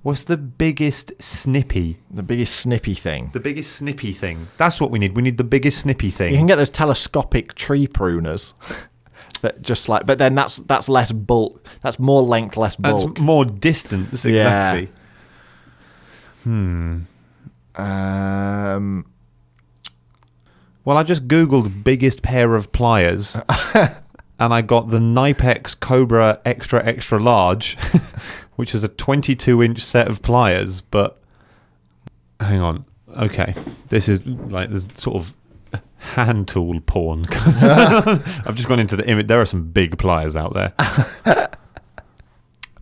What's 0.00 0.22
the 0.22 0.38
biggest 0.38 1.20
snippy? 1.20 1.98
The 2.10 2.22
biggest 2.22 2.56
snippy 2.56 2.94
thing. 2.94 3.32
The 3.34 3.40
biggest 3.40 3.76
snippy 3.76 4.12
thing. 4.12 4.48
That's 4.56 4.80
what 4.80 4.90
we 4.90 4.98
need. 4.98 5.14
We 5.14 5.20
need 5.20 5.36
the 5.36 5.44
biggest 5.44 5.82
snippy 5.82 6.08
thing. 6.08 6.32
You 6.32 6.38
can 6.38 6.46
get 6.46 6.56
those 6.56 6.70
telescopic 6.70 7.54
tree 7.54 7.86
pruners. 7.86 8.54
that 9.42 9.62
just 9.62 9.88
like, 9.88 10.06
but 10.06 10.18
then 10.18 10.34
that's 10.34 10.56
that's 10.58 10.88
less 10.88 11.12
bulk. 11.12 11.66
That's 11.82 11.98
more 11.98 12.22
length, 12.22 12.56
less 12.56 12.76
bulk. 12.76 13.14
That's 13.14 13.20
more 13.20 13.44
distance, 13.44 14.24
Yeah. 14.24 14.32
exactly. 14.74 14.88
Um, 17.76 19.04
Well, 20.84 20.96
I 20.96 21.02
just 21.02 21.28
googled 21.28 21.84
biggest 21.84 22.22
pair 22.22 22.56
of 22.56 22.72
pliers, 22.72 23.36
and 23.74 24.54
I 24.54 24.62
got 24.62 24.90
the 24.90 24.98
Knipex 24.98 25.78
Cobra 25.78 26.40
Extra 26.44 26.84
Extra 26.84 27.20
Large, 27.20 27.76
which 28.56 28.74
is 28.74 28.82
a 28.82 28.88
22 28.88 29.62
inch 29.62 29.80
set 29.80 30.08
of 30.08 30.22
pliers. 30.22 30.80
But 30.80 31.18
hang 32.40 32.60
on, 32.60 32.84
okay, 33.16 33.54
this 33.88 34.08
is 34.08 34.26
like 34.26 34.70
this 34.70 34.88
sort 34.94 35.16
of 35.16 35.34
hand 35.98 36.48
tool 36.48 36.80
porn. 36.80 37.26
I've 37.32 38.54
just 38.54 38.68
gone 38.68 38.80
into 38.80 38.96
the 38.96 39.08
image. 39.08 39.26
There 39.26 39.40
are 39.40 39.46
some 39.46 39.70
big 39.70 39.98
pliers 39.98 40.36
out 40.36 40.54
there. 40.54 40.72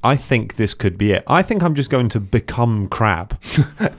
I 0.02 0.14
think 0.16 0.56
this 0.56 0.74
could 0.74 0.96
be 0.96 1.12
it. 1.12 1.24
I 1.26 1.42
think 1.42 1.62
I'm 1.62 1.74
just 1.74 1.90
going 1.90 2.08
to 2.10 2.20
become 2.20 2.88
crab. 2.88 3.38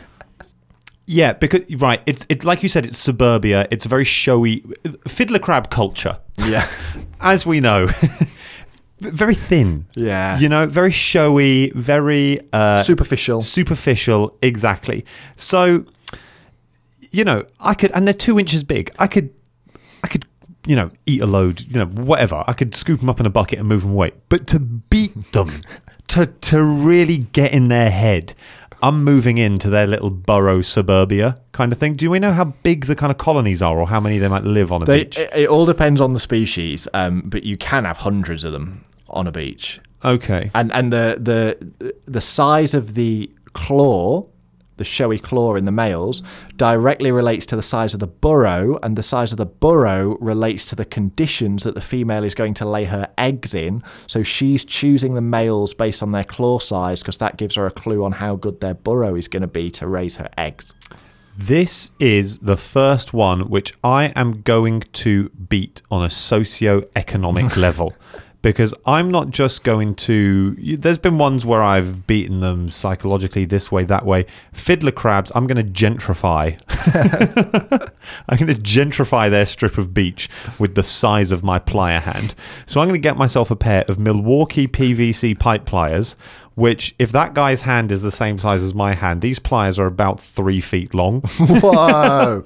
Yeah, 1.12 1.34
because 1.34 1.62
right, 1.78 2.04
it's 2.06 2.28
it 2.30 2.44
like 2.44 2.62
you 2.62 2.70
said, 2.70 2.86
it's 2.86 3.00
suburbia. 3.00 3.68
It's 3.72 3.84
a 3.84 3.90
very 3.90 4.04
showy 4.04 4.64
fiddler 5.08 5.40
crab 5.40 5.72
culture, 5.72 6.20
yeah, 6.38 6.68
as 7.20 7.48
we 7.48 7.60
know. 7.60 7.88
very 9.00 9.34
thin, 9.34 9.88
yeah. 9.96 10.38
you 10.38 10.48
know, 10.48 10.68
very 10.68 10.92
showy, 10.92 11.72
very 11.72 12.40
uh, 12.54 12.78
Superficial. 12.84 13.42
superficial. 13.42 14.38
Exactly. 14.44 15.04
So, 15.36 15.84
you 17.12 17.24
know, 17.24 17.46
I 17.60 17.74
could, 17.74 17.92
and 17.92 18.08
they're 18.08 18.14
two 18.14 18.40
inches 18.40 18.64
big. 18.64 18.92
I 19.00 19.08
could, 19.08 19.34
I 20.04 20.08
could, 20.08 20.26
you 20.66 20.76
know, 20.76 20.92
eat 21.06 21.22
a 21.22 21.26
load. 21.26 21.62
You 21.62 21.80
know, 21.80 21.86
whatever. 21.86 22.44
I 22.48 22.54
could 22.54 22.76
scoop 22.76 23.00
them 23.00 23.10
up 23.10 23.20
in 23.20 23.26
a 23.26 23.30
bucket 23.30 23.60
and 23.60 23.68
move 23.68 23.82
them 23.82 23.92
away. 23.92 24.12
But 24.30 24.48
to 24.48 24.60
beat 24.60 25.32
them, 25.32 25.62
to 26.10 26.28
to 26.28 26.64
really 26.64 27.18
get 27.18 27.52
in 27.54 27.68
their 27.70 27.90
head. 27.92 28.34
I'm 28.82 29.04
moving 29.04 29.38
into 29.38 29.70
their 29.70 29.86
little 29.86 30.10
burrow 30.10 30.62
suburbia 30.62 31.38
kind 31.52 31.74
of 31.74 31.78
thing. 31.78 31.96
Do 31.96 32.10
we 32.10 32.18
know 32.18 32.32
how 32.32 32.46
big 32.46 32.86
the 32.86 32.96
kind 32.96 33.12
of 33.12 33.18
colonies 33.18 33.62
are, 33.62 33.78
or 33.78 33.88
how 33.88 34.00
many 34.00 34.20
they 34.20 34.30
might 34.30 34.46
live 34.46 34.72
on 34.72 34.82
a 34.82 34.86
They, 34.86 35.04
beach? 35.04 35.18
it, 35.18 35.30
it 35.36 35.50
all 35.50 35.66
depends 35.66 36.00
on 36.00 36.14
the 36.14 36.20
species, 36.20 36.88
um, 36.94 37.24
but 37.26 37.44
you 37.44 37.58
can 37.58 37.84
have 37.84 37.98
hundreds 37.98 38.46
of 38.46 38.54
them 38.54 38.86
on 39.10 39.28
a 39.28 39.34
beach, 39.34 39.82
okay. 40.06 40.50
and 40.56 40.72
and 40.72 40.94
the 40.94 41.18
the 41.20 41.92
the 42.06 42.22
size 42.22 42.74
of 42.74 42.94
the 42.94 43.30
claw, 43.52 44.26
the 44.80 44.86
showy 44.86 45.20
claw 45.20 45.54
in 45.56 45.66
the 45.66 45.72
males, 45.72 46.24
directly 46.56 47.12
relates 47.12 47.46
to 47.46 47.56
the 47.56 47.62
size 47.62 47.94
of 47.94 48.00
the 48.00 48.08
burrow, 48.08 48.80
and 48.82 48.96
the 48.96 49.04
size 49.04 49.32
of 49.32 49.38
the 49.38 49.46
burrow 49.46 50.18
relates 50.20 50.66
to 50.66 50.76
the 50.76 50.86
conditions 50.86 51.64
that 51.64 51.76
the 51.76 51.82
female 51.82 52.24
is 52.24 52.34
going 52.34 52.56
to 52.56 52.66
lay 52.66 52.86
her 52.86 53.08
eggs 53.18 53.54
in. 53.54 53.84
So 54.08 54.24
she's 54.24 54.66
choosing 54.66 55.14
the 55.14 55.22
males 55.22 55.76
based 55.76 56.02
on 56.02 56.12
their 56.12 56.24
claw 56.24 56.58
size 56.58 57.04
because 57.04 57.20
that 57.20 57.38
gives 57.38 57.56
her 57.56 57.68
a 57.68 57.72
clue 57.72 58.04
on 58.04 58.14
how 58.14 58.36
good 58.36 58.62
their 58.62 58.74
burrow 58.74 59.16
is 59.16 59.28
going 59.28 59.42
to 59.42 59.48
be 59.48 59.70
to 59.72 59.88
raise 59.88 60.18
her 60.18 60.30
eggs. 60.38 60.74
This 61.38 61.92
is 62.00 62.40
the 62.40 62.58
first 62.58 63.14
one 63.14 63.50
which 63.50 63.74
I 63.84 64.08
am 64.16 64.42
going 64.42 64.82
to 64.94 65.30
beat 65.30 65.82
on 65.92 66.04
a 66.04 66.10
socio-economic 66.10 67.56
level 67.68 67.94
because 68.42 68.74
I'm 68.86 69.12
not 69.12 69.32
just 69.32 69.64
going 69.64 69.96
to 69.96 70.56
there's 70.78 70.98
been 70.98 71.18
ones 71.18 71.46
where 71.46 71.62
I've 71.62 72.08
beaten 72.08 72.40
them 72.40 72.72
psychologically 72.72 73.46
this 73.46 73.72
way 73.72 73.84
that 73.86 74.06
way 74.06 74.26
fiddler 74.54 74.92
crabs 74.92 75.32
I'm 75.36 75.48
going 75.48 75.64
to 75.66 75.72
gentrify 75.72 76.58
I'm 78.30 78.38
going 78.38 78.54
to 78.54 78.62
gentrify 78.62 79.30
their 79.30 79.46
strip 79.46 79.78
of 79.78 79.94
beach 79.94 80.30
with 80.58 80.76
the 80.76 80.84
size 80.84 81.32
of 81.32 81.44
my 81.44 81.60
plier 81.60 82.02
hand 82.02 82.34
so 82.66 82.80
I'm 82.80 82.88
going 82.88 83.00
to 83.00 83.04
get 83.04 83.18
myself 83.18 83.52
a 83.52 83.56
pair 83.56 83.84
of 83.88 84.00
Milwaukee 84.00 84.68
PVC 84.68 85.38
pipe 85.38 85.66
pliers 85.66 86.16
which 86.56 86.94
if 87.00 87.12
that 87.14 87.34
guy's 87.34 87.62
hand 87.62 87.92
is 87.92 88.04
the 88.04 88.12
same 88.12 88.38
size 88.38 88.62
as 88.62 88.74
my 88.74 88.94
hand 88.94 89.22
these 89.22 89.40
pliers 89.40 89.80
are 89.80 89.86
about 89.86 90.20
three 90.20 90.62
feet 90.62 90.94
long 90.94 91.22
Whoa! 91.40 92.46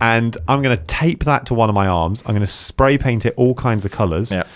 and 0.00 0.36
I'm 0.48 0.62
going 0.62 0.76
to 0.76 0.82
tape 0.84 1.24
that 1.24 1.46
to 1.46 1.54
one 1.54 1.68
of 1.68 1.74
my 1.74 1.86
arms. 1.86 2.22
I'm 2.22 2.32
going 2.32 2.40
to 2.40 2.46
spray 2.46 2.96
paint 2.98 3.26
it 3.26 3.34
all 3.36 3.54
kinds 3.54 3.84
of 3.84 3.92
colors. 3.92 4.32
Yep. 4.32 4.46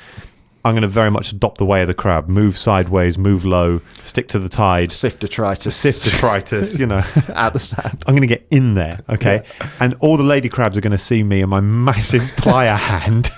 I'm 0.65 0.73
going 0.73 0.83
to 0.83 0.89
very 0.89 1.11
much 1.11 1.31
adopt 1.31 1.59
the 1.59 1.67
way 1.67 1.83
of 1.83 1.89
the 1.89 1.95
crab, 1.95 2.27
move 2.27 2.57
sideways, 2.57 3.19
move 3.19 3.45
low, 3.45 3.83
stick 4.03 4.29
to 4.29 4.39
the 4.39 4.49
tide, 4.49 4.93
Sift 4.93 5.21
detritus. 5.21 5.77
sift 5.77 6.05
detritus, 6.05 6.79
you 6.79 6.87
know. 6.87 7.03
out 7.35 7.53
the 7.53 7.59
sand. 7.59 8.03
I'm 8.07 8.15
going 8.15 8.27
to 8.27 8.35
get 8.35 8.47
in 8.51 8.73
there, 8.75 9.01
okay? 9.11 9.45
And 9.79 9.95
all 10.01 10.17
the 10.17 10.25
lady 10.25 10.49
crabs 10.49 10.79
are 10.79 10.81
going 10.81 10.93
to 10.93 10.99
see 10.99 11.23
me 11.23 11.43
and 11.43 11.51
my 11.51 11.61
massive 11.61 12.23
plier 12.37 12.77
hand 12.79 13.31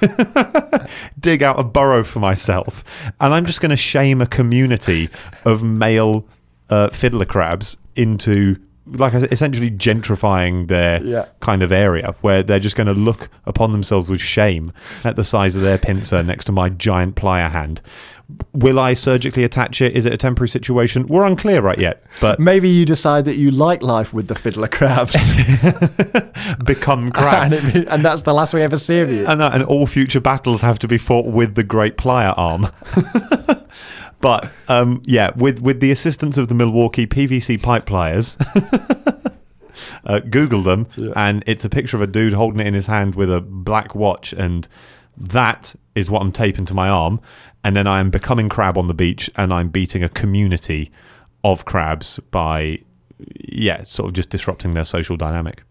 dig 1.21 1.43
out 1.43 1.59
a 1.59 1.65
burrow 1.65 2.05
for 2.05 2.21
myself. 2.21 2.85
And 3.21 3.35
I'm 3.35 3.45
just 3.45 3.61
going 3.61 3.71
to 3.71 3.77
shame 3.77 4.21
a 4.21 4.27
community 4.27 5.09
of 5.45 5.65
male 5.65 6.29
uh, 6.71 6.91
fiddler 6.91 7.27
crabs 7.27 7.77
into, 7.97 8.57
like, 8.87 9.15
essentially 9.15 9.71
gentrifying 9.71 10.69
their 10.69 11.03
Yeah. 11.03 11.25
kind 11.41 11.63
of 11.63 11.73
area 11.73 12.15
where 12.21 12.43
they're 12.43 12.61
just 12.61 12.77
going 12.77 12.87
to 12.87 12.93
look 12.95 13.29
upon 13.45 13.73
themselves 13.73 14.09
with 14.09 14.21
shame 14.21 14.73
at 15.05 15.17
the 15.17 15.25
size 15.25 15.57
of 15.57 15.63
their 15.63 15.79
pincer 15.79 16.23
next 16.23 16.45
to 16.47 16.53
my 16.53 16.69
giant 16.69 17.17
plier 17.17 17.51
hand. 17.51 17.81
Will 18.53 18.81
I 18.81 18.95
surgically 18.95 19.45
attach 19.45 19.81
it? 19.81 19.97
Is 19.97 20.05
it 20.05 20.13
a 20.13 20.17
temporary 20.17 20.49
situation? 20.49 21.07
We're 21.07 21.25
unclear 21.25 21.61
right 21.63 21.79
yet, 21.79 22.03
but 22.21 22.41
Maybe 22.41 22.69
you 22.69 22.85
decide 22.85 23.25
that 23.27 23.37
you 23.39 23.53
like 23.53 23.83
life 23.85 24.13
with 24.13 24.27
the 24.27 24.35
fiddler 24.35 24.67
crabs, 24.67 25.33
become 26.65 27.13
crab. 27.13 27.53
and, 27.53 27.89
and 27.89 28.05
that's 28.05 28.23
the 28.23 28.35
last 28.35 28.53
we 28.53 28.63
ever 28.63 28.77
see 28.79 28.99
of 28.99 29.13
you. 29.13 29.27
and, 29.27 29.41
that, 29.41 29.55
and 29.55 29.63
all 29.65 29.87
future 29.87 30.21
battles 30.21 30.61
have 30.61 30.79
to 30.81 30.89
be 30.89 30.99
fought 30.99 31.27
with 31.27 31.55
the 31.55 31.63
great 31.63 31.97
plier 31.97 32.35
arm. 32.37 32.67
but 34.21 34.51
um, 34.69 35.03
yeah, 35.05 35.31
with 35.37 35.61
with 35.61 35.81
the 35.81 35.91
assistance 35.91 36.39
of 36.39 36.49
the 36.49 36.55
Milwaukee 36.55 37.07
PVC 37.07 37.63
pipe 37.63 37.87
pliers, 37.87 38.37
uh, 40.05 40.21
Google 40.21 40.63
them, 40.63 40.87
and 41.15 41.43
it's 41.47 41.65
a 41.65 41.69
picture 41.69 41.97
of 41.97 42.03
a 42.03 42.07
dude 42.07 42.33
holding 42.33 42.61
it 42.61 42.67
in 42.67 42.75
his 42.75 42.87
hand 42.87 43.15
with 43.15 43.33
a 43.33 43.41
black 43.41 43.95
watch, 43.95 44.33
and 44.33 44.67
that 45.17 45.75
is 45.95 46.11
what 46.11 46.23
I'm 46.23 46.33
taping 46.33 46.65
to 46.67 46.75
my 46.75 46.89
arm. 46.89 47.21
And 47.65 47.75
then 47.75 47.87
I 47.87 47.99
am 47.99 48.11
becoming 48.11 48.49
crab 48.49 48.79
on 48.79 48.87
the 48.87 48.95
beach, 48.95 49.31
and 49.37 49.53
I'm 49.53 49.69
beating 49.69 50.03
a 50.05 50.09
community 50.09 50.93
of 51.43 51.65
crabs 51.65 52.19
by, 52.31 52.79
yeah, 53.19 53.83
sort 53.83 54.09
of 54.09 54.15
just 54.15 54.31
disrupting 54.31 54.75
their 54.75 54.85
social 54.85 55.17
dynamic. 55.17 55.65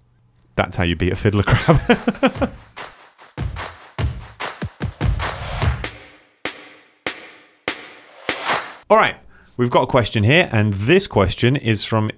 That's 0.55 0.75
how 0.75 0.83
you 0.83 0.95
beat 0.95 1.11
a 1.11 1.15
fiddler 1.15 1.43
crab. 1.43 2.51
All 8.87 8.97
right, 8.97 9.15
we've 9.57 9.71
got 9.71 9.81
a 9.81 9.87
question 9.87 10.23
here, 10.23 10.47
and 10.51 10.71
this 10.75 11.07
question 11.07 11.55
is 11.55 11.83
from 11.83 12.11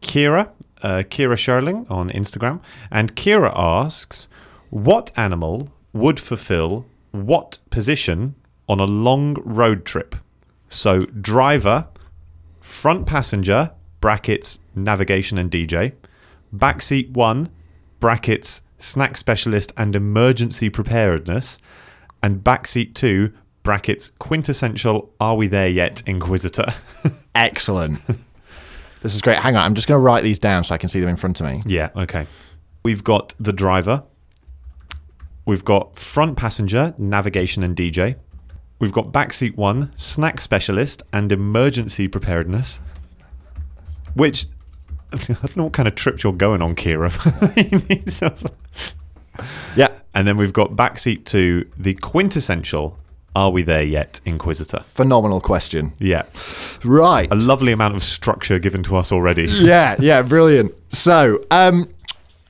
Kira, 0.00 0.48
uh, 0.82 1.02
Kira 1.10 1.36
Sherling 1.36 1.84
on 1.90 2.08
Instagram. 2.08 2.62
And 2.90 3.14
Kira 3.14 3.52
asks, 3.54 4.26
What 4.70 5.12
animal 5.18 5.70
would 5.92 6.18
fulfill 6.18 6.86
what 7.10 7.58
position 7.68 8.36
on 8.70 8.80
a 8.80 8.86
long 8.86 9.34
road 9.44 9.84
trip? 9.84 10.14
So, 10.66 11.04
driver, 11.04 11.88
front 12.58 13.06
passenger, 13.06 13.72
brackets, 14.00 14.60
navigation 14.74 15.36
and 15.36 15.50
DJ, 15.50 15.92
backseat 16.56 17.10
one, 17.10 17.50
brackets, 18.00 18.62
snack 18.78 19.18
specialist 19.18 19.74
and 19.76 19.94
emergency 19.94 20.70
preparedness, 20.70 21.58
and 22.22 22.42
backseat 22.42 22.94
two, 22.94 23.30
brackets, 23.64 24.12
quintessential, 24.20 25.12
are 25.18 25.34
we 25.34 25.48
there 25.48 25.66
yet, 25.68 26.02
inquisitor? 26.06 26.66
Excellent. 27.34 27.98
this 29.02 29.14
is 29.14 29.20
great. 29.20 29.38
Hang 29.40 29.56
on, 29.56 29.64
I'm 29.64 29.74
just 29.74 29.88
going 29.88 29.98
to 29.98 30.04
write 30.04 30.22
these 30.22 30.38
down 30.38 30.62
so 30.62 30.74
I 30.74 30.78
can 30.78 30.88
see 30.88 31.00
them 31.00 31.08
in 31.08 31.16
front 31.16 31.40
of 31.40 31.46
me. 31.46 31.62
Yeah, 31.66 31.90
okay. 31.96 32.26
We've 32.84 33.02
got 33.02 33.34
the 33.40 33.52
driver. 33.52 34.04
We've 35.46 35.64
got 35.64 35.98
front 35.98 36.36
passenger, 36.36 36.94
navigation 36.98 37.62
and 37.64 37.74
DJ. 37.74 38.16
We've 38.78 38.92
got 38.92 39.12
backseat 39.12 39.56
one, 39.56 39.90
snack 39.96 40.40
specialist 40.40 41.02
and 41.12 41.32
emergency 41.32 42.06
preparedness. 42.06 42.80
Which 44.14 44.46
I 45.12 45.16
don't 45.16 45.56
know 45.56 45.64
what 45.64 45.72
kind 45.72 45.88
of 45.88 45.94
trip 45.94 46.22
you're 46.22 46.32
going 46.32 46.62
on, 46.62 46.76
Kira. 46.76 47.10
Yeah. 49.76 49.88
and 50.14 50.28
then 50.28 50.36
we've 50.36 50.52
got 50.52 50.76
backseat 50.76 51.24
two, 51.24 51.68
the 51.76 51.94
quintessential 51.94 52.96
Are 53.36 53.50
we 53.50 53.62
there 53.62 53.82
yet, 53.82 54.20
Inquisitor? 54.24 54.80
Phenomenal 54.80 55.40
question. 55.40 55.92
Yeah. 55.98 56.22
Right. 56.84 57.28
A 57.32 57.34
lovely 57.34 57.72
amount 57.72 57.96
of 57.96 58.04
structure 58.04 58.58
given 58.60 58.82
to 58.84 58.96
us 58.96 59.10
already. 59.10 59.44
yeah, 59.50 59.96
yeah, 59.98 60.22
brilliant. 60.22 60.72
So, 60.90 61.44
um, 61.50 61.88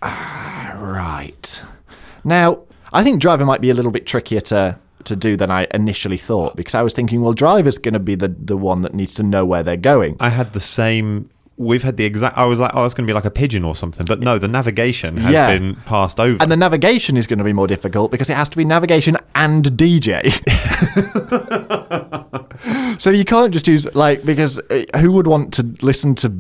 ah, 0.03 0.75
right 0.79 1.63
now, 2.23 2.65
I 2.93 3.03
think 3.03 3.21
driver 3.21 3.45
might 3.45 3.61
be 3.61 3.71
a 3.71 3.75
little 3.75 3.91
bit 3.91 4.07
trickier 4.07 4.41
to 4.43 4.79
to 5.05 5.17
do 5.17 5.37
than 5.37 5.51
I 5.51 5.67
initially 5.75 6.17
thought 6.17 6.57
because 6.57 6.75
I 6.75 6.81
was 6.83 6.95
thinking, 6.95 7.21
well, 7.21 7.35
driver's 7.35 7.79
going 7.79 7.95
to 7.95 8.01
be 8.01 8.15
the 8.15 8.29
the 8.29 8.57
one 8.57 8.83
that 8.83 8.95
needs 8.95 9.15
to 9.15 9.23
know 9.23 9.45
where 9.45 9.63
they're 9.63 9.77
going. 9.77 10.17
I 10.21 10.29
had 10.31 10.53
the 10.53 10.61
same. 10.61 11.31
We've 11.57 11.83
had 11.85 11.97
the 11.97 12.05
exact. 12.05 12.37
I 12.37 12.47
was 12.47 12.59
like, 12.59 12.73
oh, 12.75 12.85
it's 12.85 12.95
going 12.95 13.07
to 13.07 13.11
be 13.11 13.15
like 13.15 13.25
a 13.25 13.31
pigeon 13.31 13.65
or 13.65 13.77
something. 13.77 14.05
But 14.07 14.19
no, 14.21 14.39
the 14.39 14.49
navigation 14.49 15.17
has 15.19 15.33
Yeah. 15.33 15.57
been 15.57 15.77
passed 15.87 16.19
over. 16.19 16.43
And 16.43 16.51
the 16.51 16.57
navigation 16.57 17.17
is 17.17 17.27
going 17.29 17.39
to 17.39 17.45
be 17.45 17.53
more 17.53 17.69
difficult 17.69 18.11
because 18.11 18.29
it 18.29 18.35
has 18.35 18.49
to 18.49 18.57
be 18.57 18.65
navigation 18.65 19.17
and 19.37 19.65
DJ. 19.65 20.33
so 23.01 23.11
you 23.11 23.25
can't 23.25 23.53
just 23.53 23.69
use 23.69 23.93
like 23.95 24.25
because 24.25 24.59
uh, 24.71 24.99
who 24.99 25.13
would 25.13 25.27
want 25.27 25.53
to 25.55 25.63
listen 25.83 26.15
to 26.17 26.33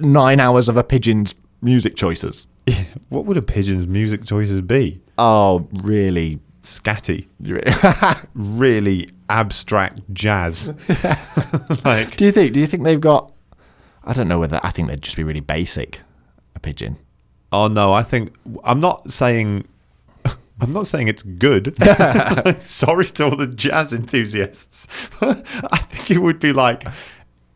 nine 0.00 0.40
hours 0.40 0.68
of 0.68 0.76
a 0.76 0.84
pigeon's 0.84 1.34
music 1.62 1.96
choices? 1.96 2.46
what 3.08 3.24
would 3.24 3.36
a 3.36 3.42
pigeon's 3.42 3.86
music 3.86 4.24
choices 4.24 4.60
be? 4.60 5.00
Oh, 5.18 5.68
really? 5.82 6.40
Scatty, 6.62 7.26
really 8.34 9.10
abstract 9.28 10.00
jazz. 10.12 10.72
like, 11.84 12.16
do 12.16 12.24
you 12.24 12.30
think? 12.30 12.52
Do 12.52 12.60
you 12.60 12.66
think 12.68 12.84
they've 12.84 13.00
got? 13.00 13.32
I 14.04 14.12
don't 14.12 14.28
know 14.28 14.38
whether 14.38 14.60
I 14.62 14.70
think 14.70 14.88
they'd 14.88 15.02
just 15.02 15.16
be 15.16 15.24
really 15.24 15.40
basic. 15.40 16.00
A 16.54 16.60
pigeon. 16.60 16.98
oh 17.52 17.68
no, 17.68 17.92
I 17.92 18.02
think 18.02 18.34
I'm 18.64 18.80
not 18.80 19.10
saying. 19.10 19.66
I'm 20.60 20.72
not 20.72 20.86
saying 20.86 21.08
it's 21.08 21.22
good. 21.22 21.74
Sorry 22.60 23.06
to 23.06 23.24
all 23.24 23.36
the 23.36 23.46
jazz 23.46 23.92
enthusiasts. 23.92 24.86
I 25.20 25.78
think 25.78 26.10
it 26.10 26.18
would 26.18 26.38
be 26.38 26.52
like 26.52 26.86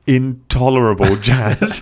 intolerable 0.07 1.16
jazz. 1.16 1.78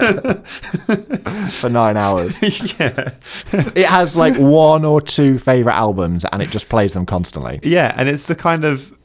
for 1.51 1.69
nine 1.69 1.97
hours. 1.97 2.41
yeah. 2.79 3.15
it 3.53 3.87
has 3.87 4.17
like 4.17 4.37
one 4.39 4.85
or 4.85 5.01
two 5.01 5.39
favorite 5.39 5.75
albums, 5.75 6.25
and 6.33 6.43
it 6.43 6.51
just 6.51 6.69
plays 6.69 6.95
them 6.95 7.07
constantly. 7.07 7.61
Yeah, 7.62 7.95
and 7.97 8.09
it's 8.09 8.27
the 8.27 8.35
kind 8.35 8.65
of 8.65 8.97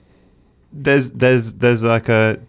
there's 0.71 1.11
there's 1.13 1.55
there's 1.55 1.83
like 1.83 2.09
a 2.09 2.39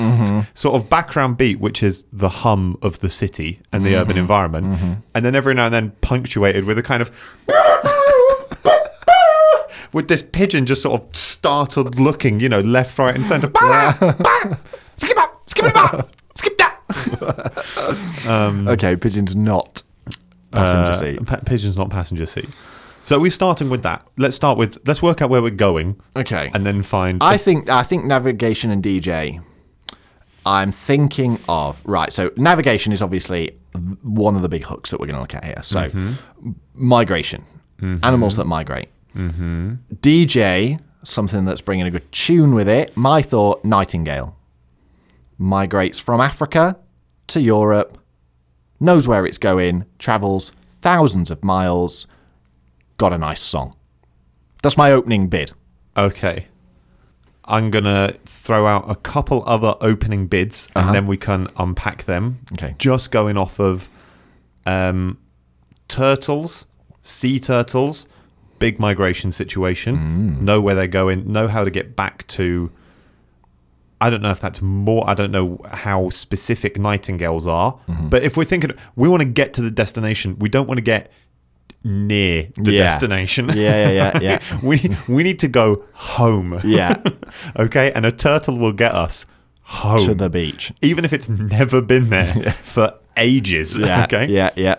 Mm-hmm. 0.00 0.40
sort 0.54 0.74
of 0.74 0.88
background 0.88 1.36
beat 1.36 1.60
which 1.60 1.82
is 1.82 2.04
the 2.12 2.28
hum 2.28 2.76
of 2.82 2.98
the 3.00 3.10
city 3.10 3.60
and 3.72 3.84
the 3.84 3.96
urban 3.96 4.12
mm-hmm. 4.12 4.20
environment. 4.20 4.66
Mm-hmm. 4.66 4.92
And 5.14 5.24
then 5.24 5.34
every 5.34 5.54
now 5.54 5.66
and 5.66 5.74
then 5.74 5.90
punctuated 6.00 6.64
with 6.64 6.78
a 6.78 6.82
kind 6.82 7.02
of 7.02 7.10
with 9.92 10.08
this 10.08 10.22
pigeon 10.22 10.66
just 10.66 10.82
sort 10.82 11.00
of 11.00 11.16
startled 11.16 11.98
looking 11.98 12.40
you 12.40 12.48
know 12.48 12.60
left 12.60 12.98
right 12.98 13.14
and 13.14 13.26
center. 13.26 13.50
Skip 14.96 15.18
up 15.18 15.42
skip 15.46 15.66
it 15.66 15.76
up 15.76 16.10
skip 16.34 16.58
that. 16.58 16.76
Um, 18.26 18.68
okay, 18.68 18.96
pigeon's 18.96 19.34
not 19.36 19.82
passenger 20.52 20.92
Uh, 20.92 20.94
seat. 20.94 21.26
pa- 21.26 21.40
pigeon's 21.44 21.76
not 21.76 21.90
passenger 21.90 22.26
seat. 22.26 22.48
So 23.06 23.18
we're 23.18 23.30
starting 23.30 23.70
with 23.70 23.82
that. 23.82 24.06
Let's 24.18 24.36
start 24.36 24.58
with 24.58 24.78
let's 24.86 25.02
work 25.02 25.22
out 25.22 25.30
where 25.30 25.42
we're 25.42 25.50
going 25.50 26.00
Okay, 26.16 26.50
and 26.54 26.64
then 26.64 26.82
find 26.82 27.22
I 27.22 27.36
think 27.36 27.68
I 27.68 27.82
think 27.82 28.04
navigation 28.04 28.70
and 28.70 28.82
DJ. 28.82 29.42
I'm 30.46 30.72
thinking 30.72 31.38
of 31.48 31.84
right. 31.86 32.12
So 32.12 32.30
navigation 32.36 32.92
is 32.92 33.02
obviously 33.02 33.58
one 34.02 34.36
of 34.36 34.42
the 34.42 34.48
big 34.48 34.64
hooks 34.64 34.90
that 34.90 35.00
we're 35.00 35.06
going 35.06 35.16
to 35.16 35.20
look 35.20 35.34
at 35.34 35.44
here. 35.44 35.62
So 35.62 35.82
mm-hmm. 35.82 36.52
migration, 36.74 37.44
mm-hmm. 37.80 38.04
animals 38.04 38.36
that 38.36 38.46
migrate. 38.46 38.88
Mm-hmm. 39.14 39.74
DJ, 39.96 40.80
something 41.02 41.44
that's 41.44 41.60
bringing 41.60 41.86
a 41.86 41.90
good 41.90 42.10
tune 42.12 42.54
with 42.54 42.68
it. 42.68 42.96
My 42.96 43.22
thought: 43.22 43.64
nightingale 43.64 44.36
migrates 45.38 45.98
from 45.98 46.20
Africa 46.20 46.78
to 47.28 47.40
Europe, 47.40 47.98
knows 48.78 49.08
where 49.08 49.24
it's 49.26 49.38
going, 49.38 49.86
travels 49.98 50.52
thousands 50.68 51.30
of 51.30 51.42
miles, 51.44 52.06
got 52.96 53.12
a 53.12 53.18
nice 53.18 53.40
song. 53.40 53.76
That's 54.62 54.76
my 54.76 54.92
opening 54.92 55.28
bid. 55.28 55.52
Okay. 55.96 56.46
I'm 57.50 57.70
going 57.70 57.84
to 57.84 58.16
throw 58.24 58.66
out 58.66 58.88
a 58.88 58.94
couple 58.94 59.42
other 59.44 59.74
opening 59.80 60.26
bids 60.28 60.68
and 60.74 60.84
uh-huh. 60.84 60.92
then 60.92 61.06
we 61.06 61.16
can 61.16 61.48
unpack 61.56 62.04
them. 62.04 62.40
Okay. 62.52 62.74
Just 62.78 63.10
going 63.10 63.36
off 63.36 63.58
of 63.58 63.90
um, 64.66 65.18
turtles, 65.88 66.68
sea 67.02 67.40
turtles, 67.40 68.06
big 68.58 68.78
migration 68.78 69.32
situation, 69.32 69.96
mm. 69.96 70.40
know 70.40 70.60
where 70.60 70.74
they're 70.74 70.86
going, 70.86 71.30
know 71.30 71.48
how 71.48 71.64
to 71.64 71.70
get 71.70 71.96
back 71.96 72.26
to. 72.28 72.70
I 74.02 74.08
don't 74.08 74.22
know 74.22 74.30
if 74.30 74.40
that's 74.40 74.62
more, 74.62 75.08
I 75.10 75.12
don't 75.12 75.30
know 75.30 75.58
how 75.70 76.08
specific 76.08 76.78
nightingales 76.78 77.46
are, 77.46 77.74
mm-hmm. 77.86 78.08
but 78.08 78.22
if 78.22 78.34
we're 78.34 78.44
thinking, 78.44 78.72
we 78.96 79.10
want 79.10 79.20
to 79.20 79.28
get 79.28 79.52
to 79.54 79.62
the 79.62 79.70
destination, 79.70 80.38
we 80.38 80.48
don't 80.48 80.66
want 80.66 80.78
to 80.78 80.82
get 80.82 81.12
near 81.84 82.48
the 82.56 82.72
Yeah. 82.72 82.84
destination. 82.84 83.48
Yeah, 83.48 83.88
yeah, 83.88 83.90
yeah, 83.90 84.20
yeah. 84.20 84.38
we 84.62 84.96
we 85.08 85.22
need 85.22 85.38
to 85.40 85.48
go 85.48 85.84
home. 85.94 86.60
Yeah. 86.64 86.94
okay, 87.56 87.92
and 87.92 88.04
a 88.06 88.12
turtle 88.12 88.58
will 88.58 88.72
get 88.74 88.94
us 88.94 89.26
home, 89.62 90.04
to 90.06 90.14
the 90.14 90.28
beach. 90.28 90.72
even 90.82 91.04
if 91.04 91.12
it's 91.12 91.28
never 91.28 91.80
been 91.80 92.08
there 92.10 92.34
for 92.52 92.94
ages. 93.16 93.78
Yeah. 93.78 94.04
Okay. 94.04 94.26
Yeah. 94.26 94.50
Yeah. 94.56 94.76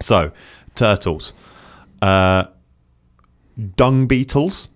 So, 0.00 0.32
turtles, 0.74 1.32
uh, 2.02 2.44
dung 3.76 4.06
beetles. 4.06 4.68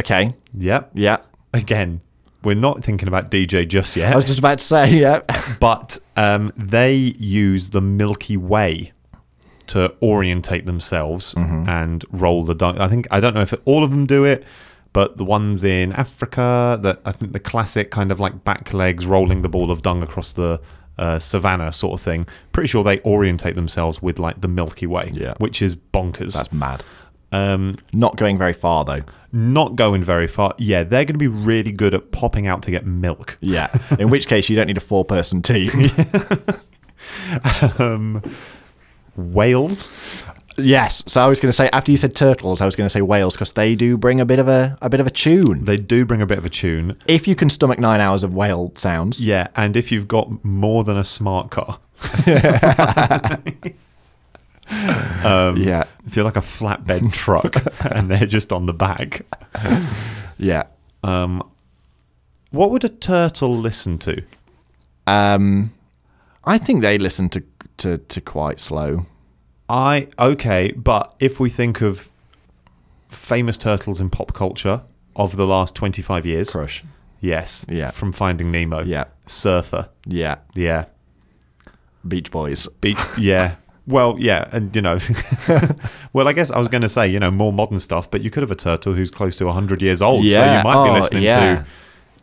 Okay. 0.00 0.34
Yep. 0.56 0.90
Yeah. 0.94 1.18
Again, 1.52 2.00
we're 2.42 2.54
not 2.56 2.82
thinking 2.82 3.08
about 3.08 3.30
DJ 3.30 3.68
just 3.68 3.94
yet. 3.96 4.12
I 4.12 4.16
was 4.16 4.24
just 4.24 4.38
about 4.38 4.58
to 4.58 4.64
say, 4.64 4.94
yeah. 4.94 5.20
but 5.60 5.98
um, 6.16 6.52
they 6.56 6.94
use 7.18 7.70
the 7.70 7.80
Milky 7.80 8.36
Way 8.36 8.92
to 9.68 9.94
orientate 10.02 10.66
themselves 10.66 11.34
Mm-hmm. 11.34 11.68
and 11.68 12.04
roll 12.10 12.44
the 12.44 12.54
dung. 12.54 12.78
I 12.78 12.88
think 12.88 13.06
I 13.10 13.20
don't 13.20 13.34
know 13.34 13.40
if 13.42 13.54
all 13.64 13.82
of 13.84 13.90
them 13.90 14.06
do 14.06 14.24
it, 14.24 14.44
but 14.92 15.16
the 15.16 15.24
ones 15.24 15.64
in 15.64 15.92
Africa, 15.92 16.78
that 16.82 17.00
I 17.04 17.12
think 17.12 17.32
the 17.32 17.40
classic 17.40 17.90
kind 17.90 18.12
of 18.12 18.20
like 18.20 18.44
back 18.44 18.72
legs 18.72 19.06
rolling 19.06 19.42
the 19.42 19.48
ball 19.48 19.70
of 19.70 19.82
dung 19.82 20.02
across 20.02 20.32
the 20.34 20.60
uh, 20.98 21.18
savannah 21.18 21.72
sort 21.72 21.94
of 21.94 22.00
thing. 22.04 22.26
Pretty 22.52 22.68
sure 22.68 22.84
they 22.84 23.00
orientate 23.00 23.56
themselves 23.56 24.00
with 24.00 24.18
like 24.18 24.40
the 24.40 24.48
Milky 24.48 24.86
Way, 24.86 25.10
Yeah. 25.12 25.34
which 25.38 25.60
is 25.62 25.74
bonkers. 25.74 26.34
That's 26.34 26.52
mad. 26.52 26.84
um, 27.32 27.78
Not 27.92 28.16
going 28.16 28.38
very 28.38 28.52
far 28.52 28.84
though. 28.84 29.02
not 29.32 29.74
going 29.74 30.04
very 30.04 30.28
far. 30.28 30.54
Yeah, 30.58 30.84
they're 30.84 31.04
going 31.04 31.14
to 31.14 31.18
be 31.18 31.26
really 31.26 31.72
good 31.72 31.92
at 31.94 32.12
popping 32.12 32.46
out 32.46 32.62
to 32.62 32.70
get 32.70 32.86
milk. 32.86 33.36
Yeah. 33.40 33.66
In 33.98 34.08
which 34.10 34.28
case, 34.28 34.48
you 34.48 34.54
don't 34.54 34.68
need 34.68 34.76
a 34.76 34.80
four-person 34.80 35.42
team. 35.42 35.70
um, 37.78 38.22
whales. 39.16 39.88
Yes. 40.56 41.02
So 41.06 41.20
I 41.20 41.26
was 41.26 41.40
going 41.40 41.48
to 41.48 41.52
say 41.52 41.68
after 41.72 41.90
you 41.90 41.96
said 41.96 42.14
turtles, 42.14 42.60
I 42.60 42.64
was 42.64 42.76
going 42.76 42.86
to 42.86 42.90
say 42.90 43.02
whales 43.02 43.34
because 43.34 43.52
they 43.54 43.74
do 43.74 43.96
bring 43.98 44.20
a 44.20 44.24
bit 44.24 44.38
of 44.38 44.48
a 44.48 44.78
a 44.80 44.88
bit 44.88 45.00
of 45.00 45.06
a 45.06 45.10
tune. 45.10 45.64
They 45.64 45.76
do 45.76 46.04
bring 46.04 46.22
a 46.22 46.26
bit 46.26 46.38
of 46.38 46.44
a 46.44 46.48
tune. 46.48 46.96
If 47.06 47.26
you 47.26 47.34
can 47.34 47.50
stomach 47.50 47.78
nine 47.78 48.00
hours 48.00 48.22
of 48.22 48.32
whale 48.32 48.72
sounds, 48.76 49.24
Yeah, 49.24 49.48
and 49.56 49.76
if 49.76 49.90
you've 49.90 50.06
got 50.06 50.44
more 50.44 50.84
than 50.84 50.96
a 50.96 51.04
smart 51.04 51.50
car, 51.50 51.80
um, 55.24 55.56
yeah, 55.56 55.84
if 56.06 56.14
you're 56.16 56.24
like 56.24 56.36
a 56.36 56.40
flatbed 56.40 57.12
truck 57.12 57.56
and 57.92 58.08
they're 58.08 58.26
just 58.26 58.52
on 58.52 58.66
the 58.66 58.72
back, 58.72 59.22
yeah. 60.38 60.64
um, 61.02 61.42
what 62.50 62.70
would 62.70 62.84
a 62.84 62.88
turtle 62.88 63.56
listen 63.56 63.98
to? 63.98 64.22
Um, 65.06 65.72
I 66.44 66.58
think 66.58 66.82
they 66.82 66.98
listen 66.98 67.28
to 67.30 67.42
to 67.78 67.98
to 67.98 68.20
quite 68.20 68.60
slow. 68.60 69.06
I 69.68 70.08
okay, 70.18 70.72
but 70.72 71.14
if 71.20 71.40
we 71.40 71.48
think 71.50 71.80
of 71.80 72.10
famous 73.08 73.56
turtles 73.56 74.00
in 74.00 74.10
pop 74.10 74.32
culture 74.34 74.82
of 75.16 75.36
the 75.36 75.46
last 75.46 75.74
25 75.74 76.26
years, 76.26 76.50
Crush. 76.50 76.84
yes, 77.20 77.64
Yeah. 77.68 77.90
from 77.90 78.12
Finding 78.12 78.50
Nemo, 78.50 78.82
Yeah, 78.82 79.04
Surfer, 79.26 79.88
yeah. 80.06 80.36
yeah, 80.54 80.86
Beach 82.06 82.30
Boys. 82.30 82.68
Beach, 82.80 82.98
yeah. 83.18 83.56
Well, 83.86 84.16
yeah, 84.18 84.48
and 84.50 84.74
you 84.74 84.80
know, 84.80 84.96
well, 86.14 86.26
I 86.26 86.32
guess 86.32 86.50
I 86.50 86.58
was 86.58 86.68
going 86.68 86.80
to 86.80 86.88
say, 86.88 87.06
you 87.06 87.20
know, 87.20 87.30
more 87.30 87.52
modern 87.52 87.78
stuff, 87.78 88.10
but 88.10 88.22
you 88.22 88.30
could 88.30 88.42
have 88.42 88.50
a 88.50 88.54
turtle 88.54 88.94
who's 88.94 89.10
close 89.10 89.36
to 89.36 89.44
100 89.44 89.82
years 89.82 90.00
old, 90.00 90.24
yeah. 90.24 90.62
so 90.62 90.70
you 90.70 90.74
might 90.74 90.84
be 90.86 90.90
Oh, 90.90 90.94
listening 90.94 91.22
yeah. 91.24 91.54
to, 91.56 91.66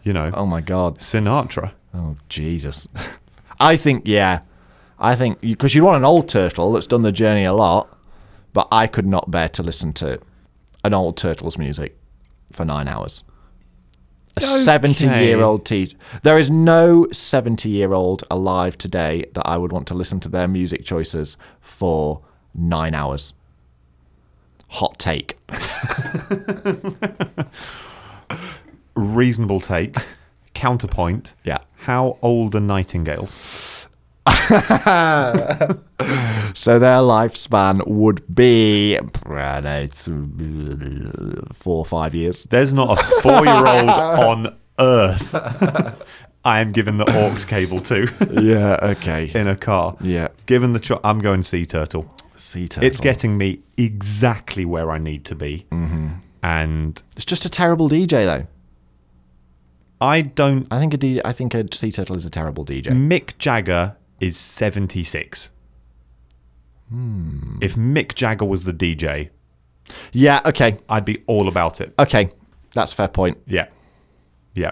you 0.01 0.11
know, 0.11 0.31
Oh 0.33 0.47
my 0.47 0.59
god. 0.61 0.97
Sinatra. 0.97 1.73
Oh 1.93 2.17
Jesus. 2.29 2.87
I 3.59 3.77
think 3.77 4.07
yeah. 4.07 4.39
I 5.01 5.15
think 5.15 5.41
because 5.41 5.73
you 5.75 5.83
want 5.83 5.97
an 5.97 6.05
old 6.05 6.29
turtle 6.29 6.71
that's 6.73 6.87
done 6.87 7.01
the 7.01 7.11
journey 7.11 7.43
a 7.43 7.53
lot, 7.53 7.89
but 8.53 8.67
I 8.71 8.87
could 8.87 9.07
not 9.07 9.31
bear 9.31 9.49
to 9.49 9.63
listen 9.63 9.93
to 9.93 10.19
an 10.83 10.93
old 10.93 11.17
turtle's 11.17 11.57
music 11.57 11.97
for 12.51 12.65
nine 12.65 12.87
hours. 12.87 13.23
A 14.37 14.43
Okay. 14.43 14.63
seventy-year-old 14.63 15.65
teacher. 15.65 15.97
There 16.23 16.37
is 16.37 16.49
no 16.49 17.05
seventy-year-old 17.11 18.23
alive 18.31 18.77
today 18.77 19.25
that 19.33 19.45
I 19.45 19.57
would 19.57 19.73
want 19.73 19.87
to 19.87 19.93
listen 19.93 20.21
to 20.21 20.29
their 20.29 20.47
music 20.47 20.85
choices 20.85 21.35
for 21.59 22.21
nine 22.55 22.93
hours. 22.93 23.33
Hot 24.69 24.97
take. 24.99 25.37
Reasonable 28.95 29.59
take. 29.59 29.95
Counterpoint. 30.53 31.35
Yeah. 31.43 31.59
How 31.75 32.17
old 32.21 32.55
are 32.55 32.59
nightingales? 32.59 33.80
So 36.53 36.79
their 36.79 36.97
lifespan 36.97 37.87
would 37.87 38.23
be 38.35 38.97
know, 38.97 39.87
four 41.53 41.77
or 41.77 41.85
five 41.85 42.13
years. 42.13 42.43
There's 42.45 42.73
not 42.73 42.99
a 42.99 43.03
four 43.21 43.45
year 43.45 43.65
old 43.65 43.89
on 43.89 44.57
earth 44.79 45.33
I 46.43 46.59
am 46.59 46.71
given 46.71 46.97
the 46.97 47.05
aux 47.05 47.45
cable 47.47 47.79
to 47.81 48.07
Yeah. 48.41 48.77
Okay. 48.81 49.31
in 49.33 49.47
a 49.47 49.55
car. 49.55 49.95
Yeah. 50.01 50.29
Given 50.47 50.73
the 50.73 50.79
cho- 50.79 50.99
I'm 51.03 51.19
going 51.19 51.43
sea 51.43 51.65
turtle. 51.65 52.11
Sea 52.35 52.67
turtle. 52.67 52.87
It's 52.89 52.99
getting 52.99 53.37
me 53.37 53.59
exactly 53.77 54.65
where 54.65 54.89
I 54.91 54.97
need 54.97 55.23
to 55.25 55.35
be. 55.35 55.67
Mm-hmm. 55.71 56.07
And 56.43 57.01
It's 57.15 57.25
just 57.25 57.45
a 57.45 57.49
terrible 57.49 57.89
DJ 57.89 58.25
though. 58.25 58.47
I 60.01 60.21
don't. 60.21 60.65
I 60.71 60.79
think 60.79 60.95
a 60.95 60.97
D- 60.97 61.21
I 61.23 61.31
think 61.31 61.53
a 61.53 61.63
sea 61.73 61.91
turtle 61.91 62.15
is 62.15 62.25
a 62.25 62.31
terrible 62.31 62.65
DJ. 62.65 62.85
Mick 62.87 63.37
Jagger 63.37 63.95
is 64.21 64.37
76. 64.37 65.49
If 66.93 67.75
Mick 67.75 68.15
Jagger 68.15 68.45
was 68.45 68.63
the 68.65 68.73
DJ, 68.73 69.29
Yeah. 70.13 70.39
Okay. 70.45 70.77
I'd 70.89 71.03
be 71.05 71.23
all 71.27 71.47
about 71.49 71.79
it. 71.81 71.93
Okay. 71.99 72.31
That's 72.73 72.91
a 72.93 72.95
fair 72.95 73.07
point. 73.09 73.37
Yeah. 73.47 73.67
Yeah. 74.55 74.71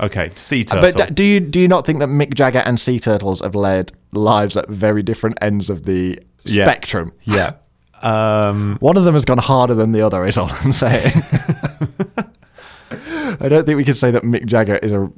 Okay. 0.00 0.30
Sea 0.34 0.64
turtle. 0.64 0.90
But 0.94 1.14
do 1.14 1.24
you 1.24 1.40
do 1.40 1.58
you 1.60 1.68
not 1.68 1.84
think 1.86 1.98
that 2.00 2.08
Mick 2.10 2.34
Jagger 2.34 2.58
and 2.60 2.78
sea 2.78 2.98
turtles 3.00 3.40
have 3.40 3.54
led 3.54 3.92
lives 4.12 4.56
at 4.56 4.68
very 4.68 5.02
different 5.02 5.38
ends 5.42 5.68
of 5.70 5.84
the 5.84 6.18
Yeah. 6.44 6.64
spectrum? 6.66 7.12
yeah. 7.24 7.52
Um, 8.02 8.76
One 8.80 8.98
of 8.98 9.04
them 9.04 9.14
has 9.14 9.24
gone 9.24 9.38
harder 9.38 9.72
than 9.74 9.92
the 9.92 10.02
other. 10.02 10.26
Is 10.26 10.36
all 10.36 10.50
I'm 10.50 10.72
saying. 10.72 11.12
I 13.40 13.48
don't 13.48 13.64
think 13.64 13.76
we 13.78 13.84
can 13.84 13.94
say 13.94 14.10
that 14.10 14.22
Mick 14.22 14.44
Jagger 14.46 14.76
is 14.76 14.92
a 14.92 15.10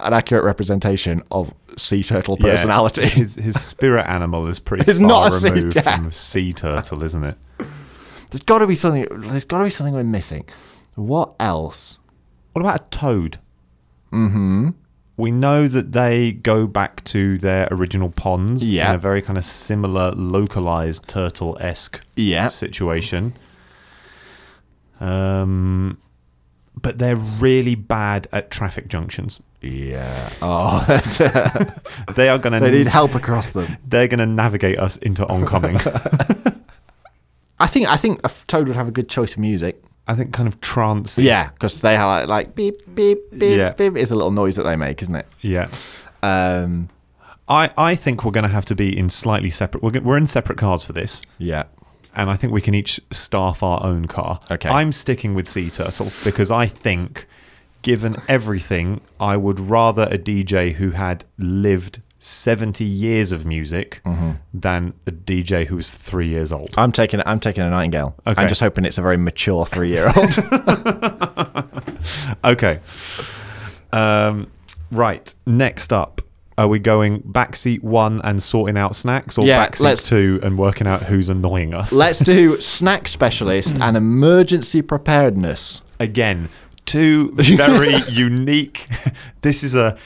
an 0.00 0.12
accurate 0.12 0.44
representation 0.44 1.22
of 1.30 1.52
sea 1.76 2.02
turtle 2.02 2.36
yeah. 2.40 2.50
personality. 2.50 3.06
His, 3.06 3.34
his 3.36 3.60
spirit 3.60 4.04
animal 4.06 4.46
is 4.46 4.58
pretty 4.58 4.84
It's 4.90 4.98
far 5.00 5.08
not 5.08 5.32
a 5.32 5.36
sea- 5.40 5.50
removed 5.50 5.76
yeah. 5.76 5.96
from 5.96 6.06
a 6.06 6.12
sea 6.12 6.52
turtle, 6.52 7.02
isn't 7.02 7.24
it? 7.24 7.36
There's 8.30 8.42
got 8.44 8.58
to 8.58 8.66
be 8.66 8.74
something. 8.74 9.06
There's 9.10 9.44
got 9.44 9.58
to 9.58 9.64
be 9.64 9.70
something 9.70 9.94
we're 9.94 10.02
missing. 10.04 10.48
What 10.96 11.34
else? 11.38 11.98
What 12.52 12.60
about 12.62 12.80
a 12.80 12.84
toad? 12.90 13.38
Mm-hmm. 14.12 14.70
We 15.16 15.30
know 15.30 15.68
that 15.68 15.92
they 15.92 16.32
go 16.32 16.66
back 16.66 17.04
to 17.04 17.38
their 17.38 17.68
original 17.70 18.10
ponds 18.10 18.68
Yeah. 18.68 18.90
in 18.90 18.94
a 18.96 18.98
very 18.98 19.22
kind 19.22 19.38
of 19.38 19.44
similar, 19.44 20.10
localized 20.12 21.06
turtle 21.06 21.56
esque 21.60 22.00
Yeah. 22.16 22.48
situation. 22.48 23.34
Um, 25.00 25.98
but 26.80 26.98
they're 26.98 27.16
really 27.16 27.74
bad 27.74 28.28
at 28.32 28.50
traffic 28.50 28.88
junctions. 28.88 29.40
Yeah. 29.60 30.30
Oh, 30.42 30.84
They 32.14 32.28
are 32.28 32.38
going 32.38 32.52
to. 32.52 32.60
they 32.60 32.70
need 32.70 32.86
help 32.86 33.14
across 33.14 33.50
them. 33.50 33.76
they're 33.86 34.08
going 34.08 34.18
to 34.18 34.26
navigate 34.26 34.78
us 34.78 34.96
into 34.98 35.26
oncoming. 35.28 35.76
I 37.58 37.66
think. 37.66 37.88
I 37.88 37.96
think 37.96 38.20
a 38.24 38.30
toad 38.46 38.66
would 38.68 38.76
have 38.76 38.88
a 38.88 38.92
good 38.92 39.08
choice 39.08 39.32
of 39.32 39.38
music. 39.38 39.82
I 40.06 40.14
think 40.14 40.32
kind 40.34 40.46
of 40.48 40.60
trance. 40.60 41.16
Yeah, 41.18 41.48
because 41.50 41.80
they 41.80 41.96
have 41.96 42.06
like, 42.06 42.28
like 42.28 42.54
beep 42.54 42.74
beep 42.94 43.18
beep 43.30 43.56
Yeah. 43.58 43.72
beep. 43.72 43.96
Is 43.96 44.10
a 44.10 44.14
little 44.16 44.30
noise 44.32 44.56
that 44.56 44.64
they 44.64 44.76
make, 44.76 45.00
isn't 45.02 45.14
it? 45.14 45.26
Yeah. 45.40 45.68
Um. 46.22 46.90
I, 47.46 47.70
I 47.76 47.94
think 47.94 48.24
we're 48.24 48.30
going 48.32 48.44
to 48.44 48.48
have 48.48 48.64
to 48.66 48.74
be 48.74 48.96
in 48.98 49.10
slightly 49.10 49.50
separate. 49.50 49.82
We're, 49.82 50.00
we're 50.00 50.16
in 50.16 50.26
separate 50.26 50.56
cars 50.58 50.82
for 50.84 50.94
this. 50.94 51.20
Yeah. 51.36 51.64
And 52.16 52.30
I 52.30 52.36
think 52.36 52.52
we 52.52 52.60
can 52.60 52.74
each 52.74 53.00
staff 53.10 53.62
our 53.62 53.82
own 53.84 54.06
car. 54.06 54.40
Okay. 54.50 54.68
I'm 54.68 54.92
sticking 54.92 55.34
with 55.34 55.48
Sea 55.48 55.70
Turtle 55.70 56.10
because 56.24 56.50
I 56.50 56.66
think, 56.66 57.26
given 57.82 58.16
everything, 58.28 59.00
I 59.20 59.36
would 59.36 59.58
rather 59.60 60.02
a 60.10 60.18
DJ 60.18 60.74
who 60.74 60.90
had 60.92 61.24
lived 61.38 62.00
70 62.18 62.84
years 62.84 63.32
of 63.32 63.44
music 63.44 64.00
Mm-hmm. 64.06 64.30
than 64.54 64.94
a 65.06 65.10
DJ 65.12 65.66
who 65.66 65.76
was 65.76 65.92
three 65.92 66.28
years 66.28 66.52
old. 66.52 66.70
I'm 66.78 66.92
taking. 66.92 67.20
I'm 67.26 67.38
taking 67.40 67.62
a 67.64 67.68
nightingale. 67.70 68.14
Okay. 68.26 68.40
I'm 68.40 68.48
just 68.48 68.60
hoping 68.62 68.84
it's 68.86 68.96
a 68.98 69.02
very 69.02 69.16
mature 69.18 69.66
three 69.66 69.90
year 69.90 70.10
old. 70.16 70.30
Okay. 72.44 72.80
Um, 73.92 74.50
right. 74.90 75.32
Next 75.46 75.92
up. 75.92 76.20
Are 76.56 76.68
we 76.68 76.78
going 76.78 77.22
backseat 77.22 77.82
one 77.82 78.20
and 78.22 78.42
sorting 78.42 78.76
out 78.76 78.94
snacks, 78.94 79.36
or 79.38 79.44
Yeah, 79.44 79.66
backseat 79.66 80.06
two 80.06 80.40
and 80.42 80.56
working 80.56 80.86
out 80.86 81.02
who's 81.04 81.28
annoying 81.28 81.74
us? 81.74 81.92
Let's 81.92 82.20
do 82.20 82.60
snack 82.60 83.08
specialist 83.08 83.76
and 83.80 83.96
emergency 83.96 84.82
preparedness. 84.82 85.82
again 85.98 86.48
two 86.84 87.30
very 87.36 87.94
unique 88.10 88.86
this 89.40 89.64
is 89.64 89.74
a, 89.74 89.96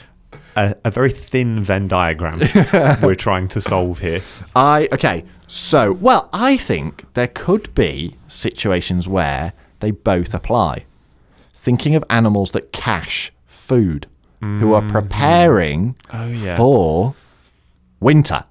a 0.54 0.74
a 0.84 0.90
very 0.92 1.10
thin 1.10 1.64
venn 1.64 1.88
diagram 1.88 2.38
we're 3.02 3.16
trying 3.16 3.48
to 3.48 3.60
solve 3.60 3.98
here 3.98 4.22
I 4.54 4.86
okay. 4.92 5.24
So, 5.50 5.94
well, 5.94 6.28
I 6.32 6.58
think 6.58 7.14
there 7.14 7.26
could 7.26 7.74
be 7.74 8.14
situations 8.28 9.08
where 9.08 9.54
they 9.80 9.90
both 9.90 10.34
apply. 10.34 10.84
Thinking 11.54 11.94
of 11.94 12.04
animals 12.10 12.52
that 12.52 12.70
cache 12.70 13.32
food, 13.46 14.06
who 14.40 14.72
are 14.72 14.82
preparing 14.88 15.96
Oh, 16.12 16.26
yeah. 16.28 16.56
for 16.56 17.14
winter 18.00 18.44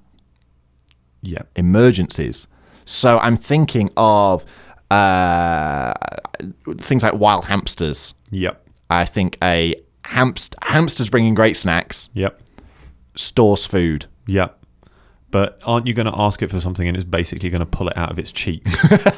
yeah 1.21 1.41
emergencies. 1.55 2.47
So 2.85 3.17
I'm 3.19 3.35
thinking 3.35 3.89
of 3.97 4.45
uh, 4.91 5.93
things 6.77 7.03
like 7.03 7.13
wild 7.15 7.45
hamsters. 7.45 8.13
yep 8.31 8.65
I 8.89 9.03
think 9.05 9.37
a 9.43 9.75
hamster 10.05 10.57
hamsters 10.61 11.09
bringing 11.09 11.33
great 11.35 11.57
snacks, 11.57 12.09
yep 12.13 12.41
stores 13.15 13.65
food. 13.65 14.05
yep 14.27 14.53
but 15.29 15.59
aren't 15.65 15.85
you 15.87 15.93
going 15.93 16.05
to 16.05 16.17
ask 16.17 16.41
it 16.41 16.49
for 16.49 16.59
something 16.61 16.87
and 16.87 16.95
it's 16.95 17.03
basically 17.05 17.49
going 17.49 17.59
to 17.59 17.65
pull 17.65 17.89
it 17.89 17.97
out 17.97 18.09
of 18.11 18.17
its 18.19 18.31
cheeks 18.31 18.73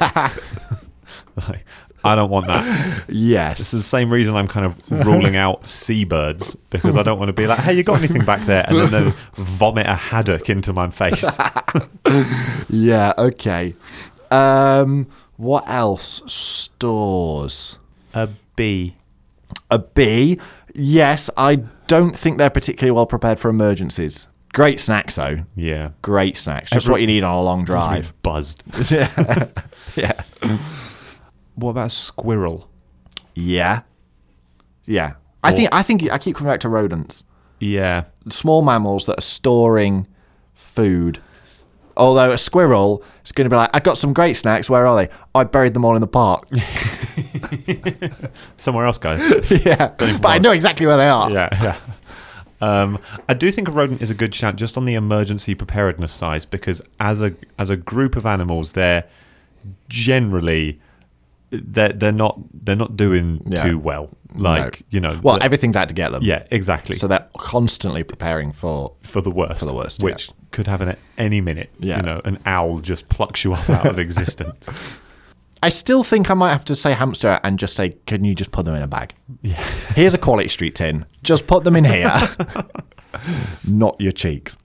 like, 1.36 1.64
i 2.04 2.14
don't 2.14 2.30
want 2.30 2.46
that 2.46 3.04
Yes. 3.08 3.58
this 3.58 3.74
is 3.74 3.80
the 3.80 3.88
same 3.88 4.10
reason 4.12 4.34
i'm 4.34 4.48
kind 4.48 4.64
of 4.66 4.78
ruling 5.06 5.36
out 5.36 5.66
seabirds 5.66 6.54
because 6.70 6.96
i 6.96 7.02
don't 7.02 7.18
want 7.18 7.28
to 7.28 7.32
be 7.32 7.46
like 7.46 7.58
hey 7.60 7.74
you 7.74 7.82
got 7.82 7.98
anything 7.98 8.24
back 8.24 8.40
there 8.46 8.64
and 8.68 8.78
then 8.78 8.90
they 9.06 9.12
vomit 9.34 9.86
a 9.86 9.94
haddock 9.94 10.48
into 10.50 10.72
my 10.72 10.88
face 10.90 11.38
Yeah, 12.68 13.12
okay. 13.18 13.74
Um, 14.30 15.06
what 15.36 15.68
else? 15.68 16.22
Stores. 16.32 17.78
a 18.14 18.28
bee 18.56 18.96
A 19.70 19.78
bee. 19.78 20.38
Yes, 20.74 21.30
I 21.36 21.56
don't 21.86 22.16
think 22.16 22.38
they're 22.38 22.50
particularly 22.50 22.92
well 22.92 23.06
prepared 23.06 23.38
for 23.40 23.48
emergencies. 23.48 24.26
Great 24.52 24.80
snacks 24.80 25.14
though. 25.16 25.44
Yeah. 25.56 25.90
Great 26.02 26.36
snacks. 26.36 26.70
Just 26.70 26.86
Every- 26.86 26.92
what 26.92 27.00
you 27.00 27.06
need 27.06 27.22
on 27.22 27.34
a 27.34 27.42
long 27.42 27.64
drive. 27.64 28.12
Buzzed. 28.22 28.62
yeah. 28.90 29.48
yeah. 29.96 30.22
What 31.60 31.70
about 31.70 31.86
a 31.86 31.90
squirrel? 31.90 32.68
Yeah. 33.34 33.82
Yeah. 34.86 35.14
I 35.44 35.52
Or- 35.52 35.56
think 35.56 35.68
I 35.72 35.82
think 35.82 36.10
I 36.10 36.18
keep 36.18 36.36
coming 36.36 36.52
back 36.52 36.60
to 36.60 36.68
rodents. 36.68 37.22
Yeah. 37.60 38.04
Small 38.30 38.62
mammals 38.62 39.06
that 39.06 39.18
are 39.18 39.22
storing 39.22 40.06
food. 40.54 41.20
Although 41.96 42.30
a 42.30 42.38
squirrel 42.38 43.02
is 43.24 43.32
going 43.32 43.44
to 43.44 43.50
be 43.50 43.56
like, 43.56 43.68
I 43.74 43.80
got 43.80 43.98
some 43.98 44.12
great 44.14 44.34
snacks. 44.34 44.70
Where 44.70 44.86
are 44.86 44.96
they? 44.96 45.10
I 45.34 45.44
buried 45.44 45.74
them 45.74 45.84
all 45.84 45.94
in 45.96 46.00
the 46.00 46.06
park. 46.06 46.46
Somewhere 48.58 48.86
else, 48.86 48.98
guys. 48.98 49.20
yeah, 49.64 49.92
but 49.98 50.24
I 50.26 50.38
know 50.38 50.52
exactly 50.52 50.86
where 50.86 50.96
they 50.96 51.08
are. 51.08 51.30
yeah. 51.30 51.48
Yeah. 51.62 51.76
Um, 52.62 52.98
I 53.28 53.34
do 53.34 53.50
think 53.50 53.68
a 53.68 53.70
rodent 53.70 54.02
is 54.02 54.10
a 54.10 54.14
good 54.14 54.34
shout 54.34 54.56
just 54.56 54.76
on 54.76 54.84
the 54.84 54.94
emergency 54.94 55.54
preparedness 55.54 56.12
side 56.12 56.44
because 56.50 56.82
as 56.98 57.22
a 57.22 57.34
as 57.58 57.70
a 57.70 57.76
group 57.76 58.16
of 58.16 58.26
animals, 58.26 58.72
they're 58.72 59.04
generally 59.88 60.78
they're 61.50 61.92
they're 61.92 62.12
not 62.12 62.38
they're 62.64 62.76
not 62.76 62.96
doing 62.96 63.42
Yeah. 63.46 63.64
too 63.68 63.78
well. 63.78 64.10
Like 64.34 64.80
No. 64.80 64.86
you 64.90 65.00
know, 65.00 65.20
Well, 65.22 65.38
everything's 65.42 65.76
out 65.76 65.88
to 65.88 65.94
get 65.94 66.12
them. 66.12 66.22
yeah, 66.22 66.44
exactly. 66.52 66.94
So 66.96 67.08
they're 67.08 67.26
constantly 67.38 68.04
preparing 68.04 68.52
for. 68.52 68.92
for 69.02 69.20
the 69.20 69.30
worst, 69.30 69.60
For 69.60 69.66
the 69.66 69.74
worst, 69.74 70.02
which 70.02 70.30
could 70.52 70.68
happen 70.68 70.88
at 70.88 70.98
any 71.18 71.40
minute. 71.40 71.70
Yeah. 71.80 71.96
You 71.96 72.02
know, 72.02 72.20
an 72.24 72.38
owl 72.46 72.78
just 72.78 73.08
plucks 73.08 73.42
you 73.44 73.54
up 73.54 73.68
out 73.68 73.86
of 73.86 73.98
existence. 74.06 74.70
I 75.62 75.68
still 75.68 76.02
think 76.04 76.30
I 76.30 76.34
might 76.34 76.52
have 76.52 76.64
to 76.66 76.76
say 76.76 76.92
hamster 76.94 77.38
and 77.44 77.58
just 77.58 77.74
say, 77.76 77.96
can 78.06 78.24
you 78.24 78.34
just 78.34 78.50
put 78.52 78.64
them 78.64 78.74
in 78.76 78.82
a 78.82 78.86
bag? 78.86 79.14
Yeah. 79.42 79.60
Here's 79.94 80.14
a 80.14 80.18
quality 80.18 80.48
street 80.48 80.74
tin. 80.76 81.04
Just 81.22 81.46
put 81.48 81.64
them 81.64 81.74
in 81.76 81.84
here, 81.84 82.10
not 83.66 84.00
your 84.00 84.12
cheeks. 84.12 84.56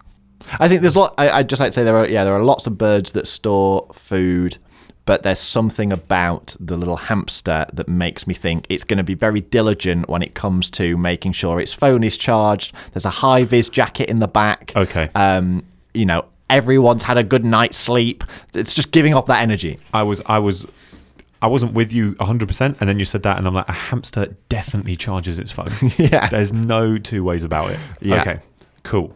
I 0.60 0.68
think 0.68 0.82
there's 0.82 0.96
a 0.96 1.00
lot. 1.00 1.16
I, 1.18 1.30
I'd 1.40 1.50
just 1.50 1.60
like 1.60 1.72
to 1.72 1.74
say 1.74 1.84
there 1.84 1.98
are 1.98 2.08
yeah 2.08 2.24
there 2.24 2.34
are 2.36 2.44
lots 2.44 2.68
of 2.68 2.78
birds 2.78 3.14
that 3.14 3.28
store 3.28 3.88
food, 3.94 4.58
but 5.06 5.24
there's 5.24 5.40
something 5.40 5.92
about 5.92 6.56
the 6.60 6.76
little 6.78 6.96
hamster 6.98 7.66
that 7.74 7.88
makes 7.88 8.28
me 8.28 8.34
think 8.34 8.66
it's 8.70 8.84
going 8.84 8.98
to 8.98 9.04
be 9.04 9.14
very 9.14 9.42
diligent 9.42 10.10
when 10.10 10.22
it 10.22 10.34
comes 10.34 10.72
to 10.72 10.98
making 10.98 11.32
sure 11.32 11.60
its 11.60 11.74
phone 11.74 12.04
is 12.04 12.18
charged. 12.18 12.76
There's 12.92 13.06
a 13.06 13.12
high 13.12 13.44
vis 13.44 13.70
jacket 13.70 14.10
in 14.10 14.20
the 14.20 14.28
back. 14.28 14.74
Okay. 14.76 15.10
Um, 15.16 15.64
you 15.94 16.06
know, 16.06 16.26
everyone's 16.50 17.04
had 17.04 17.18
a 17.18 17.24
good 17.24 17.46
night's 17.46 17.78
sleep. 17.78 18.24
It's 18.54 18.74
just 18.74 18.92
giving 18.92 19.14
off 19.14 19.28
that 19.28 19.42
energy. 19.42 19.80
I 19.94 20.04
was 20.04 20.22
I 20.26 20.40
was 20.40 20.66
I 21.42 21.48
wasn't 21.48 21.74
with 21.74 21.94
you 21.94 22.14
100% 22.16 22.80
and 22.80 22.90
then 22.90 22.98
you 22.98 23.06
said 23.06 23.24
that 23.24 23.38
and 23.38 23.46
I'm 23.46 23.54
like 23.54 23.70
a 23.70 23.74
hamster 23.74 24.36
definitely 24.50 24.96
charges 24.96 25.38
its 25.38 25.52
phone. 25.52 25.72
Yeah. 25.98 26.28
There's 26.30 26.52
no 26.54 26.98
two 26.98 27.24
ways 27.24 27.44
about 27.44 27.72
it. 27.72 27.80
Yeah. 28.02 28.22
Okay. 28.22 28.40
Cool. 28.84 29.16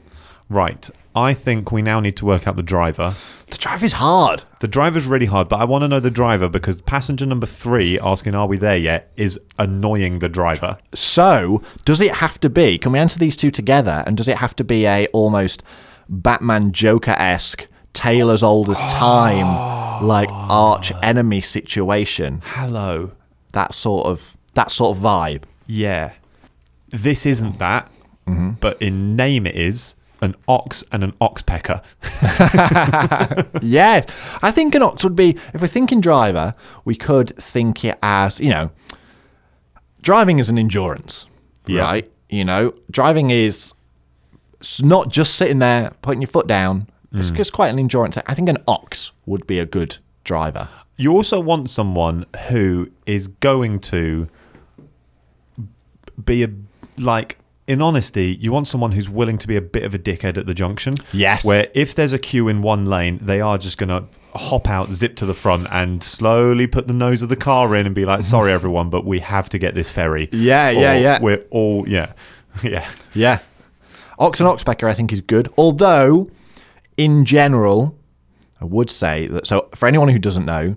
Right. 0.49 0.89
I 1.15 1.33
think 1.35 1.71
we 1.71 1.81
now 1.83 1.99
need 1.99 2.17
to 2.17 2.25
work 2.25 2.47
out 2.47 2.55
the 2.55 2.63
driver. 2.63 3.13
The 3.47 3.57
drive 3.57 3.83
is 3.83 3.93
hard. 3.93 4.43
The 4.61 4.67
driver's 4.67 5.05
really 5.05 5.27
hard, 5.27 5.47
but 5.47 5.59
I 5.59 5.65
want 5.65 5.83
to 5.83 5.87
know 5.87 5.99
the 5.99 6.09
driver 6.09 6.49
because 6.49 6.81
passenger 6.81 7.25
number 7.27 7.45
3 7.45 7.99
asking 7.99 8.33
are 8.33 8.47
we 8.47 8.57
there 8.57 8.77
yet 8.77 9.11
is 9.15 9.39
annoying 9.59 10.19
the 10.19 10.29
driver. 10.29 10.77
So, 10.93 11.61
does 11.85 12.01
it 12.01 12.13
have 12.15 12.39
to 12.41 12.49
be? 12.49 12.77
Can 12.79 12.91
we 12.91 12.99
answer 12.99 13.19
these 13.19 13.35
two 13.35 13.51
together? 13.51 14.03
And 14.07 14.17
does 14.17 14.27
it 14.27 14.37
have 14.37 14.55
to 14.57 14.63
be 14.63 14.85
a 14.87 15.05
almost 15.13 15.61
Batman 16.09 16.71
Joker 16.71 17.15
esque, 17.17 17.67
tale 17.93 18.31
as 18.31 18.41
old 18.41 18.69
as 18.69 18.79
time, 18.91 20.01
like 20.05 20.29
arch 20.31 20.91
enemy 21.03 21.41
situation? 21.41 22.41
Hello. 22.43 23.11
That 23.53 23.73
sort 23.75 24.07
of 24.07 24.35
that 24.55 24.71
sort 24.71 24.97
of 24.97 25.03
vibe. 25.03 25.43
Yeah. 25.67 26.13
This 26.89 27.25
isn't 27.27 27.59
that, 27.59 27.91
Mm-hmm. 28.27 28.51
but 28.59 28.79
in 28.81 29.15
name 29.15 29.45
it 29.47 29.55
is 29.55 29.95
an 30.21 30.35
ox 30.47 30.83
and 30.91 31.03
an 31.03 31.13
oxpecker. 31.13 31.83
yes, 33.61 34.05
I 34.41 34.51
think 34.51 34.75
an 34.75 34.83
ox 34.83 35.03
would 35.03 35.15
be. 35.15 35.37
If 35.53 35.61
we're 35.61 35.67
thinking 35.67 36.01
driver, 36.01 36.55
we 36.85 36.95
could 36.95 37.35
think 37.37 37.83
it 37.85 37.97
as 38.03 38.39
you 38.39 38.49
know, 38.49 38.71
driving 40.01 40.39
is 40.39 40.49
an 40.49 40.57
endurance, 40.57 41.27
Yeah. 41.67 41.81
right? 41.81 42.11
You 42.29 42.45
know, 42.45 42.73
driving 42.91 43.31
is 43.31 43.73
it's 44.59 44.81
not 44.81 45.09
just 45.09 45.35
sitting 45.35 45.59
there 45.59 45.93
putting 46.01 46.21
your 46.21 46.27
foot 46.27 46.47
down. 46.47 46.87
It's 47.11 47.31
mm. 47.31 47.37
just 47.37 47.53
quite 47.53 47.69
an 47.69 47.79
endurance. 47.79 48.17
I 48.27 48.33
think 48.33 48.49
an 48.49 48.57
ox 48.67 49.11
would 49.25 49.47
be 49.47 49.57
a 49.57 49.65
good 49.65 49.97
driver. 50.23 50.67
You 50.97 51.13
also 51.13 51.39
want 51.39 51.69
someone 51.69 52.25
who 52.49 52.91
is 53.05 53.29
going 53.29 53.79
to 53.79 54.27
be 56.23 56.43
a 56.43 56.49
like 56.97 57.37
in 57.69 57.83
honesty, 57.83 58.35
you 58.41 58.51
want 58.51 58.67
someone 58.67 58.93
who's 58.93 59.07
willing 59.07 59.37
to 59.37 59.47
be 59.47 59.55
a 59.55 59.61
bit 59.61 59.83
of 59.83 59.93
a 59.93 59.99
dickhead 59.99 60.39
at 60.39 60.47
the 60.47 60.55
junction. 60.55 60.95
Yes. 61.13 61.45
Where 61.45 61.67
if 61.75 61.93
there's 61.93 62.13
a 62.13 62.19
queue 62.19 62.47
in 62.47 62.63
one 62.63 62.85
lane, 62.85 63.19
they 63.21 63.41
are 63.41 63.59
just 63.59 63.77
going 63.77 63.89
to 63.89 64.05
hop 64.33 64.67
out, 64.67 64.91
zip 64.91 65.15
to 65.17 65.27
the 65.27 65.35
front, 65.35 65.67
and 65.69 66.03
slowly 66.03 66.65
put 66.65 66.87
the 66.87 66.93
nose 66.93 67.21
of 67.21 67.29
the 67.29 67.35
car 67.35 67.75
in 67.75 67.85
and 67.85 67.93
be 67.93 68.05
like, 68.05 68.23
"Sorry, 68.23 68.51
everyone, 68.51 68.89
but 68.89 69.05
we 69.05 69.19
have 69.19 69.49
to 69.49 69.59
get 69.59 69.75
this 69.75 69.91
ferry." 69.91 70.29
Yeah, 70.31 70.71
yeah, 70.71 70.97
yeah. 70.97 71.19
We're 71.21 71.45
all 71.51 71.87
yeah, 71.87 72.13
yeah. 72.63 72.89
Yeah. 73.13 73.39
Ox 74.17 74.39
and 74.39 74.49
oxpecker, 74.49 74.89
I 74.89 74.93
think, 74.93 75.13
is 75.13 75.21
good. 75.21 75.47
Although, 75.55 76.31
in 76.97 77.23
general, 77.23 77.95
I 78.59 78.65
would 78.65 78.89
say 78.89 79.27
that. 79.27 79.45
So, 79.45 79.69
for 79.75 79.87
anyone 79.87 80.09
who 80.09 80.17
doesn't 80.17 80.45
know, 80.45 80.73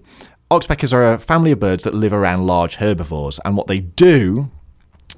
oxpeckers 0.50 0.92
are 0.92 1.12
a 1.14 1.18
family 1.18 1.52
of 1.52 1.58
birds 1.58 1.84
that 1.84 1.94
live 1.94 2.12
around 2.12 2.46
large 2.46 2.76
herbivores. 2.76 3.40
And 3.46 3.56
what 3.56 3.66
they 3.66 3.80
do 3.80 4.50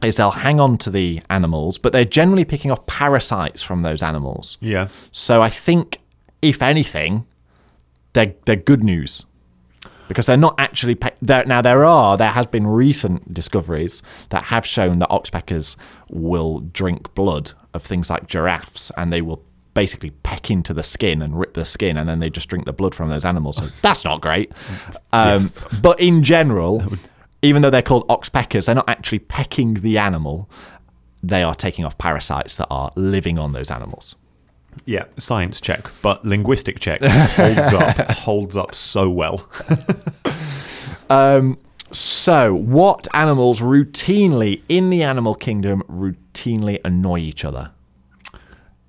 is 0.04 0.16
they'll 0.16 0.30
hang 0.30 0.60
on 0.60 0.78
to 0.78 0.90
the 0.90 1.20
animals, 1.30 1.78
but 1.78 1.92
they're 1.92 2.04
generally 2.04 2.44
picking 2.44 2.70
off 2.70 2.86
parasites 2.86 3.62
from 3.62 3.82
those 3.82 4.02
animals. 4.02 4.58
Yeah. 4.60 4.88
So, 5.12 5.42
I 5.42 5.50
think, 5.50 5.98
if 6.42 6.62
anything, 6.62 7.26
they're, 8.12 8.34
they're 8.44 8.56
good 8.56 8.84
news. 8.84 9.24
Because 10.06 10.26
they're 10.26 10.36
not 10.36 10.54
actually 10.58 10.96
pe- 10.96 11.16
there 11.22 11.46
now. 11.46 11.62
There 11.62 11.82
are 11.82 12.18
there 12.18 12.32
has 12.32 12.46
been 12.46 12.66
recent 12.66 13.32
discoveries 13.32 14.02
that 14.28 14.44
have 14.44 14.66
shown 14.66 14.98
that 14.98 15.08
oxpeckers 15.08 15.76
will 16.10 16.60
drink 16.60 17.14
blood 17.14 17.52
of 17.72 17.82
things 17.82 18.10
like 18.10 18.26
giraffes, 18.26 18.92
and 18.98 19.10
they 19.10 19.22
will 19.22 19.42
basically 19.72 20.10
peck 20.10 20.50
into 20.50 20.74
the 20.74 20.82
skin 20.82 21.22
and 21.22 21.40
rip 21.40 21.54
the 21.54 21.64
skin, 21.64 21.96
and 21.96 22.06
then 22.06 22.18
they 22.18 22.28
just 22.28 22.50
drink 22.50 22.66
the 22.66 22.72
blood 22.74 22.94
from 22.94 23.08
those 23.08 23.24
animals. 23.24 23.56
So 23.56 23.64
that's 23.80 24.04
not 24.04 24.20
great. 24.20 24.52
Um, 25.14 25.50
But 25.80 25.98
in 26.00 26.22
general, 26.22 26.84
even 27.44 27.62
though 27.62 27.70
they're 27.70 27.82
called 27.82 28.06
oxpeckers, 28.08 28.66
they're 28.66 28.74
not 28.74 28.88
actually 28.88 29.20
pecking 29.20 29.74
the 29.74 29.98
animal. 29.98 30.48
They 31.22 31.42
are 31.42 31.54
taking 31.54 31.84
off 31.84 31.96
parasites 31.98 32.56
that 32.56 32.66
are 32.70 32.90
living 32.96 33.38
on 33.38 33.52
those 33.52 33.70
animals. 33.70 34.16
Yeah, 34.86 35.04
science 35.16 35.60
check, 35.60 35.86
but 36.02 36.24
linguistic 36.24 36.80
check 36.80 37.00
holds 37.04 37.72
up 37.72 38.10
holds 38.10 38.56
up 38.56 38.74
so 38.74 39.08
well. 39.08 39.48
Um, 41.10 41.58
so, 41.90 42.54
what 42.54 43.06
animals 43.14 43.60
routinely 43.60 44.62
in 44.68 44.90
the 44.90 45.02
animal 45.02 45.34
kingdom 45.34 45.82
routinely 45.88 46.80
annoy 46.84 47.18
each 47.20 47.44
other? 47.44 47.70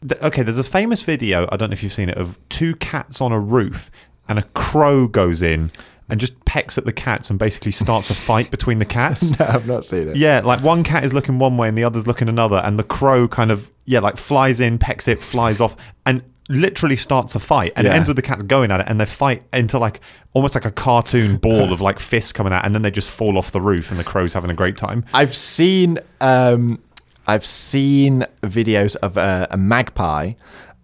Th- 0.07 0.19
Okay, 0.21 0.41
there's 0.41 0.57
a 0.57 0.63
famous 0.63 1.03
video, 1.03 1.47
I 1.51 1.57
don't 1.57 1.69
know 1.69 1.73
if 1.73 1.83
you've 1.83 1.91
seen 1.91 2.09
it, 2.09 2.17
of 2.17 2.39
two 2.49 2.75
cats 2.77 3.21
on 3.21 3.31
a 3.31 3.39
roof 3.39 3.91
and 4.27 4.39
a 4.39 4.43
crow 4.43 5.07
goes 5.07 5.41
in 5.43 5.71
and 6.09 6.19
just 6.19 6.43
pecks 6.45 6.77
at 6.77 6.85
the 6.85 6.93
cats 6.93 7.29
and 7.29 7.39
basically 7.39 7.71
starts 7.71 8.09
a 8.09 8.13
fight 8.13 8.51
between 8.51 8.79
the 8.79 8.85
cats. 8.97 9.37
no, 9.39 9.45
I've 9.45 9.67
not 9.67 9.85
seen 9.85 10.09
it. 10.09 10.15
Yeah, 10.15 10.41
like 10.41 10.61
one 10.61 10.83
cat 10.83 11.03
is 11.03 11.13
looking 11.13 11.39
one 11.39 11.57
way 11.57 11.67
and 11.67 11.77
the 11.77 11.83
other's 11.83 12.07
looking 12.07 12.29
another, 12.29 12.57
and 12.57 12.77
the 12.77 12.83
crow 12.83 13.27
kind 13.27 13.51
of 13.51 13.71
yeah, 13.85 13.99
like 13.99 14.17
flies 14.17 14.59
in, 14.59 14.77
pecks 14.77 15.07
it, 15.07 15.21
flies 15.21 15.61
off, 15.61 15.75
and 16.05 16.21
literally 16.47 16.95
starts 16.95 17.33
a 17.35 17.39
fight. 17.39 17.73
And 17.75 17.87
it 17.87 17.93
ends 17.93 18.07
with 18.07 18.17
the 18.17 18.21
cats 18.21 18.43
going 18.43 18.71
at 18.71 18.79
it, 18.81 18.87
and 18.87 18.99
they 18.99 19.05
fight 19.05 19.43
into 19.53 19.79
like 19.79 19.99
almost 20.33 20.53
like 20.55 20.65
a 20.65 20.71
cartoon 20.71 21.37
ball 21.37 21.71
of 21.71 21.81
like 21.81 21.99
fists 21.99 22.31
coming 22.31 22.53
out, 22.53 22.65
and 22.65 22.75
then 22.75 22.81
they 22.81 22.91
just 22.91 23.09
fall 23.09 23.37
off 23.37 23.51
the 23.51 23.61
roof, 23.61 23.89
and 23.91 23.99
the 23.99 24.03
crow's 24.03 24.33
having 24.33 24.51
a 24.51 24.55
great 24.55 24.77
time. 24.77 25.05
I've 25.13 25.35
seen 25.35 25.97
um, 26.21 26.81
I've 27.27 27.45
seen 27.45 28.23
videos 28.41 28.95
of 28.97 29.17
a, 29.17 29.47
a 29.49 29.57
magpie 29.57 30.33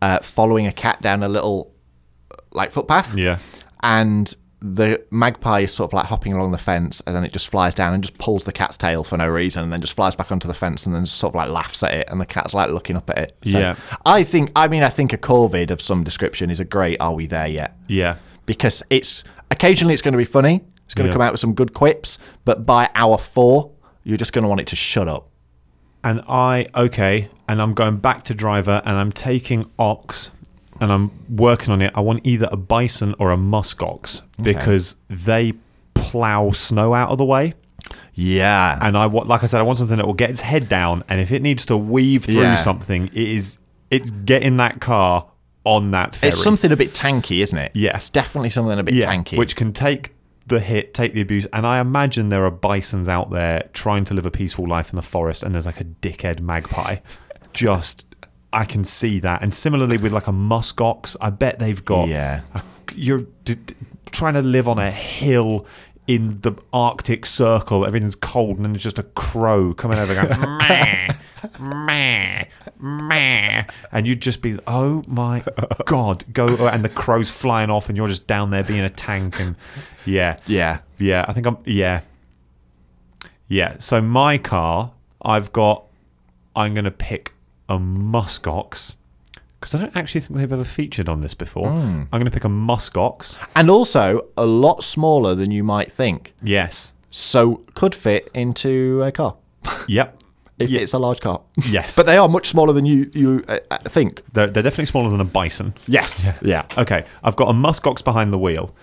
uh, 0.02 0.20
following 0.20 0.66
a 0.66 0.72
cat 0.72 1.02
down 1.02 1.24
a 1.24 1.30
little 1.30 1.72
like 2.52 2.72
footpath. 2.72 3.16
Yeah. 3.16 3.38
And 3.84 4.34
the 4.64 5.04
magpie 5.10 5.62
is 5.62 5.74
sort 5.74 5.90
of 5.90 5.94
like 5.94 6.06
hopping 6.06 6.34
along 6.34 6.52
the 6.52 6.58
fence, 6.58 7.02
and 7.08 7.16
then 7.16 7.24
it 7.24 7.34
just 7.34 7.50
flies 7.50 7.74
down 7.74 7.94
and 7.94 8.04
just 8.04 8.18
pulls 8.20 8.44
the 8.44 8.52
cat's 8.52 8.78
tail 8.78 9.04
for 9.04 9.18
no 9.18 9.28
reason, 9.28 9.64
and 9.64 9.74
then 9.74 9.82
just 9.82 9.94
flies 9.96 10.16
back 10.16 10.32
onto 10.32 10.48
the 10.48 10.54
fence, 10.54 10.86
and 10.86 10.94
then 10.94 11.06
sort 11.06 11.32
of 11.32 11.36
like 11.36 11.50
laughs 11.50 11.82
at 11.84 11.94
it, 11.94 12.10
and 12.12 12.22
the 12.22 12.26
cat's 12.26 12.54
like 12.54 12.70
looking 12.70 12.96
up 12.96 13.10
at 13.10 13.18
it. 13.18 13.38
So 13.46 13.58
Yeah. 13.58 13.76
I 14.06 14.24
think. 14.24 14.52
I 14.56 14.68
mean, 14.68 14.84
I 14.84 14.90
think 14.90 15.14
a 15.14 15.18
corvid 15.18 15.72
of 15.72 15.82
some 15.82 16.04
description 16.04 16.50
is 16.52 16.60
a 16.60 16.66
great. 16.66 16.98
Are 17.02 17.14
we 17.14 17.26
there 17.26 17.48
yet? 17.48 17.76
Yeah. 17.88 18.18
because 18.46 18.84
it's 18.90 19.24
occasionally 19.50 19.94
it's 19.94 20.02
going 20.04 20.14
to 20.14 20.18
be 20.18 20.26
funny. 20.26 20.62
It's 20.86 20.94
going 20.96 21.08
to 21.08 21.14
come 21.14 21.22
out 21.22 21.32
with 21.32 21.40
some 21.40 21.54
good 21.54 21.74
quips, 21.74 22.18
but 22.44 22.66
by 22.66 22.90
hour 22.96 23.18
four, 23.18 23.72
you're 24.04 24.18
just 24.18 24.34
going 24.34 24.44
to 24.44 24.50
want 24.50 24.60
it 24.62 24.68
to 24.68 24.76
shut 24.76 25.08
up. 25.08 25.30
and 26.04 26.22
I 26.28 26.66
okay, 26.76 27.30
and 27.48 27.62
I'm 27.62 27.74
going 27.74 27.98
back 27.98 28.24
to 28.24 28.34
driver, 28.34 28.82
and 28.86 28.98
I'm 28.98 29.12
taking 29.12 29.72
ox, 29.80 30.32
and 30.82 30.92
I'm 30.92 31.12
working 31.34 31.72
on 31.72 31.82
it. 31.82 31.92
I 31.96 32.02
want 32.02 32.22
either 32.26 32.50
a 32.52 32.58
bison 32.58 33.16
or 33.20 33.32
a 33.32 33.38
musk 33.38 33.82
ox 33.82 34.22
because 34.42 34.98
they 35.10 35.54
plow 35.94 36.52
snow 36.52 36.94
out 36.94 37.10
of 37.10 37.18
the 37.18 37.26
way, 37.26 37.54
Yeah, 38.14 38.78
and 38.82 38.98
I 38.98 39.08
want, 39.08 39.28
like 39.28 39.44
I 39.44 39.46
said, 39.46 39.60
I 39.60 39.64
want 39.64 39.78
something 39.78 39.96
that 39.98 40.06
will 40.06 40.14
get 40.14 40.30
its 40.30 40.42
head 40.42 40.68
down, 40.68 41.04
and 41.08 41.22
if 41.22 41.32
it 41.32 41.42
needs 41.42 41.66
to 41.68 41.78
weave 41.78 42.26
through 42.26 42.42
Yeah. 42.42 42.56
something, 42.58 43.08
it 43.08 43.16
is 43.16 43.58
it's 43.90 44.10
getting 44.12 44.58
that 44.58 44.80
car 44.82 45.28
on 45.66 45.92
that 45.92 46.16
ferry. 46.16 46.30
It's 46.30 46.42
something 46.42 46.72
a 46.72 46.76
bit 46.78 46.94
tanky, 46.94 47.40
isn't 47.44 47.58
it? 47.58 47.72
Yes, 47.74 47.96
It's 48.04 48.10
definitely 48.10 48.50
something 48.50 48.80
a 48.80 48.84
bit 48.84 48.96
yeah, 48.96 49.06
tanky. 49.14 49.38
which 49.38 49.56
can 49.56 49.74
take 49.74 50.12
the 50.48 50.60
hit, 50.60 50.94
take 50.94 51.14
the 51.14 51.22
abuse. 51.22 51.46
And 51.54 51.68
I 51.68 51.80
imagine 51.80 52.30
there 52.30 52.46
are 52.46 52.52
bisons 52.52 53.08
out 53.10 53.32
there 53.32 53.70
trying 53.74 54.04
to 54.06 54.14
live 54.14 54.26
a 54.26 54.32
peaceful 54.32 54.68
life 54.68 54.90
in 54.92 54.96
the 54.96 55.02
forest, 55.02 55.44
and 55.44 55.54
there's 55.54 55.66
like 55.66 55.80
a 55.82 55.84
dickhead 55.86 56.40
magpie. 56.42 56.98
Just, 57.54 58.06
I 58.54 58.66
can 58.66 58.84
see 58.84 59.20
that. 59.22 59.42
And 59.42 59.54
similarly 59.54 59.98
with 59.98 60.12
like 60.12 60.28
a 60.28 60.32
muskox, 60.34 61.16
I 61.22 61.30
bet 61.30 61.60
they've 61.60 61.84
got. 61.84 62.08
Yeah. 62.10 62.42
a- 62.54 62.64
you're 62.96 63.26
d- 63.46 63.56
d- 63.56 63.76
trying 64.12 64.34
to 64.34 64.42
live 64.42 64.68
on 64.68 64.78
a 64.80 64.92
hill. 64.92 65.66
In 66.08 66.42
the 66.42 66.54
Arctic 66.74 67.26
Circle, 67.26 67.86
everything's 67.86 68.16
cold, 68.16 68.58
and 68.58 68.66
then 68.66 68.74
there's 68.74 68.84
just 68.84 69.00
a 69.00 69.04
crow 69.04 69.74
coming 69.74 69.98
over 69.98 70.14
going, 70.14 70.58
meh, 70.58 71.08
meh, 71.60 72.44
meh. 72.80 73.64
And 73.94 74.08
you'd 74.08 74.22
just 74.22 74.42
be, 74.42 74.58
oh 74.68 75.04
my 75.08 75.42
God, 75.86 76.26
go. 76.34 76.68
And 76.68 76.84
the 76.84 76.90
crow's 76.90 77.30
flying 77.30 77.70
off, 77.70 77.88
and 77.88 77.96
you're 77.96 78.08
just 78.10 78.28
down 78.28 78.50
there 78.50 78.64
being 78.64 78.82
a 78.82 78.90
tank. 78.90 79.40
And 79.40 79.56
yeah, 80.06 80.36
yeah. 80.48 80.80
yeah, 80.98 81.24
I 81.28 81.34
think 81.34 81.46
I'm, 81.46 81.58
yeah. 81.66 82.02
Yeah, 83.48 83.78
so 83.78 84.02
my 84.02 84.38
car, 84.38 84.92
I've 85.22 85.54
got, 85.54 85.86
I'm 86.56 86.74
going 86.74 86.86
to 86.86 86.92
pick 86.92 87.32
a 87.76 87.80
Muskox. 87.80 88.96
Because 89.60 89.76
I 89.76 89.82
don't 89.82 89.96
actually 89.96 90.22
think 90.22 90.40
they've 90.40 90.52
ever 90.52 90.64
featured 90.64 91.08
on 91.08 91.22
this 91.22 91.34
before. 91.36 91.68
I'm 91.68 92.08
going 92.12 92.26
to 92.26 92.32
pick 92.32 92.46
a 92.46 92.50
Muskox. 92.50 93.38
And 93.56 93.70
also 93.70 94.28
a 94.36 94.46
lot 94.46 94.84
smaller 94.84 95.36
than 95.36 95.52
you 95.52 95.64
might 95.64 95.92
think. 95.92 96.34
Yes. 96.42 96.94
So 97.12 97.58
could 97.76 97.94
fit 97.94 98.30
into 98.34 99.04
a 99.04 99.12
car 99.12 99.36
Yep. 99.88 100.18
if 100.60 100.70
Ye- 100.70 100.80
it's 100.80 100.94
a 100.94 101.00
large 101.00 101.20
car. 101.20 101.42
Yes. 101.70 101.96
but 101.96 102.06
they 102.08 102.18
are 102.18 102.28
much 102.28 102.48
smaller 102.48 102.74
than 102.74 102.86
you 102.88 103.10
you 103.14 103.44
uh, 103.48 103.58
uh, 103.70 103.78
think. 103.84 104.24
they're, 104.34 104.48
they're 104.48 104.64
definitely 104.64 104.86
smaller 104.86 105.10
than 105.12 105.22
a 105.22 105.26
bison. 105.26 105.74
Yes. 105.88 106.30
Yeah. 106.42 106.66
Okay, 106.78 107.06
I've 107.24 107.36
got 107.36 107.50
a 107.50 107.54
muskox 107.54 108.04
behind 108.04 108.34
the 108.34 108.40
wheel. 108.40 108.74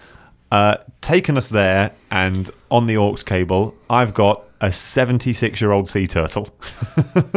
Uh, 0.52 0.76
taken 1.00 1.36
us 1.36 1.48
there, 1.48 1.90
and 2.10 2.50
on 2.70 2.86
the 2.86 2.96
aux 2.96 3.16
cable, 3.26 3.74
I've 3.90 4.14
got 4.14 4.44
a 4.60 4.70
76 4.72 5.60
year 5.60 5.72
old 5.72 5.88
sea 5.88 6.06
turtle. 6.06 6.48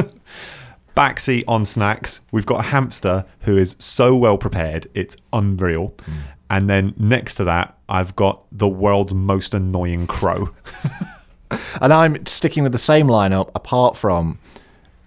Backseat 0.95 1.43
on 1.47 1.65
snacks, 1.65 2.21
we've 2.31 2.45
got 2.45 2.59
a 2.59 2.67
hamster 2.67 3.25
who 3.41 3.57
is 3.57 3.75
so 3.79 4.15
well 4.15 4.37
prepared, 4.37 4.87
it's 4.93 5.15
unreal. 5.31 5.93
Hmm. 6.03 6.13
And 6.49 6.69
then 6.69 6.93
next 6.97 7.35
to 7.35 7.45
that, 7.45 7.77
I've 7.87 8.15
got 8.15 8.43
the 8.51 8.67
world's 8.67 9.13
most 9.13 9.53
annoying 9.53 10.05
crow. 10.07 10.49
And 11.81 11.91
I'm 11.91 12.25
sticking 12.25 12.63
with 12.63 12.71
the 12.71 12.77
same 12.77 13.07
lineup 13.07 13.51
apart 13.55 13.97
from 13.97 14.39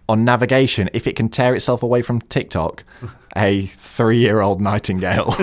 on 0.09 0.24
navigation, 0.24 0.91
if 0.93 1.07
it 1.07 1.16
can 1.16 1.28
tear 1.28 1.55
itself 1.55 1.82
away 1.82 2.03
from 2.03 2.20
TikTok, 2.20 2.85
a 3.37 3.66
three 3.66 4.18
year 4.18 4.41
old 4.41 4.61
nightingale. 4.61 5.35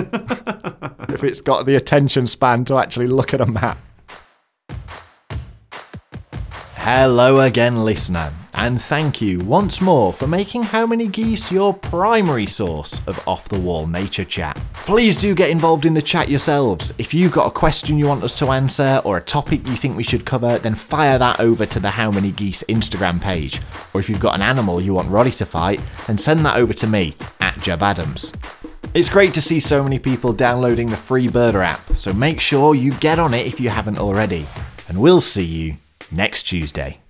if 1.08 1.24
it's 1.24 1.40
got 1.40 1.66
the 1.66 1.74
attention 1.74 2.26
span 2.26 2.64
to 2.66 2.76
actually 2.76 3.08
look 3.08 3.34
at 3.34 3.40
a 3.40 3.46
map. 3.46 3.78
Hello 6.84 7.38
again, 7.38 7.84
listener, 7.84 8.32
and 8.54 8.82
thank 8.82 9.22
you 9.22 9.38
once 9.38 9.80
more 9.80 10.12
for 10.12 10.26
making 10.26 10.64
How 10.64 10.84
Many 10.84 11.06
Geese 11.06 11.52
your 11.52 11.72
primary 11.72 12.44
source 12.44 13.00
of 13.06 13.22
off 13.28 13.48
the 13.48 13.60
wall 13.60 13.86
nature 13.86 14.24
chat. 14.24 14.60
Please 14.72 15.16
do 15.16 15.32
get 15.32 15.50
involved 15.50 15.84
in 15.86 15.94
the 15.94 16.02
chat 16.02 16.28
yourselves. 16.28 16.92
If 16.98 17.14
you've 17.14 17.30
got 17.30 17.46
a 17.46 17.52
question 17.52 17.98
you 17.98 18.08
want 18.08 18.24
us 18.24 18.36
to 18.40 18.50
answer 18.50 19.00
or 19.04 19.16
a 19.16 19.20
topic 19.22 19.64
you 19.64 19.76
think 19.76 19.96
we 19.96 20.02
should 20.02 20.24
cover, 20.24 20.58
then 20.58 20.74
fire 20.74 21.18
that 21.18 21.38
over 21.38 21.66
to 21.66 21.78
the 21.78 21.88
How 21.88 22.10
Many 22.10 22.32
Geese 22.32 22.64
Instagram 22.64 23.22
page. 23.22 23.60
Or 23.94 24.00
if 24.00 24.10
you've 24.10 24.18
got 24.18 24.34
an 24.34 24.42
animal 24.42 24.80
you 24.80 24.92
want 24.92 25.08
Roddy 25.08 25.30
to 25.30 25.46
fight, 25.46 25.80
then 26.08 26.18
send 26.18 26.44
that 26.46 26.56
over 26.56 26.72
to 26.72 26.88
me 26.88 27.14
at 27.38 27.60
Jack 27.60 27.78
Baddams. 27.78 28.34
It's 28.92 29.08
great 29.08 29.32
to 29.34 29.40
see 29.40 29.60
so 29.60 29.84
many 29.84 30.00
people 30.00 30.32
downloading 30.32 30.88
the 30.88 30.96
free 30.96 31.28
Birda 31.28 31.64
app, 31.64 31.94
so 31.94 32.12
make 32.12 32.40
sure 32.40 32.74
you 32.74 32.90
get 32.94 33.20
on 33.20 33.34
it 33.34 33.46
if 33.46 33.60
you 33.60 33.68
haven't 33.68 34.00
already. 34.00 34.46
And 34.88 35.00
we'll 35.00 35.20
see 35.20 35.44
you 35.44 35.76
next 36.12 36.44
Tuesday. 36.44 37.01